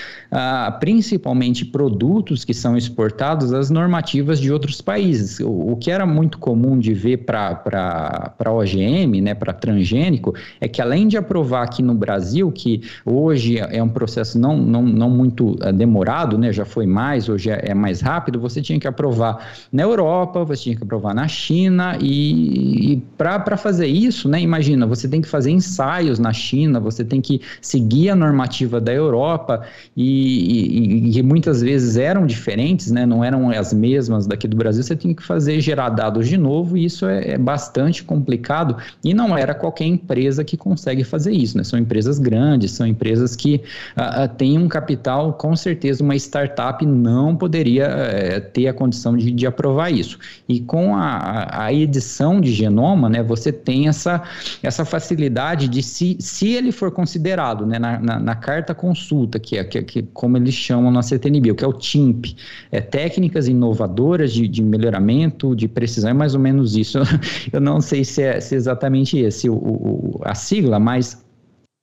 principalmente 0.79 1.65
produtos 1.65 2.43
que 2.43 2.53
são 2.53 2.77
exportados 2.77 3.53
às 3.53 3.69
normativas 3.69 4.39
de 4.39 4.51
outros 4.51 4.81
países. 4.81 5.39
O, 5.39 5.71
o 5.71 5.77
que 5.77 5.89
era 5.91 6.05
muito 6.05 6.37
comum 6.37 6.77
de 6.77 6.93
ver 6.93 7.17
para 7.17 8.31
OGM, 8.45 9.21
né, 9.21 9.33
para 9.33 9.53
transgênico, 9.53 10.33
é 10.59 10.67
que 10.67 10.81
além 10.81 11.07
de 11.07 11.17
aprovar 11.17 11.63
aqui 11.63 11.81
no 11.81 11.93
Brasil, 11.93 12.51
que 12.51 12.81
hoje 13.05 13.57
é 13.57 13.81
um 13.81 13.89
processo 13.89 14.37
não, 14.39 14.57
não, 14.57 14.81
não 14.81 15.09
muito 15.09 15.51
uh, 15.51 15.71
demorado, 15.73 16.37
né, 16.37 16.51
já 16.51 16.65
foi 16.65 16.85
mais, 16.85 17.29
hoje 17.29 17.49
é, 17.49 17.71
é, 17.71 17.73
mais 17.73 18.01
rápido, 18.01 18.39
você 18.39 18.61
tinha 18.61 18.79
que 18.79 18.87
aprovar 18.87 19.47
na 19.71 19.83
Europa, 19.83 20.43
você 20.43 20.63
tinha 20.63 20.75
que 20.75 20.83
aprovar 20.83 21.13
na 21.13 21.27
China, 21.27 21.97
e, 22.01 22.93
e 22.93 22.97
para 23.17 23.57
fazer 23.57 23.87
isso, 23.87 24.27
né, 24.27 24.41
imagina, 24.41 24.85
você 24.85 25.07
tem 25.07 25.21
que 25.21 25.27
fazer 25.27 25.51
ensaios 25.51 26.19
na 26.19 26.33
China, 26.33 26.79
você 26.79 27.03
tem 27.03 27.21
que 27.21 27.41
seguir 27.61 28.09
a 28.09 28.15
normativa 28.15 28.79
da 28.81 28.93
Europa, 28.93 29.63
e, 29.95 30.16
e, 30.17 31.17
e 31.19 31.23
muitas 31.23 31.61
vezes 31.61 31.97
eram 31.97 32.25
diferentes, 32.25 32.91
né, 32.91 33.05
não 33.05 33.23
eram 33.23 33.49
as 33.49 33.73
mesmas 33.73 34.25
daqui 34.27 34.47
do 34.47 34.57
Brasil, 34.57 34.83
você 34.83 34.95
tinha 34.95 35.13
que 35.13 35.23
fazer 35.23 35.59
gerar 35.61 35.89
dados 35.89 36.27
de 36.27 36.37
novo, 36.37 36.77
e 36.77 36.85
isso 36.85 37.05
é, 37.05 37.31
é 37.31 37.37
bastante 37.37 38.03
complicado, 38.03 38.77
e 39.03 39.13
não 39.13 39.37
era 39.37 39.53
qualquer 39.53 39.85
empresa 39.85 40.43
que 40.43 40.57
consegue 40.57 41.03
fazer 41.03 41.31
isso, 41.31 41.57
né? 41.57 41.63
São 41.63 41.77
empresas 41.77 42.19
grandes, 42.19 42.71
são 42.71 42.85
empresas 42.85 43.35
que 43.35 43.61
uh, 43.95 44.27
têm 44.37 44.57
um 44.57 44.67
capital, 44.67 45.33
com 45.33 45.55
certeza 45.55 46.03
uma 46.03 46.15
startup 46.15 46.85
não 46.85 47.35
poderia 47.35 47.87
uh, 47.87 48.51
ter 48.51 48.67
a 48.67 48.73
condição 48.73 49.15
de, 49.15 49.31
de, 49.31 49.45
aprovar 49.45 49.91
isso. 49.91 50.17
E 50.47 50.59
com 50.59 50.95
a, 50.95 51.65
a, 51.65 51.73
edição 51.73 52.41
de 52.41 52.51
genoma, 52.51 53.09
né, 53.09 53.23
você 53.23 53.51
tem 53.51 53.87
essa, 53.87 54.23
essa 54.61 54.83
facilidade 54.83 55.67
de 55.67 55.81
se, 55.83 56.17
se 56.19 56.49
ele 56.49 56.71
for 56.71 56.91
considerado 56.91 57.65
né, 57.65 57.79
na, 57.79 57.99
na, 57.99 58.19
na 58.19 58.35
carta 58.35 58.73
consulta, 58.73 59.39
que 59.39 59.57
é 59.57 59.63
que, 59.63 59.81
que, 59.81 60.01
como 60.13 60.37
eles 60.37 60.53
chamam 60.53 60.91
na 60.91 61.01
CTNB, 61.01 61.53
que 61.53 61.63
é 61.63 61.67
o 61.67 61.73
TIMP, 61.73 62.35
é 62.71 62.81
técnicas 62.81 63.47
inovadoras 63.47 64.33
de, 64.33 64.47
de 64.47 64.63
melhoramento, 64.63 65.55
de 65.55 65.67
precisão, 65.67 66.09
é 66.09 66.13
mais 66.13 66.33
ou 66.33 66.39
menos 66.39 66.75
isso. 66.75 66.99
Eu 67.51 67.61
não 67.61 67.81
sei 67.81 68.03
se 68.03 68.21
é, 68.21 68.39
se 68.39 68.55
é 68.55 68.57
exatamente 68.57 69.17
esse 69.17 69.49
o, 69.49 69.55
o, 69.55 70.21
a 70.23 70.35
sigla, 70.35 70.79
mas 70.79 71.26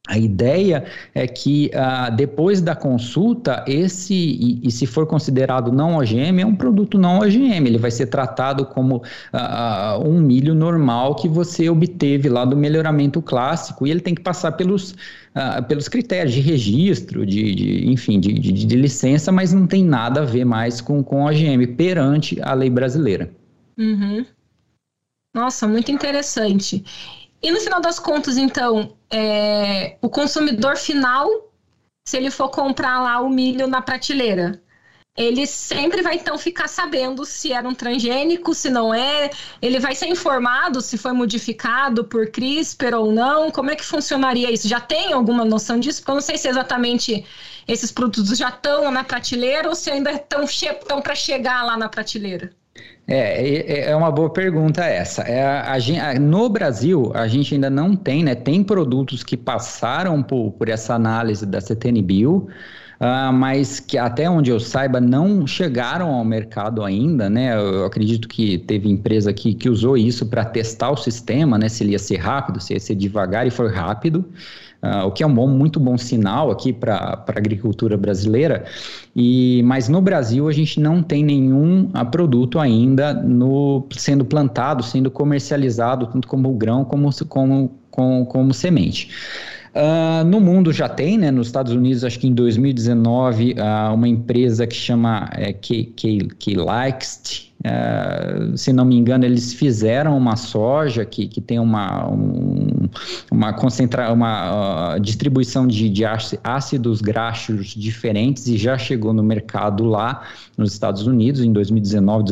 A 0.06 0.18
ideia 0.18 0.84
é 1.14 1.26
que 1.26 1.70
uh, 1.72 2.14
depois 2.14 2.60
da 2.60 2.76
consulta, 2.76 3.64
esse, 3.66 4.12
e, 4.12 4.60
e, 4.62 4.70
se 4.70 4.86
for 4.86 5.06
considerado 5.06 5.72
não 5.72 5.96
OGM, 5.96 6.42
é 6.42 6.46
um 6.46 6.54
produto 6.54 6.98
não 6.98 7.20
OGM. 7.20 7.66
Ele 7.66 7.78
vai 7.78 7.90
ser 7.90 8.08
tratado 8.08 8.66
como 8.66 8.96
uh, 8.96 10.06
um 10.06 10.20
milho 10.20 10.54
normal 10.54 11.14
que 11.14 11.26
você 11.26 11.70
obteve 11.70 12.28
lá 12.28 12.44
do 12.44 12.54
melhoramento 12.54 13.22
clássico, 13.22 13.86
e 13.86 13.90
ele 13.90 14.00
tem 14.00 14.14
que 14.14 14.20
passar 14.20 14.52
pelos, 14.52 14.90
uh, 14.90 15.64
pelos 15.66 15.88
critérios 15.88 16.34
de 16.34 16.40
registro, 16.40 17.24
de, 17.24 17.54
de 17.54 17.90
enfim, 17.90 18.20
de, 18.20 18.34
de, 18.34 18.52
de, 18.52 18.76
licença, 18.76 19.32
mas 19.32 19.54
não 19.54 19.66
tem 19.66 19.82
nada 19.82 20.20
a 20.20 20.26
ver 20.26 20.44
mais 20.44 20.82
com, 20.82 21.02
com 21.02 21.24
OGM 21.24 21.66
perante 21.78 22.38
a 22.42 22.52
lei 22.52 22.68
brasileira. 22.68 23.30
Uhum. 23.78 24.26
Nossa, 25.34 25.66
muito 25.66 25.90
interessante. 25.90 26.84
E 27.44 27.50
no 27.50 27.60
final 27.60 27.78
das 27.78 27.98
contas, 27.98 28.38
então, 28.38 28.96
é, 29.10 29.98
o 30.00 30.08
consumidor 30.08 30.78
final, 30.78 31.28
se 32.02 32.16
ele 32.16 32.30
for 32.30 32.48
comprar 32.48 33.02
lá 33.02 33.20
o 33.20 33.28
milho 33.28 33.66
na 33.66 33.82
prateleira, 33.82 34.62
ele 35.14 35.46
sempre 35.46 36.00
vai 36.00 36.14
então 36.14 36.38
ficar 36.38 36.68
sabendo 36.68 37.26
se 37.26 37.52
era 37.52 37.68
um 37.68 37.74
transgênico, 37.74 38.54
se 38.54 38.70
não 38.70 38.94
é, 38.94 39.30
ele 39.60 39.78
vai 39.78 39.94
ser 39.94 40.06
informado 40.06 40.80
se 40.80 40.96
foi 40.96 41.12
modificado 41.12 42.06
por 42.06 42.30
CRISPR 42.30 42.94
ou 42.94 43.12
não, 43.12 43.50
como 43.50 43.70
é 43.70 43.76
que 43.76 43.84
funcionaria 43.84 44.50
isso? 44.50 44.66
Já 44.66 44.80
tem 44.80 45.12
alguma 45.12 45.44
noção 45.44 45.78
disso? 45.78 46.00
Porque 46.00 46.12
eu 46.12 46.14
não 46.14 46.22
sei 46.22 46.38
se 46.38 46.48
exatamente 46.48 47.26
esses 47.68 47.92
produtos 47.92 48.38
já 48.38 48.48
estão 48.48 48.90
na 48.90 49.04
prateleira 49.04 49.68
ou 49.68 49.74
se 49.74 49.90
ainda 49.90 50.12
estão 50.12 51.02
para 51.02 51.14
chegar 51.14 51.62
lá 51.62 51.76
na 51.76 51.90
prateleira. 51.90 52.56
É, 53.06 53.90
é, 53.90 53.96
uma 53.96 54.10
boa 54.10 54.30
pergunta 54.30 54.82
essa. 54.84 55.22
É, 55.22 55.42
a, 55.42 55.74
a, 55.74 56.14
no 56.18 56.48
Brasil, 56.48 57.12
a 57.14 57.28
gente 57.28 57.54
ainda 57.54 57.68
não 57.68 57.94
tem, 57.94 58.24
né? 58.24 58.34
Tem 58.34 58.64
produtos 58.64 59.22
que 59.22 59.36
passaram 59.36 60.22
por, 60.22 60.52
por 60.52 60.68
essa 60.68 60.94
análise 60.94 61.44
da 61.44 61.60
CTNBio, 61.60 62.48
uh, 63.04 63.32
mas 63.32 63.78
que 63.80 63.98
até 63.98 64.28
onde 64.28 64.50
eu 64.50 64.58
saiba 64.58 65.00
não 65.00 65.46
chegaram 65.46 66.14
ao 66.14 66.24
mercado 66.24 66.82
ainda, 66.82 67.28
né? 67.28 67.54
Eu 67.54 67.84
acredito 67.84 68.26
que 68.26 68.58
teve 68.58 68.88
empresa 68.88 69.32
que, 69.32 69.54
que 69.54 69.68
usou 69.68 69.96
isso 69.96 70.26
para 70.26 70.44
testar 70.44 70.90
o 70.90 70.96
sistema, 70.96 71.58
né? 71.58 71.68
Se 71.68 71.84
ele 71.84 71.92
ia 71.92 71.98
ser 71.98 72.16
rápido, 72.16 72.60
se 72.60 72.72
ia 72.72 72.80
ser 72.80 72.94
devagar, 72.94 73.46
e 73.46 73.50
foi 73.50 73.70
rápido. 73.70 74.24
Uh, 74.82 75.06
o 75.06 75.10
que 75.10 75.22
é 75.22 75.26
um 75.26 75.34
bom, 75.34 75.48
muito 75.48 75.80
bom 75.80 75.96
sinal 75.96 76.50
aqui 76.50 76.70
para 76.70 77.24
a 77.26 77.38
agricultura 77.38 77.96
brasileira. 77.96 78.66
E, 79.16 79.62
mas 79.64 79.88
no 79.88 80.02
Brasil 80.02 80.46
a 80.46 80.52
gente 80.52 80.78
não 80.78 81.02
tem 81.02 81.24
nenhum 81.24 81.84
uh, 81.84 82.04
produto 82.10 82.58
ainda 82.58 83.14
no, 83.14 83.86
sendo 83.92 84.26
plantado, 84.26 84.82
sendo 84.82 85.10
comercializado, 85.10 86.06
tanto 86.08 86.28
como 86.28 86.52
grão 86.52 86.84
como, 86.84 87.08
como, 87.26 87.72
como, 87.90 88.26
como 88.26 88.52
semente. 88.52 89.08
Uh, 89.74 90.24
no 90.24 90.40
mundo 90.40 90.72
já 90.72 90.88
tem, 90.88 91.18
né? 91.18 91.32
Nos 91.32 91.48
Estados 91.48 91.72
Unidos, 91.72 92.04
acho 92.04 92.20
que 92.20 92.28
em 92.28 92.32
2019, 92.32 93.54
uh, 93.54 93.92
uma 93.92 94.06
empresa 94.06 94.68
que 94.68 94.76
chama 94.76 95.28
é, 95.32 95.52
K, 95.52 95.92
K, 95.96 96.18
K 96.38 96.54
Likest, 96.54 97.52
uh, 97.66 98.56
se 98.56 98.72
não 98.72 98.84
me 98.84 98.96
engano, 98.96 99.24
eles 99.24 99.52
fizeram 99.52 100.16
uma 100.16 100.36
soja 100.36 101.04
que, 101.04 101.26
que 101.26 101.40
tem 101.40 101.58
uma, 101.58 102.08
um, 102.08 102.53
uma, 103.30 103.52
concentra 103.52 104.12
uma 104.12 104.96
uh, 104.96 105.00
distribuição 105.00 105.66
de, 105.66 105.88
de 105.88 106.04
ácidos 106.42 107.00
graxos 107.00 107.68
diferentes 107.68 108.46
e 108.46 108.56
já 108.56 108.76
chegou 108.78 109.12
no 109.12 109.22
mercado 109.22 109.84
lá 109.84 110.22
nos 110.56 110.72
Estados 110.72 111.06
Unidos 111.06 111.42
em 111.42 111.52
2019, 111.52 112.24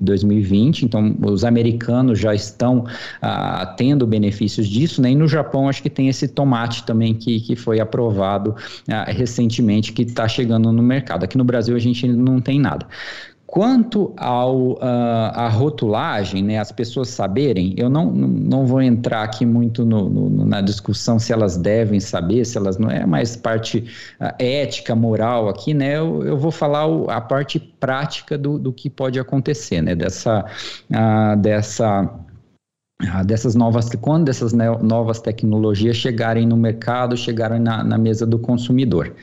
2020. 0.00 0.84
Então, 0.84 1.14
os 1.22 1.44
americanos 1.44 2.18
já 2.18 2.34
estão 2.34 2.80
uh, 2.80 3.76
tendo 3.76 4.06
benefícios 4.06 4.68
disso, 4.68 5.00
né? 5.00 5.12
E 5.12 5.14
no 5.14 5.26
Japão, 5.26 5.68
acho 5.68 5.82
que 5.82 5.90
tem 5.90 6.08
esse 6.08 6.28
tomate 6.28 6.84
também 6.84 7.14
que, 7.14 7.40
que 7.40 7.56
foi 7.56 7.80
aprovado 7.80 8.50
uh, 8.50 8.56
recentemente, 9.08 9.92
que 9.92 10.02
está 10.02 10.28
chegando 10.28 10.72
no 10.72 10.82
mercado. 10.82 11.24
Aqui 11.24 11.38
no 11.38 11.44
Brasil, 11.44 11.74
a 11.74 11.78
gente 11.78 12.06
não 12.06 12.40
tem 12.40 12.60
nada. 12.60 12.86
Quanto 13.50 14.12
ao, 14.16 14.74
uh, 14.74 14.78
a 14.80 15.48
rotulagem, 15.48 16.40
né, 16.40 16.60
as 16.60 16.70
pessoas 16.70 17.08
saberem, 17.08 17.74
eu 17.76 17.90
não, 17.90 18.08
não 18.12 18.64
vou 18.64 18.80
entrar 18.80 19.24
aqui 19.24 19.44
muito 19.44 19.84
no, 19.84 20.08
no, 20.08 20.46
na 20.46 20.60
discussão 20.60 21.18
se 21.18 21.32
elas 21.32 21.56
devem 21.56 21.98
saber, 21.98 22.44
se 22.44 22.56
elas 22.56 22.78
não 22.78 22.88
é 22.88 23.04
mais 23.04 23.34
parte 23.34 23.90
uh, 24.20 24.32
ética, 24.38 24.94
moral 24.94 25.48
aqui, 25.48 25.74
né? 25.74 25.98
Eu, 25.98 26.22
eu 26.22 26.38
vou 26.38 26.52
falar 26.52 26.86
o, 26.86 27.10
a 27.10 27.20
parte 27.20 27.58
prática 27.58 28.38
do, 28.38 28.56
do 28.56 28.72
que 28.72 28.88
pode 28.88 29.18
acontecer, 29.18 29.82
né? 29.82 29.96
Dessa, 29.96 30.44
uh, 30.88 31.36
dessa 31.36 32.08
dessas 33.24 33.54
novas 33.54 33.88
quando 34.00 34.28
essas 34.28 34.52
novas 34.52 35.20
tecnologias 35.20 35.96
chegarem 35.96 36.46
no 36.46 36.56
mercado, 36.56 37.16
chegarem 37.16 37.58
na, 37.58 37.82
na 37.82 37.98
mesa 37.98 38.26
do 38.26 38.38
consumidor. 38.38 39.14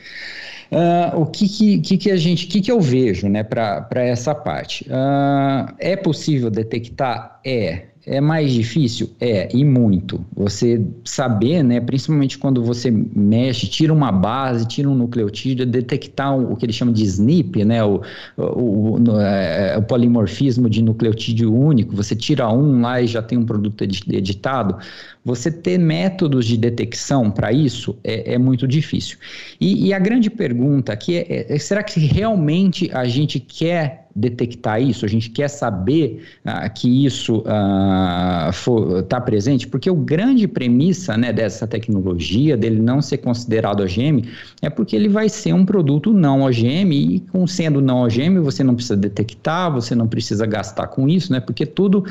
Uh, 0.70 1.22
o 1.22 1.26
que, 1.26 1.80
que, 1.80 1.96
que, 1.96 2.10
a 2.10 2.16
gente, 2.16 2.46
que, 2.46 2.60
que 2.60 2.70
eu 2.70 2.80
vejo 2.80 3.28
né, 3.28 3.42
para 3.42 3.88
essa 3.94 4.34
parte? 4.34 4.84
Uh, 4.84 5.74
é 5.78 5.96
possível 5.96 6.50
detectar? 6.50 7.40
É. 7.44 7.86
É 8.10 8.20
mais 8.20 8.52
difícil? 8.52 9.10
É, 9.20 9.48
e 9.54 9.64
muito. 9.64 10.24
Você 10.34 10.80
saber, 11.04 11.62
né, 11.62 11.80
principalmente 11.80 12.38
quando 12.38 12.64
você 12.64 12.90
mexe, 12.90 13.66
tira 13.66 13.92
uma 13.92 14.10
base, 14.10 14.66
tira 14.66 14.88
um 14.88 14.94
nucleotídeo, 14.94 15.66
detectar 15.66 16.36
o, 16.36 16.56
que 16.56 16.64
eles 16.64 16.74
chamam 16.74 16.94
de 16.94 17.04
SNP, 17.04 17.64
né, 17.64 17.84
o, 17.84 18.00
o, 18.36 18.98
o, 18.98 19.20
é, 19.20 19.76
o, 19.76 19.82
polimorfismo 19.82 20.70
de 20.70 20.82
nucleotídeo 20.82 21.54
único, 21.54 21.94
você 21.94 22.16
tira 22.16 22.48
um 22.50 22.80
lá 22.80 23.00
e 23.00 23.06
já 23.06 23.20
tem 23.20 23.36
um 23.36 23.44
produto 23.44 23.82
editado. 23.82 24.78
Você 25.24 25.50
ter 25.50 25.76
métodos 25.78 26.46
de 26.46 26.56
detecção 26.56 27.30
para 27.30 27.52
isso 27.52 27.98
é, 28.02 28.34
é, 28.34 28.38
muito 28.38 28.66
difícível. 28.66 29.18
E, 29.60 29.88
e, 29.88 29.92
a 29.92 29.98
grande 29.98 30.30
pergunta 30.30 30.92
aqui 30.92 31.16
é, 31.16 31.46
é 31.54 31.58
será 31.58 31.82
que 31.82 32.00
realmente 32.00 32.90
a 32.94 33.06
gente 33.06 33.38
quer 33.38 34.07
detectar 34.18 34.82
isso, 34.82 35.06
a 35.06 35.08
gente 35.08 35.30
quer 35.30 35.48
saber 35.48 36.24
uh, 36.44 36.72
que 36.74 37.06
isso 37.06 37.38
está 37.38 39.18
uh, 39.18 39.24
presente, 39.24 39.68
porque 39.68 39.88
o 39.88 39.94
grande 39.94 40.48
premissa 40.48 41.16
né, 41.16 41.32
dessa 41.32 41.66
tecnologia, 41.66 42.56
dele 42.56 42.80
não 42.80 43.00
ser 43.00 43.18
considerado 43.18 43.80
OGM, 43.80 44.24
é 44.60 44.68
porque 44.68 44.96
ele 44.96 45.08
vai 45.08 45.28
ser 45.28 45.52
um 45.52 45.64
produto 45.64 46.12
não 46.12 46.42
OGM, 46.42 46.92
e 46.92 47.20
com 47.20 47.46
sendo 47.46 47.80
não 47.80 48.02
OGM, 48.02 48.40
você 48.40 48.64
não 48.64 48.74
precisa 48.74 48.96
detectar, 48.96 49.72
você 49.72 49.94
não 49.94 50.08
precisa 50.08 50.44
gastar 50.44 50.88
com 50.88 51.08
isso, 51.08 51.32
né, 51.32 51.38
porque 51.38 51.64
tudo, 51.64 52.04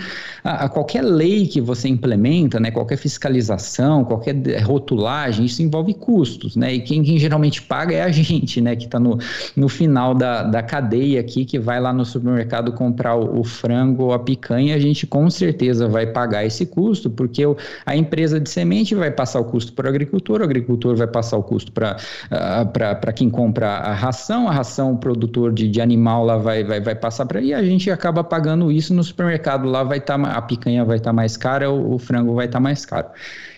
uh, 0.46 0.70
qualquer 0.70 1.02
lei 1.02 1.46
que 1.46 1.60
você 1.60 1.90
implementa, 1.90 2.60
né, 2.60 2.72
qualquer 2.72 2.98
fiscalização, 2.98 4.06
qualquer 4.06 4.36
rotulagem, 4.62 5.46
isso 5.46 5.62
envolve 5.62 5.94
custos, 5.94 6.56
né, 6.56 6.74
e 6.74 6.80
quem, 6.80 7.04
quem 7.04 7.18
geralmente 7.18 7.62
paga 7.62 7.94
é 7.94 8.04
a 8.04 8.12
gente, 8.12 8.62
né, 8.62 8.78
que 8.78 8.86
está 8.86 8.98
no, 9.00 9.18
no 9.56 9.68
final 9.68 10.16
da, 10.16 10.44
da 10.44 10.64
cadeia 10.64 11.20
aqui, 11.20 11.44
que 11.44 11.60
vai 11.60 11.82
lá 11.82 11.97
no 11.98 12.06
supermercado 12.06 12.72
comprar 12.72 13.16
o, 13.16 13.40
o 13.40 13.44
frango 13.44 14.04
ou 14.04 14.14
a 14.14 14.20
picanha, 14.20 14.76
a 14.76 14.80
gente 14.80 15.06
com 15.08 15.30
certeza 15.30 15.88
vai 15.88 16.08
pagar 16.08 16.46
esse 16.46 16.66
custo, 16.66 17.10
porque 17.10 17.46
o, 17.46 17.58
a 17.86 17.96
empresa 17.96 18.40
de 18.40 18.50
semente 18.50 18.96
vai 18.96 19.12
passar 19.12 19.40
o 19.40 19.46
custo 19.46 19.74
para 19.74 19.88
o 19.88 19.90
agricultor, 19.90 20.42
o 20.42 20.44
agricultor 20.44 20.96
vai 20.96 21.08
passar 21.08 21.38
o 21.38 21.44
custo 21.44 21.72
para 21.72 21.98
uh, 22.32 23.14
quem 23.14 23.30
compra 23.30 23.68
a 23.68 23.94
ração, 23.94 24.48
a 24.48 24.52
ração, 24.52 24.94
o 24.94 24.98
produtor 24.98 25.52
de, 25.52 25.68
de 25.68 25.82
animal 25.82 26.24
lá 26.24 26.38
vai, 26.38 26.64
vai, 26.64 26.80
vai 26.80 26.96
passar 26.96 27.26
para 27.26 27.42
e 27.42 27.54
a 27.54 27.64
gente 27.64 27.90
acaba 27.90 28.24
pagando 28.24 28.72
isso 28.72 28.94
no 28.94 29.04
supermercado, 29.04 29.68
lá 29.68 29.84
vai 29.84 29.98
estar, 29.98 30.22
tá, 30.22 30.32
a 30.32 30.42
picanha 30.42 30.86
vai 30.86 30.98
estar 30.98 31.10
tá 31.10 31.14
mais 31.14 31.36
cara, 31.36 31.72
o, 31.72 31.96
o 31.96 32.00
frango 32.00 32.34
vai 32.36 32.46
estar 32.46 32.58
tá 32.58 32.62
mais 32.62 32.86
caro. 32.86 33.08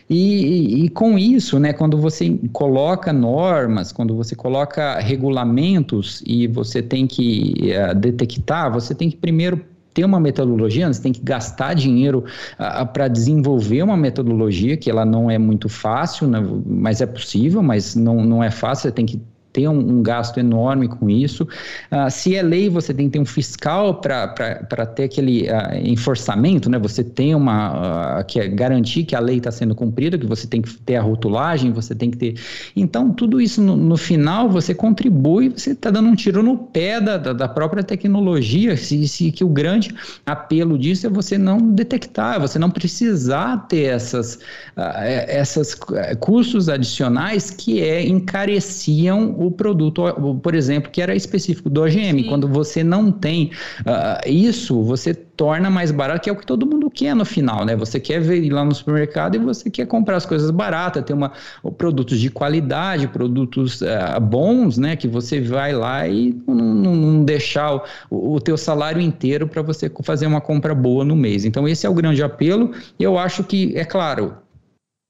E, 0.10 0.86
e, 0.86 0.90
com 0.90 1.20
isso, 1.20 1.60
né, 1.60 1.72
quando 1.72 1.96
você 1.96 2.36
coloca 2.52 3.14
normas, 3.14 3.92
quando 3.92 4.16
você 4.16 4.36
coloca 4.36 5.00
regulamentos 5.00 6.24
e 6.26 6.48
você 6.48 6.82
tem 6.82 7.06
que 7.06 7.72
uh, 7.74 7.94
detectar, 7.94 8.72
você 8.74 8.96
tem 8.96 9.12
que 9.12 9.18
primeiro 9.18 9.64
ter 9.94 10.04
uma 10.04 10.20
metodologia, 10.20 10.92
você 10.92 11.02
tem 11.02 11.14
que 11.14 11.22
gastar 11.22 11.76
dinheiro 11.76 12.26
uh, 12.60 12.86
para 12.92 13.08
desenvolver 13.08 13.84
uma 13.84 13.96
metodologia 13.96 14.76
que 14.76 14.90
ela 14.90 15.06
não 15.06 15.30
é 15.30 15.38
muito 15.38 15.70
fácil, 15.70 16.28
né, 16.28 16.44
mas 16.66 17.02
é 17.02 17.06
possível, 17.06 17.62
mas 17.62 17.96
não, 17.96 18.26
não 18.26 18.44
é 18.44 18.50
fácil, 18.50 18.90
você 18.90 18.92
tem 18.92 19.06
que 19.06 19.22
ter 19.52 19.68
um, 19.68 19.78
um 19.78 20.04
gasto 20.04 20.40
enorme 20.40 20.88
com 20.88 21.10
isso. 21.10 21.44
Uh, 21.92 22.10
se 22.10 22.36
é 22.36 22.42
lei, 22.42 22.70
você 22.70 22.94
tem 22.94 23.08
que 23.08 23.14
ter 23.14 23.20
um 23.20 23.26
fiscal 23.26 23.96
para 23.96 24.86
ter 24.96 25.04
aquele 25.04 25.48
uh, 25.50 25.76
enforçamento, 25.84 26.70
né? 26.70 26.78
Você 26.80 27.04
tem 27.04 27.34
uma 27.34 28.20
uh, 28.20 28.26
que 28.26 28.40
é 28.40 28.48
garantir 28.48 29.04
que 29.04 29.16
a 29.16 29.20
lei 29.20 29.38
está 29.38 29.52
sendo 29.52 29.74
cumprida, 29.74 30.18
que 30.18 30.26
você 30.26 30.48
tem 30.48 30.62
que 30.62 30.78
ter 30.80 30.98
a 30.98 31.02
rotulagem, 31.02 31.72
você 31.72 31.96
tem 31.96 32.12
que 32.12 32.18
ter. 32.18 32.36
Então, 32.76 33.12
tudo 33.12 33.42
isso 33.42 33.62
no, 33.62 33.76
no 33.76 33.98
final 33.98 34.50
você 34.50 34.74
contribui, 34.74 35.50
você 35.50 35.72
está 35.72 35.90
dando 35.90 36.10
um 36.10 36.16
tiro 36.16 36.44
no 36.44 36.58
pé 36.58 37.02
da, 37.02 37.18
da, 37.18 37.48
própria 37.48 37.84
tecnologia. 37.84 38.78
Se, 38.78 39.08
se, 39.08 39.32
que 39.32 39.44
o 39.44 39.50
grande 39.50 39.94
apelo 40.26 40.78
disso 40.78 41.08
é 41.08 41.10
você 41.10 41.38
não 41.38 41.58
detectar, 41.58 42.40
você 42.40 42.60
não 42.60 42.70
precisar 42.70 43.68
ter 43.68 43.86
essas, 43.86 44.40
essas 44.76 45.76
custos 46.20 46.70
adicionais 46.70 47.50
que 47.50 47.82
é, 47.82 48.08
encareciam 48.08 49.39
o 49.40 49.52
produto, 49.52 50.04
por 50.44 50.54
exemplo, 50.54 50.92
que 50.92 51.02
era 51.02 51.16
específico 51.16 51.70
do 51.70 51.82
OGM. 51.82 52.24
Sim. 52.24 52.28
Quando 52.28 52.48
você 52.48 52.84
não 52.84 53.12
tem 53.12 53.52
uh, 53.82 54.30
isso, 54.30 54.84
você 54.84 55.14
torna 55.14 55.70
mais 55.70 55.92
barato, 55.92 56.22
que 56.22 56.30
é 56.30 56.34
o 56.34 56.36
que 56.36 56.46
todo 56.46 56.66
mundo 56.66 56.90
quer 56.90 57.16
no 57.16 57.24
final, 57.24 57.64
né? 57.64 57.76
Você 57.76 58.00
quer 58.00 58.20
ver 58.20 58.44
ir 58.44 58.50
lá 58.50 58.66
no 58.66 58.76
supermercado 58.76 59.36
e 59.36 59.38
você 59.38 59.70
quer 59.70 59.86
comprar 59.86 60.18
as 60.18 60.26
coisas 60.26 60.52
baratas, 60.52 61.04
ter 61.06 61.14
uma, 61.14 61.32
produtos 61.78 62.20
de 62.20 62.30
qualidade, 62.30 63.08
produtos 63.08 63.82
uh, 63.82 64.20
bons, 64.22 64.78
né? 64.78 64.98
Que 64.98 65.08
você 65.08 65.40
vai 65.40 65.74
lá 65.74 66.06
e 66.08 66.38
não, 66.46 66.56
não, 66.56 66.96
não 66.96 67.24
deixar 67.24 67.82
o, 68.10 68.34
o 68.36 68.42
teu 68.42 68.58
salário 68.58 69.02
inteiro 69.02 69.48
para 69.48 69.62
você 69.62 69.90
fazer 70.04 70.28
uma 70.28 70.42
compra 70.42 70.76
boa 70.76 71.06
no 71.06 71.16
mês. 71.16 71.46
Então 71.46 71.66
esse 71.66 71.86
é 71.86 71.90
o 71.90 71.94
grande 71.94 72.22
apelo. 72.22 72.72
Eu 73.00 73.18
acho 73.18 73.44
que, 73.44 73.74
é 73.78 73.86
claro, 73.86 74.34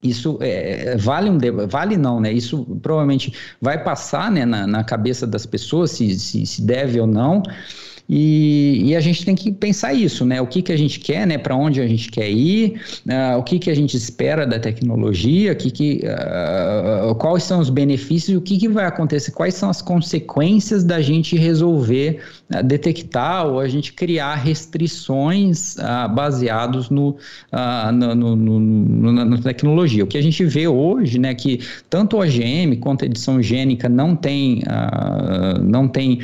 isso 0.01 0.37
é, 0.41 0.95
vale 0.97 1.29
um 1.29 1.37
vale 1.67 1.97
não, 1.97 2.19
né? 2.19 2.31
Isso 2.31 2.63
provavelmente 2.81 3.33
vai 3.61 3.83
passar 3.83 4.31
né, 4.31 4.45
na, 4.45 4.65
na 4.65 4.83
cabeça 4.83 5.27
das 5.27 5.45
pessoas 5.45 5.91
se, 5.91 6.17
se, 6.17 6.45
se 6.45 6.61
deve 6.61 6.99
ou 6.99 7.07
não. 7.07 7.43
E, 8.09 8.81
e, 8.85 8.95
a 8.95 8.99
gente 8.99 9.23
tem 9.23 9.35
que 9.35 9.51
pensar 9.51 9.93
isso, 9.93 10.25
né? 10.25 10.41
O 10.41 10.47
que, 10.47 10.63
que 10.63 10.71
a 10.71 10.77
gente 10.77 10.99
quer, 10.99 11.27
né? 11.27 11.37
Para 11.37 11.55
onde 11.55 11.79
a 11.79 11.87
gente 11.87 12.09
quer 12.09 12.27
ir, 12.27 12.81
uh, 13.05 13.37
o 13.37 13.43
que, 13.43 13.59
que 13.59 13.69
a 13.69 13.75
gente 13.75 13.95
espera 13.95 14.47
da 14.47 14.57
tecnologia, 14.57 15.53
que, 15.53 15.69
que, 15.69 16.01
uh, 16.03 17.13
quais 17.15 17.43
são 17.43 17.59
os 17.59 17.69
benefícios, 17.69 18.35
o 18.35 18.41
que, 18.41 18.57
que 18.57 18.67
vai 18.67 18.85
acontecer, 18.85 19.29
quais 19.29 19.53
são 19.53 19.69
as 19.69 19.79
consequências 19.79 20.83
da 20.83 20.99
gente 21.01 21.37
resolver 21.37 22.19
uh, 22.51 22.63
detectar 22.63 23.45
ou 23.45 23.59
a 23.59 23.67
gente 23.67 23.93
criar 23.93 24.33
restrições 24.33 25.75
baseados 26.15 26.89
no, 26.89 27.15
no, 27.93 28.15
no, 28.15 28.35
no, 28.35 29.25
na 29.25 29.37
tecnologia. 29.37 30.03
O 30.03 30.07
que 30.07 30.17
a 30.17 30.21
gente 30.21 30.43
vê 30.45 30.67
hoje, 30.67 31.19
né? 31.19 31.35
Que 31.35 31.59
tanto 31.89 32.17
OGM 32.17 32.77
quanto 32.79 33.03
a 33.03 33.05
edição 33.05 33.41
gênica 33.41 33.87
não 33.87 34.15
tem, 34.15 34.63
não 35.61 35.87
tem 35.87 36.19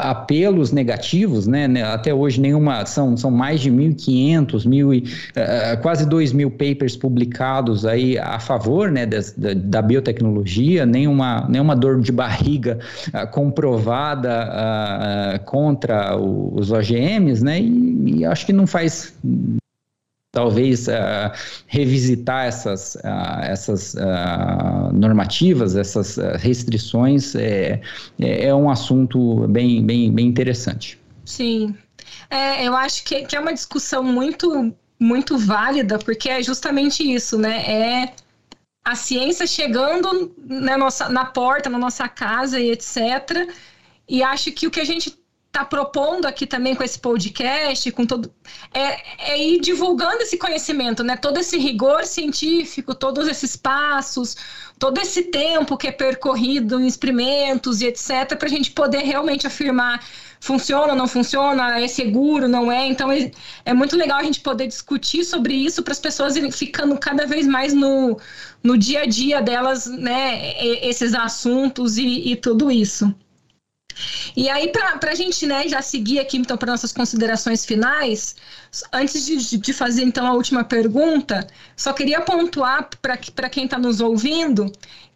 apelos 0.00 0.72
negativos 0.72 1.01
negativos, 1.02 1.46
né, 1.46 1.66
né? 1.66 1.82
Até 1.82 2.14
hoje 2.14 2.40
nenhuma, 2.40 2.86
são, 2.86 3.16
são 3.16 3.30
mais 3.30 3.60
de 3.60 3.70
1.500, 3.70 4.66
mil, 4.66 4.90
uh, 4.90 5.82
quase 5.82 6.06
2 6.06 6.32
mil 6.32 6.50
papers 6.50 6.96
publicados 6.96 7.84
aí 7.84 8.18
a 8.18 8.38
favor, 8.38 8.90
né, 8.90 9.04
das, 9.04 9.32
da, 9.32 9.54
da, 9.54 9.82
biotecnologia, 9.82 10.86
nenhuma, 10.86 11.46
nenhuma 11.48 11.74
dor 11.74 12.00
de 12.00 12.12
barriga 12.12 12.78
uh, 13.08 13.26
comprovada 13.30 14.48
uh, 14.48 15.44
contra 15.44 16.16
o, 16.16 16.54
os 16.58 16.70
OGMs, 16.70 17.44
né? 17.44 17.60
E, 17.60 18.18
e 18.18 18.24
acho 18.24 18.46
que 18.46 18.52
não 18.52 18.66
faz 18.66 19.14
talvez 20.32 20.88
uh, 20.88 21.30
revisitar 21.66 22.46
essas, 22.46 22.94
uh, 22.96 23.40
essas 23.42 23.94
uh, 23.94 24.92
normativas, 24.92 25.76
essas 25.76 26.16
restrições 26.38 27.34
é, 27.34 27.80
é, 28.18 28.46
é, 28.46 28.54
um 28.54 28.70
assunto 28.70 29.46
bem, 29.48 29.84
bem, 29.84 30.10
bem 30.10 30.26
interessante. 30.26 30.98
Sim, 31.24 31.76
é, 32.30 32.66
eu 32.66 32.74
acho 32.74 33.04
que, 33.04 33.26
que 33.26 33.36
é 33.36 33.40
uma 33.40 33.52
discussão 33.52 34.02
muito, 34.02 34.74
muito 34.98 35.36
válida, 35.36 35.98
porque 35.98 36.30
é 36.30 36.42
justamente 36.42 37.02
isso, 37.02 37.36
né? 37.36 37.64
É 37.70 38.14
a 38.84 38.96
ciência 38.96 39.46
chegando 39.46 40.34
na, 40.38 40.76
nossa, 40.76 41.08
na 41.08 41.26
porta, 41.26 41.68
na 41.68 41.78
nossa 41.78 42.08
casa 42.08 42.58
e 42.58 42.70
etc. 42.70 43.48
E 44.08 44.22
acho 44.22 44.50
que 44.50 44.66
o 44.66 44.70
que 44.70 44.80
a 44.80 44.84
gente 44.84 45.16
está 45.52 45.66
propondo 45.66 46.24
aqui 46.24 46.46
também 46.46 46.74
com 46.74 46.82
esse 46.82 46.98
podcast, 46.98 47.92
com 47.92 48.06
todo, 48.06 48.32
é, 48.72 49.32
é, 49.32 49.38
ir 49.38 49.60
divulgando 49.60 50.22
esse 50.22 50.38
conhecimento, 50.38 51.04
né? 51.04 51.14
Todo 51.14 51.38
esse 51.38 51.58
rigor 51.58 52.06
científico, 52.06 52.94
todos 52.94 53.28
esses 53.28 53.54
passos, 53.54 54.34
todo 54.78 54.98
esse 54.98 55.24
tempo 55.24 55.76
que 55.76 55.86
é 55.88 55.92
percorrido 55.92 56.80
em 56.80 56.86
experimentos 56.86 57.82
e 57.82 57.86
etc, 57.86 58.34
para 58.38 58.46
a 58.46 58.50
gente 58.50 58.70
poder 58.70 59.00
realmente 59.00 59.46
afirmar 59.46 60.02
funciona, 60.40 60.94
não 60.94 61.06
funciona, 61.06 61.78
é 61.78 61.86
seguro, 61.86 62.48
não 62.48 62.72
é. 62.72 62.86
Então 62.88 63.12
é, 63.12 63.30
é 63.66 63.74
muito 63.74 63.94
legal 63.94 64.20
a 64.20 64.24
gente 64.24 64.40
poder 64.40 64.66
discutir 64.66 65.22
sobre 65.22 65.52
isso 65.52 65.82
para 65.82 65.92
as 65.92 66.00
pessoas 66.00 66.34
irem 66.34 66.50
ficando 66.50 66.96
cada 66.98 67.26
vez 67.26 67.46
mais 67.46 67.74
no, 67.74 68.18
no 68.62 68.78
dia 68.78 69.02
a 69.02 69.06
dia 69.06 69.42
delas, 69.42 69.86
né? 69.86 70.54
Esses 70.82 71.12
assuntos 71.12 71.98
e, 71.98 72.32
e 72.32 72.36
tudo 72.36 72.70
isso. 72.70 73.14
E 74.36 74.48
aí, 74.48 74.68
para 74.68 75.10
a 75.10 75.14
gente 75.14 75.46
né, 75.46 75.68
já 75.68 75.82
seguir 75.82 76.18
aqui 76.18 76.36
então 76.36 76.56
para 76.56 76.72
nossas 76.72 76.92
considerações 76.92 77.64
finais, 77.64 78.36
antes 78.92 79.26
de, 79.26 79.58
de, 79.58 79.72
fazer 79.72 80.02
então 80.02 80.26
a 80.26 80.32
última 80.32 80.64
pergunta, 80.64 81.46
só 81.76 81.92
queria 81.92 82.20
pontuar 82.20 82.88
para 83.00 83.48
quem 83.48 83.64
está 83.64 83.78
nos 83.78 84.00
ouvindo 84.00 84.70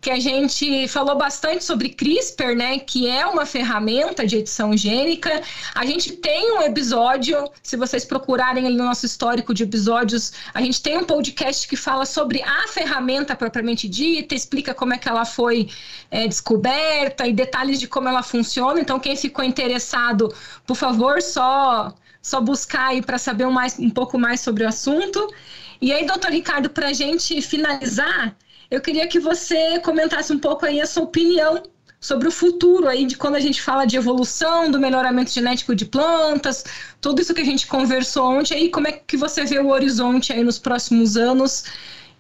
que 0.06 0.10
a 0.12 0.20
gente 0.20 0.86
falou 0.86 1.18
bastante 1.18 1.64
sobre 1.64 1.88
CRISPR, 1.88 2.54
né, 2.54 2.78
que 2.78 3.08
é 3.08 3.26
uma 3.26 3.44
ferramenta 3.44 4.24
de 4.24 4.36
edição 4.36 4.76
gênica. 4.76 5.42
A 5.74 5.84
gente 5.84 6.12
tem 6.12 6.52
um 6.52 6.62
episódio, 6.62 7.50
se 7.60 7.76
vocês 7.76 8.04
procurarem 8.04 8.64
ali 8.68 8.76
no 8.76 8.84
nosso 8.84 9.04
histórico 9.04 9.52
de 9.52 9.64
episódios, 9.64 10.32
a 10.54 10.60
gente 10.60 10.80
tem 10.80 10.96
um 10.96 11.02
podcast 11.02 11.66
que 11.66 11.74
fala 11.74 12.06
sobre 12.06 12.40
a 12.40 12.68
ferramenta 12.68 13.34
propriamente 13.34 13.88
dita, 13.88 14.32
explica 14.32 14.72
como 14.72 14.94
é 14.94 14.98
que 14.98 15.08
ela 15.08 15.24
foi 15.24 15.70
é, 16.08 16.28
descoberta 16.28 17.26
e 17.26 17.32
detalhes 17.32 17.80
de 17.80 17.88
como 17.88 18.08
ela 18.08 18.22
funciona. 18.22 18.78
Então, 18.78 19.00
quem 19.00 19.16
ficou 19.16 19.44
interessado, 19.44 20.32
por 20.64 20.76
favor, 20.76 21.20
só 21.20 21.92
só 22.22 22.40
buscar 22.40 22.90
aí 22.90 23.02
para 23.02 23.18
saber 23.18 23.44
um, 23.44 23.50
mais, 23.50 23.76
um 23.76 23.90
pouco 23.90 24.16
mais 24.16 24.38
sobre 24.38 24.62
o 24.62 24.68
assunto. 24.68 25.32
E 25.80 25.92
aí, 25.92 26.06
doutor 26.06 26.30
Ricardo, 26.30 26.70
para 26.70 26.88
a 26.88 26.92
gente 26.92 27.42
finalizar, 27.42 28.36
eu 28.70 28.80
queria 28.80 29.06
que 29.06 29.18
você 29.18 29.78
comentasse 29.80 30.32
um 30.32 30.38
pouco 30.38 30.66
aí 30.66 30.80
a 30.80 30.86
sua 30.86 31.04
opinião 31.04 31.62
sobre 32.00 32.28
o 32.28 32.30
futuro 32.30 32.88
aí 32.88 33.06
de 33.06 33.16
quando 33.16 33.36
a 33.36 33.40
gente 33.40 33.60
fala 33.60 33.86
de 33.86 33.96
evolução, 33.96 34.70
do 34.70 34.78
melhoramento 34.78 35.30
genético 35.30 35.74
de 35.74 35.86
plantas, 35.86 36.64
tudo 37.00 37.20
isso 37.20 37.34
que 37.34 37.40
a 37.40 37.44
gente 37.44 37.66
conversou 37.66 38.38
ontem, 38.38 38.54
aí 38.54 38.70
como 38.70 38.88
é 38.88 38.92
que 38.92 39.16
você 39.16 39.44
vê 39.44 39.58
o 39.58 39.68
horizonte 39.68 40.32
aí 40.32 40.44
nos 40.44 40.58
próximos 40.58 41.16
anos 41.16 41.64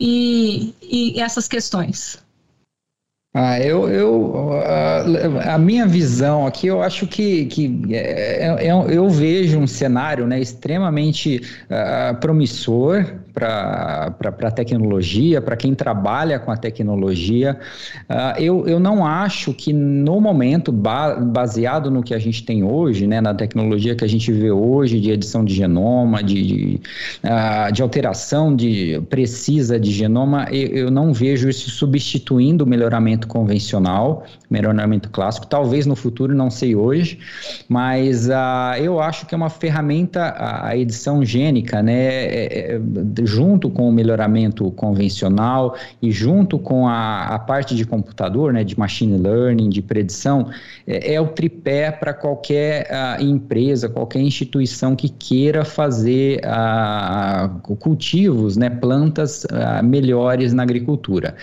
e, 0.00 0.74
e 0.82 1.20
essas 1.20 1.46
questões? 1.46 2.18
Ah, 3.38 3.60
eu, 3.60 3.86
eu 3.86 4.52
a, 4.64 5.54
a, 5.54 5.58
minha 5.58 5.86
visão 5.86 6.46
aqui, 6.46 6.68
eu 6.68 6.82
acho 6.82 7.06
que, 7.06 7.44
que 7.44 7.82
é, 7.90 8.46
é, 8.46 8.66
é 8.66 8.70
eu 8.70 9.10
vejo 9.10 9.58
um 9.58 9.66
cenário 9.66 10.26
né, 10.26 10.40
extremamente 10.40 11.42
uh, 11.64 12.18
promissor 12.18 13.04
para 13.36 14.14
a 14.44 14.50
tecnologia, 14.50 15.42
para 15.42 15.56
quem 15.56 15.74
trabalha 15.74 16.38
com 16.38 16.50
a 16.50 16.56
tecnologia. 16.56 17.58
Uh, 18.08 18.40
eu, 18.40 18.66
eu 18.66 18.80
não 18.80 19.04
acho 19.04 19.52
que 19.52 19.74
no 19.74 20.18
momento, 20.22 20.72
ba 20.72 21.16
baseado 21.16 21.90
no 21.90 22.02
que 22.02 22.14
a 22.14 22.18
gente 22.18 22.44
tem 22.44 22.64
hoje, 22.64 23.06
né, 23.06 23.20
na 23.20 23.34
tecnologia 23.34 23.94
que 23.94 24.04
a 24.04 24.08
gente 24.08 24.32
vê 24.32 24.50
hoje 24.50 24.98
de 24.98 25.10
edição 25.10 25.44
de 25.44 25.54
genoma, 25.54 26.22
de, 26.22 26.42
de, 26.42 26.80
uh, 27.24 27.70
de 27.70 27.82
alteração 27.82 28.56
de, 28.56 29.02
precisa 29.10 29.78
de 29.78 29.92
genoma, 29.92 30.46
eu, 30.50 30.68
eu 30.68 30.90
não 30.90 31.12
vejo 31.12 31.46
isso 31.46 31.68
substituindo 31.68 32.64
o 32.64 32.66
melhoramento 32.66 33.28
convencional, 33.28 34.24
melhoramento 34.48 35.10
clássico. 35.10 35.46
Talvez 35.46 35.84
no 35.84 35.94
futuro, 35.94 36.34
não 36.34 36.50
sei 36.50 36.74
hoje, 36.74 37.18
mas 37.68 38.28
uh, 38.28 38.80
eu 38.80 38.98
acho 38.98 39.26
que 39.26 39.34
é 39.34 39.36
uma 39.36 39.50
ferramenta, 39.50 40.34
a 40.38 40.74
edição 40.74 41.22
gênica, 41.22 41.82
né, 41.82 42.24
é, 42.24 42.74
é, 42.74 42.80
junto 43.26 43.68
com 43.68 43.88
o 43.88 43.92
melhoramento 43.92 44.70
convencional 44.72 45.76
e 46.00 46.10
junto 46.10 46.58
com 46.58 46.88
a, 46.88 47.26
a 47.26 47.38
parte 47.38 47.74
de 47.74 47.84
computador, 47.84 48.52
né, 48.52 48.64
de 48.64 48.78
machine 48.78 49.18
learning, 49.18 49.68
de 49.68 49.82
predição, 49.82 50.48
é, 50.86 51.14
é 51.14 51.20
o 51.20 51.28
tripé 51.28 51.90
para 51.90 52.14
qualquer 52.14 52.86
uh, 52.90 53.22
empresa, 53.22 53.88
qualquer 53.88 54.20
instituição 54.20 54.94
que 54.94 55.08
queira 55.08 55.64
fazer 55.64 56.40
uh, 56.44 57.76
cultivos, 57.76 58.56
né, 58.56 58.70
plantas 58.70 59.44
uh, 59.44 59.84
melhores 59.84 60.52
na 60.52 60.62
agricultura. 60.62 61.34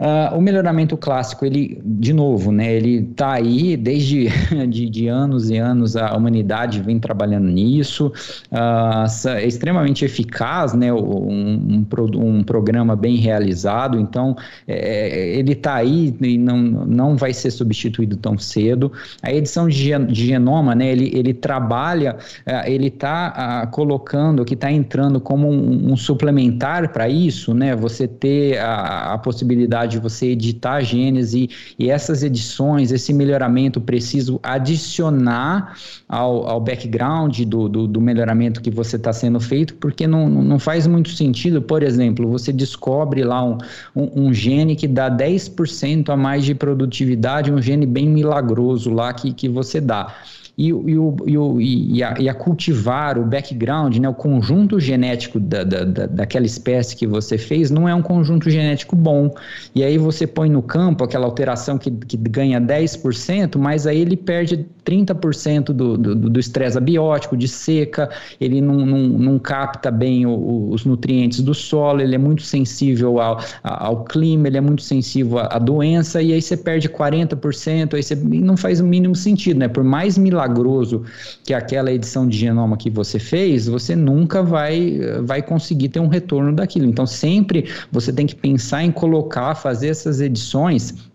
Uh, 0.00 0.34
o 0.34 0.40
melhoramento 0.40 0.96
clássico, 0.96 1.44
ele, 1.44 1.78
de 1.84 2.14
novo, 2.14 2.50
né, 2.50 2.72
ele 2.72 3.10
está 3.10 3.34
aí 3.34 3.76
desde 3.76 4.28
de, 4.66 4.88
de, 4.88 5.08
anos 5.08 5.50
e 5.50 5.58
anos 5.58 5.94
a 5.94 6.16
humanidade 6.16 6.80
vem 6.80 6.98
trabalhando 6.98 7.48
nisso, 7.48 8.10
uh, 8.50 9.28
é 9.28 9.46
extremamente 9.46 10.02
eficaz, 10.02 10.72
né, 10.72 10.90
um, 10.90 11.84
um, 11.84 11.86
um 12.16 12.42
programa 12.42 12.96
bem 12.96 13.16
realizado, 13.16 14.00
então 14.00 14.34
é, 14.66 15.36
ele 15.36 15.52
está 15.52 15.74
aí 15.74 16.16
e 16.18 16.38
não, 16.38 16.56
não 16.56 17.14
vai 17.14 17.34
ser 17.34 17.50
substituído 17.50 18.16
tão 18.16 18.38
cedo. 18.38 18.90
A 19.22 19.30
edição 19.30 19.68
de, 19.68 19.90
genoma, 20.14 20.74
né, 20.74 20.92
ele, 20.92 21.10
ele 21.14 21.34
trabalha, 21.34 22.16
uh, 22.46 22.66
ele 22.66 22.86
está 22.86 23.66
colocando, 23.70 24.46
que 24.46 24.54
está 24.54 24.72
entrando 24.72 25.20
como 25.20 25.46
um, 25.46 25.92
um 25.92 25.96
suplementar 25.96 26.90
para 26.90 27.06
isso, 27.06 27.52
né, 27.52 27.76
você 27.76 28.08
ter 28.08 28.56
a, 28.56 29.12
a 29.12 29.18
possibilidade 29.18 29.89
produtividade, 29.90 29.98
você 29.98 30.26
editar 30.26 30.80
genes 30.82 31.34
e, 31.34 31.50
e 31.78 31.90
essas 31.90 32.22
edições, 32.22 32.92
esse 32.92 33.12
melhoramento 33.12 33.80
preciso 33.80 34.38
adicionar 34.42 35.76
ao, 36.08 36.46
ao 36.46 36.60
background 36.60 37.40
do, 37.40 37.68
do, 37.68 37.86
do 37.86 38.00
melhoramento 38.00 38.60
que 38.60 38.70
você 38.70 38.96
está 38.96 39.12
sendo 39.12 39.40
feito, 39.40 39.74
porque 39.74 40.06
não, 40.06 40.28
não 40.28 40.58
faz 40.58 40.86
muito 40.86 41.10
sentido, 41.10 41.60
por 41.60 41.82
exemplo, 41.82 42.28
você 42.28 42.52
descobre 42.52 43.24
lá 43.24 43.42
um, 43.42 43.58
um, 43.94 44.26
um 44.26 44.34
gene 44.34 44.76
que 44.76 44.86
dá 44.86 45.10
10% 45.10 46.10
a 46.10 46.16
mais 46.16 46.44
de 46.44 46.54
produtividade, 46.54 47.52
um 47.52 47.60
gene 47.60 47.86
bem 47.86 48.08
milagroso 48.08 48.90
lá 48.90 49.12
que, 49.12 49.32
que 49.32 49.48
você 49.48 49.80
dá 49.80 50.14
e, 50.56 50.68
e, 50.68 50.72
o, 50.72 51.16
e, 51.60 52.02
a, 52.02 52.14
e, 52.18 52.28
a, 52.28 52.34
cultivar 52.34 53.18
o 53.18 53.24
background, 53.24 53.96
né, 53.96 54.08
o 54.08 54.14
conjunto 54.14 54.78
genético 54.78 55.40
da, 55.40 55.64
da, 55.64 55.84
da, 55.84 56.06
daquela 56.06 56.46
espécie 56.46 56.96
que 56.96 57.06
você 57.06 57.38
fez, 57.38 57.70
não 57.70 57.88
é 57.88 57.94
um 57.94 58.02
conjunto 58.02 58.50
genético 58.50 58.94
bom. 58.94 59.34
E 59.74 59.82
aí 59.82 59.96
você 59.96 60.26
põe 60.26 60.50
no 60.50 60.62
campo 60.62 61.04
aquela 61.04 61.26
alteração 61.26 61.78
que, 61.78 61.90
que 61.90 62.16
ganha 62.16 62.60
10%, 62.60 63.56
mas 63.56 63.86
aí 63.86 64.00
ele 64.00 64.16
perde 64.16 64.66
30% 64.84 65.72
do 65.72 66.40
estresse 66.40 66.76
abiótico, 66.76 67.36
de 67.36 67.48
seca, 67.48 68.10
ele 68.40 68.60
não, 68.60 68.84
não, 68.84 68.98
não 68.98 69.38
capta 69.38 69.90
bem 69.90 70.26
o, 70.26 70.70
os 70.70 70.84
nutrientes 70.84 71.40
do 71.40 71.54
solo, 71.54 72.00
ele 72.00 72.14
é 72.14 72.18
muito 72.18 72.42
sensível 72.42 73.20
ao, 73.20 73.40
ao 73.62 74.04
clima, 74.04 74.48
ele 74.48 74.58
é 74.58 74.60
muito 74.60 74.82
sensível 74.82 75.38
à, 75.38 75.56
à 75.56 75.58
doença, 75.58 76.20
e 76.20 76.32
aí 76.32 76.42
você 76.42 76.56
perde 76.56 76.88
40%, 76.88 77.94
aí 77.94 78.02
você 78.02 78.14
não 78.14 78.56
faz 78.56 78.80
o 78.80 78.84
mínimo 78.84 79.14
sentido, 79.14 79.58
né? 79.58 79.68
Por 79.68 79.84
mais 79.84 80.18
milagroso 80.18 80.49
milagroso 80.50 81.04
que 81.44 81.54
aquela 81.54 81.90
edição 81.92 82.26
de 82.26 82.36
genoma 82.36 82.76
que 82.76 82.90
você 82.90 83.18
fez, 83.18 83.66
você 83.66 83.94
nunca 83.96 84.42
vai, 84.42 84.98
vai 85.22 85.42
conseguir 85.42 85.88
ter 85.88 86.00
um 86.00 86.08
retorno 86.08 86.52
daquilo. 86.52 86.86
Então, 86.86 87.06
sempre 87.06 87.68
você 87.90 88.12
tem 88.12 88.26
que 88.26 88.34
pensar 88.34 88.82
em 88.82 88.90
colocar, 88.90 89.54
fazer 89.54 89.88
essas 89.88 90.20
edições 90.20 91.09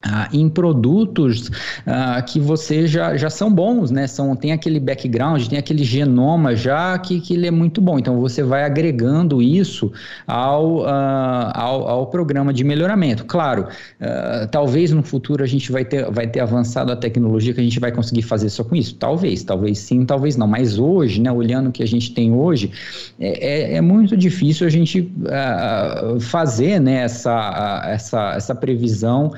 ah, 0.00 0.28
em 0.32 0.48
produtos 0.48 1.50
ah, 1.84 2.22
que 2.22 2.38
você 2.38 2.86
já, 2.86 3.16
já 3.16 3.28
são 3.28 3.52
bons, 3.52 3.90
né? 3.90 4.06
São, 4.06 4.36
tem 4.36 4.52
aquele 4.52 4.78
background, 4.78 5.44
tem 5.48 5.58
aquele 5.58 5.82
genoma 5.82 6.54
já 6.54 6.96
que, 6.98 7.20
que 7.20 7.34
ele 7.34 7.48
é 7.48 7.50
muito 7.50 7.80
bom. 7.80 7.98
Então 7.98 8.20
você 8.20 8.44
vai 8.44 8.62
agregando 8.62 9.42
isso 9.42 9.90
ao, 10.24 10.86
ah, 10.86 11.52
ao, 11.52 11.88
ao, 11.88 12.06
programa 12.06 12.52
de 12.52 12.62
melhoramento. 12.62 13.24
Claro, 13.24 13.66
ah, 14.00 14.46
talvez 14.48 14.92
no 14.92 15.02
futuro 15.02 15.42
a 15.42 15.48
gente 15.48 15.72
vai 15.72 15.84
ter, 15.84 16.08
vai 16.12 16.28
ter 16.28 16.40
avançado 16.40 16.92
a 16.92 16.96
tecnologia 16.96 17.52
que 17.52 17.60
a 17.60 17.64
gente 17.64 17.80
vai 17.80 17.90
conseguir 17.90 18.22
fazer 18.22 18.50
só 18.50 18.62
com 18.62 18.76
isso. 18.76 18.94
Talvez, 18.94 19.42
talvez 19.42 19.80
sim, 19.80 20.06
talvez 20.06 20.36
não. 20.36 20.46
Mas 20.46 20.78
hoje, 20.78 21.20
né, 21.20 21.32
olhando 21.32 21.70
o 21.70 21.72
que 21.72 21.82
a 21.82 21.88
gente 21.88 22.14
tem 22.14 22.32
hoje, 22.32 22.70
é, 23.18 23.72
é, 23.72 23.76
é 23.76 23.80
muito 23.80 24.16
difícil 24.16 24.64
a 24.64 24.70
gente 24.70 25.12
ah, 25.28 26.16
fazer 26.20 26.80
né, 26.80 27.02
essa, 27.02 27.82
essa, 27.84 28.34
essa 28.36 28.54
previsão 28.54 29.32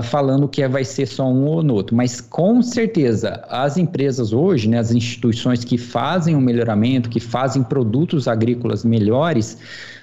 falando 0.00 0.48
que 0.48 0.66
vai 0.68 0.84
ser 0.84 1.06
só 1.06 1.28
um 1.28 1.44
ou 1.44 1.70
outro, 1.72 1.94
mas 1.96 2.20
com 2.20 2.62
certeza 2.62 3.44
as 3.48 3.76
empresas 3.76 4.32
hoje, 4.32 4.68
né, 4.68 4.78
as 4.78 4.92
instituições 4.92 5.64
que 5.64 5.76
fazem 5.76 6.36
o 6.36 6.40
melhoramento, 6.40 7.10
que 7.10 7.20
fazem 7.20 7.62
produtos 7.62 8.28
agrícolas 8.28 8.84
melhores, 8.84 9.58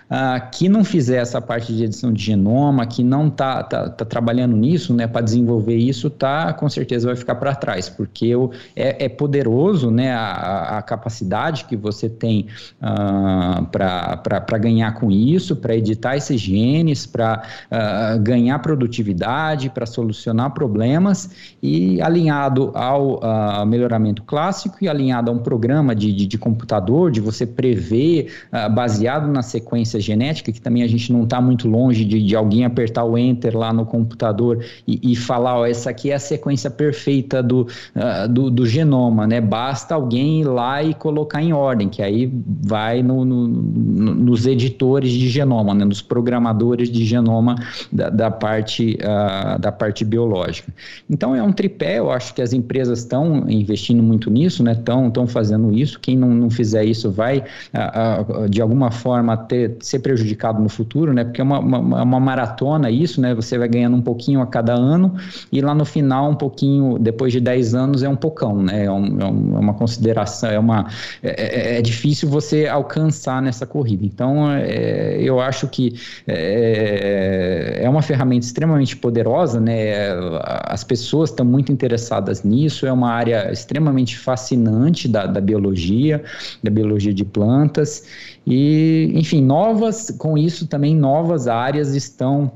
ah, 0.10 0.39
que 0.39 0.68
não 0.68 0.84
fizer 0.84 1.18
essa 1.18 1.39
parte 1.39 1.72
de 1.74 1.84
edição 1.84 2.12
de 2.12 2.24
genoma, 2.24 2.86
que 2.88 3.03
não 3.03 3.28
está 3.28 3.62
tá, 3.62 3.89
tá 3.89 4.05
trabalhando 4.05 4.55
nisso, 4.57 4.93
né, 4.93 5.05
para 5.05 5.22
desenvolver 5.22 5.76
isso, 5.76 6.10
tá, 6.10 6.51
com 6.53 6.68
certeza 6.68 7.07
vai 7.07 7.16
ficar 7.16 7.36
para 7.36 7.53
trás, 7.53 7.88
porque 7.88 8.36
o, 8.36 8.51
é, 8.76 9.05
é, 9.05 9.10
poderoso, 9.10 9.91
né, 9.91 10.12
a, 10.12 10.80
a, 10.80 10.82
capacidade 10.82 11.66
que 11.66 11.76
você 11.76 12.10
tem 12.10 12.47
ah, 12.82 13.64
para 13.72 14.57
ganhar 14.57 14.93
com 14.95 15.12
isso, 15.12 15.55
para 15.55 15.76
editar 15.76 16.18
esses 16.18 16.41
genes, 16.41 17.05
para 17.05 17.43
ah, 17.70 18.18
ganhar 18.18 18.57
produtividade, 18.60 19.70
para 19.70 19.86
solucionar 19.86 20.51
problemas 20.51 21.30
e 21.62 22.01
alinhado 22.01 22.72
ao 22.74 23.24
ah, 23.24 23.64
melhoramento 23.66 24.24
clássico 24.24 24.78
e 24.82 24.89
alinhado 24.89 25.30
a 25.30 25.34
um 25.34 25.39
programa 25.39 25.95
de, 25.95 26.12
de, 26.12 26.26
de 26.26 26.38
computador, 26.38 27.12
de 27.12 27.22
você 27.22 27.45
prever, 27.45 28.34
ah, 28.51 28.68
baseado 28.68 29.28
na 29.28 29.43
sequência 29.43 29.99
genética, 30.00 30.52
que 30.52 30.62
também 30.62 30.84
a 30.84 30.88
gente 30.88 31.12
não 31.12 31.24
está 31.24 31.41
muito 31.41 31.68
longe 31.68 32.06
de, 32.06 32.22
de, 32.22 32.36
alguém 32.36 32.66
apertar 32.66 33.04
o 33.04 33.18
enter 33.18 33.58
lá 33.58 33.74
no 33.74 33.86
computador 33.86 34.64
e, 34.88 35.12
e 35.12 35.16
falar, 35.16 35.60
ó, 35.60 35.66
essa 35.66 35.89
aqui 35.89 36.12
é 36.12 36.16
a 36.16 36.20
sequência 36.20 36.70
perfeita 36.70 37.41
do, 37.41 37.62
uh, 37.95 38.28
do, 38.30 38.50
do, 38.50 38.66
genoma, 38.66 39.28
né? 39.28 39.41
Basta 39.41 39.95
alguém 39.95 40.41
ir 40.41 40.45
lá 40.45 40.84
e 40.84 40.93
colocar 40.93 41.41
em 41.41 41.54
ordem, 41.54 41.89
que 41.89 42.02
aí 42.02 42.32
vai 42.62 43.02
no, 43.02 43.26
no, 43.26 43.47
no, 43.47 44.16
nos 44.16 44.45
editores 44.45 45.12
de 45.12 45.28
genoma, 45.30 45.74
né? 45.74 45.86
nos 45.86 46.02
programadores 46.02 46.89
de 46.89 47.06
genoma 47.06 47.56
da, 47.91 48.10
da 48.10 48.32
parte, 48.32 48.97
uh, 49.02 49.60
da 49.60 49.72
parte 49.72 50.06
biológica. 50.06 50.74
Então 51.10 51.36
é 51.36 51.43
um 51.43 51.52
tripé, 51.52 52.00
eu 52.00 52.12
acho 52.12 52.34
que 52.34 52.41
as 52.41 52.54
empresas 52.54 53.00
estão 53.00 53.50
investindo 53.50 54.02
muito 54.02 54.30
nisso, 54.30 54.64
né? 54.64 54.74
Estão 54.74 55.28
fazendo 55.28 55.74
isso. 55.74 56.00
Quem 56.00 56.18
não, 56.18 56.30
não 56.30 56.50
fizer 56.50 56.84
isso 56.84 57.12
vai, 57.12 57.39
uh, 57.39 58.50
de 58.50 58.62
alguma 58.62 58.91
forma, 58.91 59.36
ter 59.38 59.78
ser 59.90 60.00
prejudicado 60.00 60.62
no 60.62 60.70
futuro, 60.70 61.14
né? 61.14 61.24
Porque 61.24 61.42
é 61.42 61.44
uma, 61.44 61.60
uma, 61.60 62.04
uma, 62.04 62.20
maratona 62.20 62.92
isso, 62.92 63.20
né? 63.20 63.34
Você 63.34 63.58
vai 63.58 63.68
ganhando 63.68 63.96
um 63.96 64.02
pouquinho 64.02 64.42
a 64.42 64.48
cada 64.48 64.74
ano 64.74 65.16
e 65.52 65.62
lá 65.62 65.74
no 65.74 65.84
final 65.84 66.30
um 66.30 66.36
pouquinho, 66.36 67.00
depois 67.00 67.34
de 67.34 67.40
10 67.40 67.74
anos 67.74 68.04
é 68.04 68.10
um 68.10 68.16
pocão, 68.16 68.62
né? 68.62 68.86
É, 68.86 68.92
um, 68.92 69.20
é, 69.20 69.24
é 69.24 69.60
uma 69.60 69.74
consideração, 69.74 70.50
é 70.50 70.60
uma 70.60 70.88
é, 71.24 71.30
é, 71.30 71.78
é, 71.78 71.82
difícil 71.82 72.30
você 72.30 72.68
alcançar 72.68 73.42
nessa 73.42 73.66
corrida. 73.66 74.06
Então 74.06 74.52
é, 74.52 75.18
eu 75.20 75.40
acho 75.40 75.68
que 75.68 75.96
é, 76.28 77.80
é 77.82 77.90
uma 77.90 78.04
ferramenta 78.04 78.46
extremamente 78.46 78.96
poderosa, 78.96 79.60
né? 79.60 80.10
As 80.44 80.84
pessoas 80.84 81.32
estão 81.32 81.46
muito 81.46 81.72
interessadas 81.72 82.44
nisso, 82.44 82.86
é 82.86 82.92
uma 82.92 83.10
área 83.10 83.52
extremamente 83.52 84.18
fascinante 84.18 85.08
da, 85.08 85.26
da 85.26 85.42
biologia, 85.42 86.24
da 86.64 86.70
biologia 86.70 87.14
de 87.14 87.26
plantas 87.26 88.04
e, 88.46 89.12
enfim, 89.14 89.42
novas, 89.42 90.12
com 90.12 90.38
isso 90.38 90.68
também 90.68 90.96
novas 90.96 91.48
áreas 91.48 91.94
estão 91.94 92.52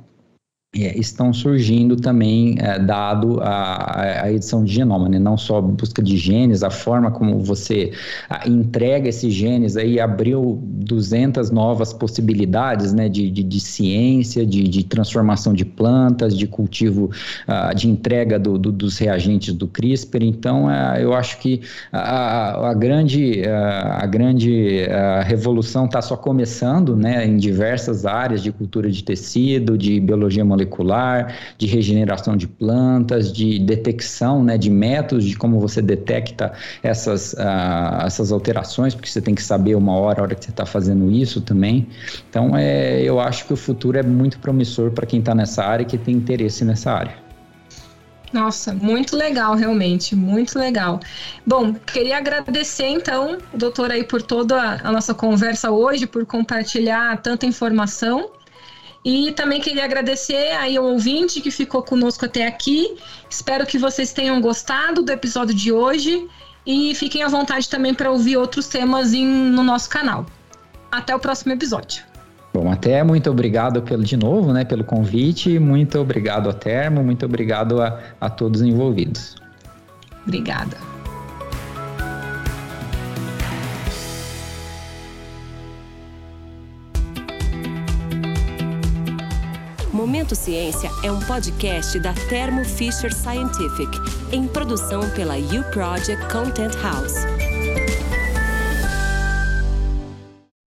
estão 0.74 1.32
surgindo 1.32 1.96
também, 1.96 2.56
é, 2.60 2.80
dado 2.80 3.40
a, 3.42 4.24
a, 4.24 4.32
edição 4.32 4.64
de 4.64 4.74
genoma, 4.74 5.08
né? 5.08 5.20
não 5.20 5.38
só 5.38 5.58
a 5.58 5.62
busca 5.62 6.02
de 6.02 6.18
genes, 6.18 6.64
a 6.64 6.72
forma 6.72 7.12
como 7.12 7.40
você 7.40 7.92
a, 8.28 8.48
entrega 8.48 9.08
esses 9.08 9.32
genes, 9.32 9.78
aí 9.78 10.00
abriu 10.00 10.60
200 10.64 11.52
novas 11.52 11.94
possibilidades 11.94 12.92
né? 12.92 13.08
de, 13.08 13.30
de, 13.30 13.44
de 13.44 13.60
ciência, 13.60 14.46
de, 14.46 14.64
de, 14.64 14.84
transformação 14.84 15.54
de 15.54 15.64
plantas, 15.64 16.36
de 16.36 16.48
cultivo, 16.48 17.12
uh, 17.48 17.76
de 17.76 17.88
entrega 17.88 18.40
do, 18.40 18.58
do, 18.58 18.72
dos 18.72 18.98
reagentes 18.98 19.54
do 19.54 19.68
CRISPR, 19.68 20.24
então 20.24 20.66
uh, 20.66 20.98
eu 21.00 21.14
acho 21.14 21.38
que 21.38 21.62
a, 21.92 22.70
a 22.70 22.74
grande, 22.74 23.44
uh, 23.46 24.04
a 24.04 24.06
grande 24.08 24.88
revolução 25.26 25.86
está 25.86 26.02
só 26.02 26.18
começando 26.18 26.96
né? 26.96 27.26
em 27.26 27.38
diversas 27.38 28.06
áreas 28.06 28.42
de 28.42 28.52
cultura 28.52 28.90
de 28.90 29.04
tecido, 29.04 29.78
de 29.78 30.00
biologia 30.00 30.44
molecular, 30.44 30.63
molecular, 30.64 31.36
de 31.58 31.68
regeneração 31.68 32.36
de 32.36 32.48
plantas, 32.48 33.32
de 33.32 33.60
detecção, 33.60 34.44
né, 34.44 34.58
de 34.58 34.70
métodos 34.70 35.26
de 35.26 35.36
como 35.36 35.60
você 35.60 35.82
detecta 35.82 36.54
essas, 36.82 37.34
uh, 37.34 38.06
essas 38.06 38.32
alterações, 38.32 38.96
porque 38.96 39.10
você 39.10 39.22
tem 39.22 39.36
que 39.36 39.44
saber 39.44 39.76
uma 39.76 39.94
hora, 39.94 40.22
a 40.22 40.24
hora 40.24 40.36
que 40.36 40.46
você 40.46 40.52
está 40.52 40.66
fazendo 40.66 41.12
isso 41.12 41.42
também. 41.42 41.88
Então, 42.30 42.58
é, 42.58 43.02
eu 43.02 43.20
acho 43.20 43.46
que 43.46 43.54
o 43.54 43.58
futuro 43.58 43.98
é 43.98 44.04
muito 44.04 44.40
promissor 44.40 44.92
para 44.92 45.06
quem 45.06 45.20
está 45.20 45.36
nessa 45.36 45.64
área 45.64 45.84
e 45.84 45.86
que 45.86 45.98
tem 45.98 46.16
interesse 46.16 46.66
nessa 46.66 46.92
área. 46.92 47.24
Nossa, 48.32 48.74
muito 48.74 49.16
legal, 49.16 49.54
realmente, 49.54 50.16
muito 50.16 50.58
legal. 50.58 51.00
Bom, 51.46 51.72
queria 51.76 52.18
agradecer 52.18 52.88
então, 52.88 53.38
doutor, 53.54 53.92
aí 53.92 54.04
por 54.04 54.24
toda 54.24 54.82
a 54.84 54.92
nossa 54.92 55.14
conversa 55.14 55.70
hoje, 55.70 56.08
por 56.08 56.26
compartilhar 56.26 57.22
tanta 57.22 57.46
informação. 57.46 58.32
E 59.04 59.34
também 59.34 59.60
queria 59.60 59.84
agradecer 59.84 60.56
aí 60.58 60.78
ao 60.78 60.86
ouvinte 60.86 61.42
que 61.42 61.52
ficou 61.52 61.84
conosco 61.84 62.26
até 62.26 62.48
aqui. 62.48 62.96
Espero 63.30 63.66
que 63.66 63.78
vocês 63.78 64.14
tenham 64.14 64.40
gostado 64.40 65.04
do 65.04 65.12
episódio 65.12 65.54
de 65.54 65.72
hoje 65.72 66.28
e 66.66 66.96
fiquem 66.96 67.22
à 67.22 67.28
vontade 67.28 67.68
também 67.68 67.94
para 67.94 68.10
ouvir 68.10 68.38
outros 68.38 68.68
temas 68.68 69.14
em, 69.14 69.26
no 69.26 69.64
nosso 69.64 69.90
canal. 69.90 70.26
Até 70.90 71.14
o 71.14 71.20
próximo 71.20 71.52
episódio. 71.52 72.04
Bom, 72.54 72.72
até 72.72 73.04
muito 73.04 73.30
obrigado 73.30 73.82
pelo 73.82 74.04
de 74.04 74.16
novo, 74.16 74.54
né, 74.54 74.64
pelo 74.64 74.84
convite, 74.84 75.58
muito 75.58 76.00
obrigado 76.00 76.50
a 76.50 76.54
Termo, 76.54 77.04
muito 77.04 77.26
obrigado 77.26 77.82
a, 77.82 78.00
a 78.22 78.30
todos 78.30 78.62
envolvidos. 78.62 79.36
Obrigada. 80.24 80.93
Momento 90.04 90.36
Ciência 90.36 90.92
é 91.02 91.10
um 91.10 91.20
podcast 91.22 91.98
da 91.98 92.14
Thermo 92.28 92.66
Fisher 92.66 93.14
Scientific, 93.14 93.90
em 94.34 94.46
produção 94.46 95.10
pela 95.12 95.38
U 95.38 95.64
Project 95.72 96.22
Content 96.30 96.76
House. 96.82 97.14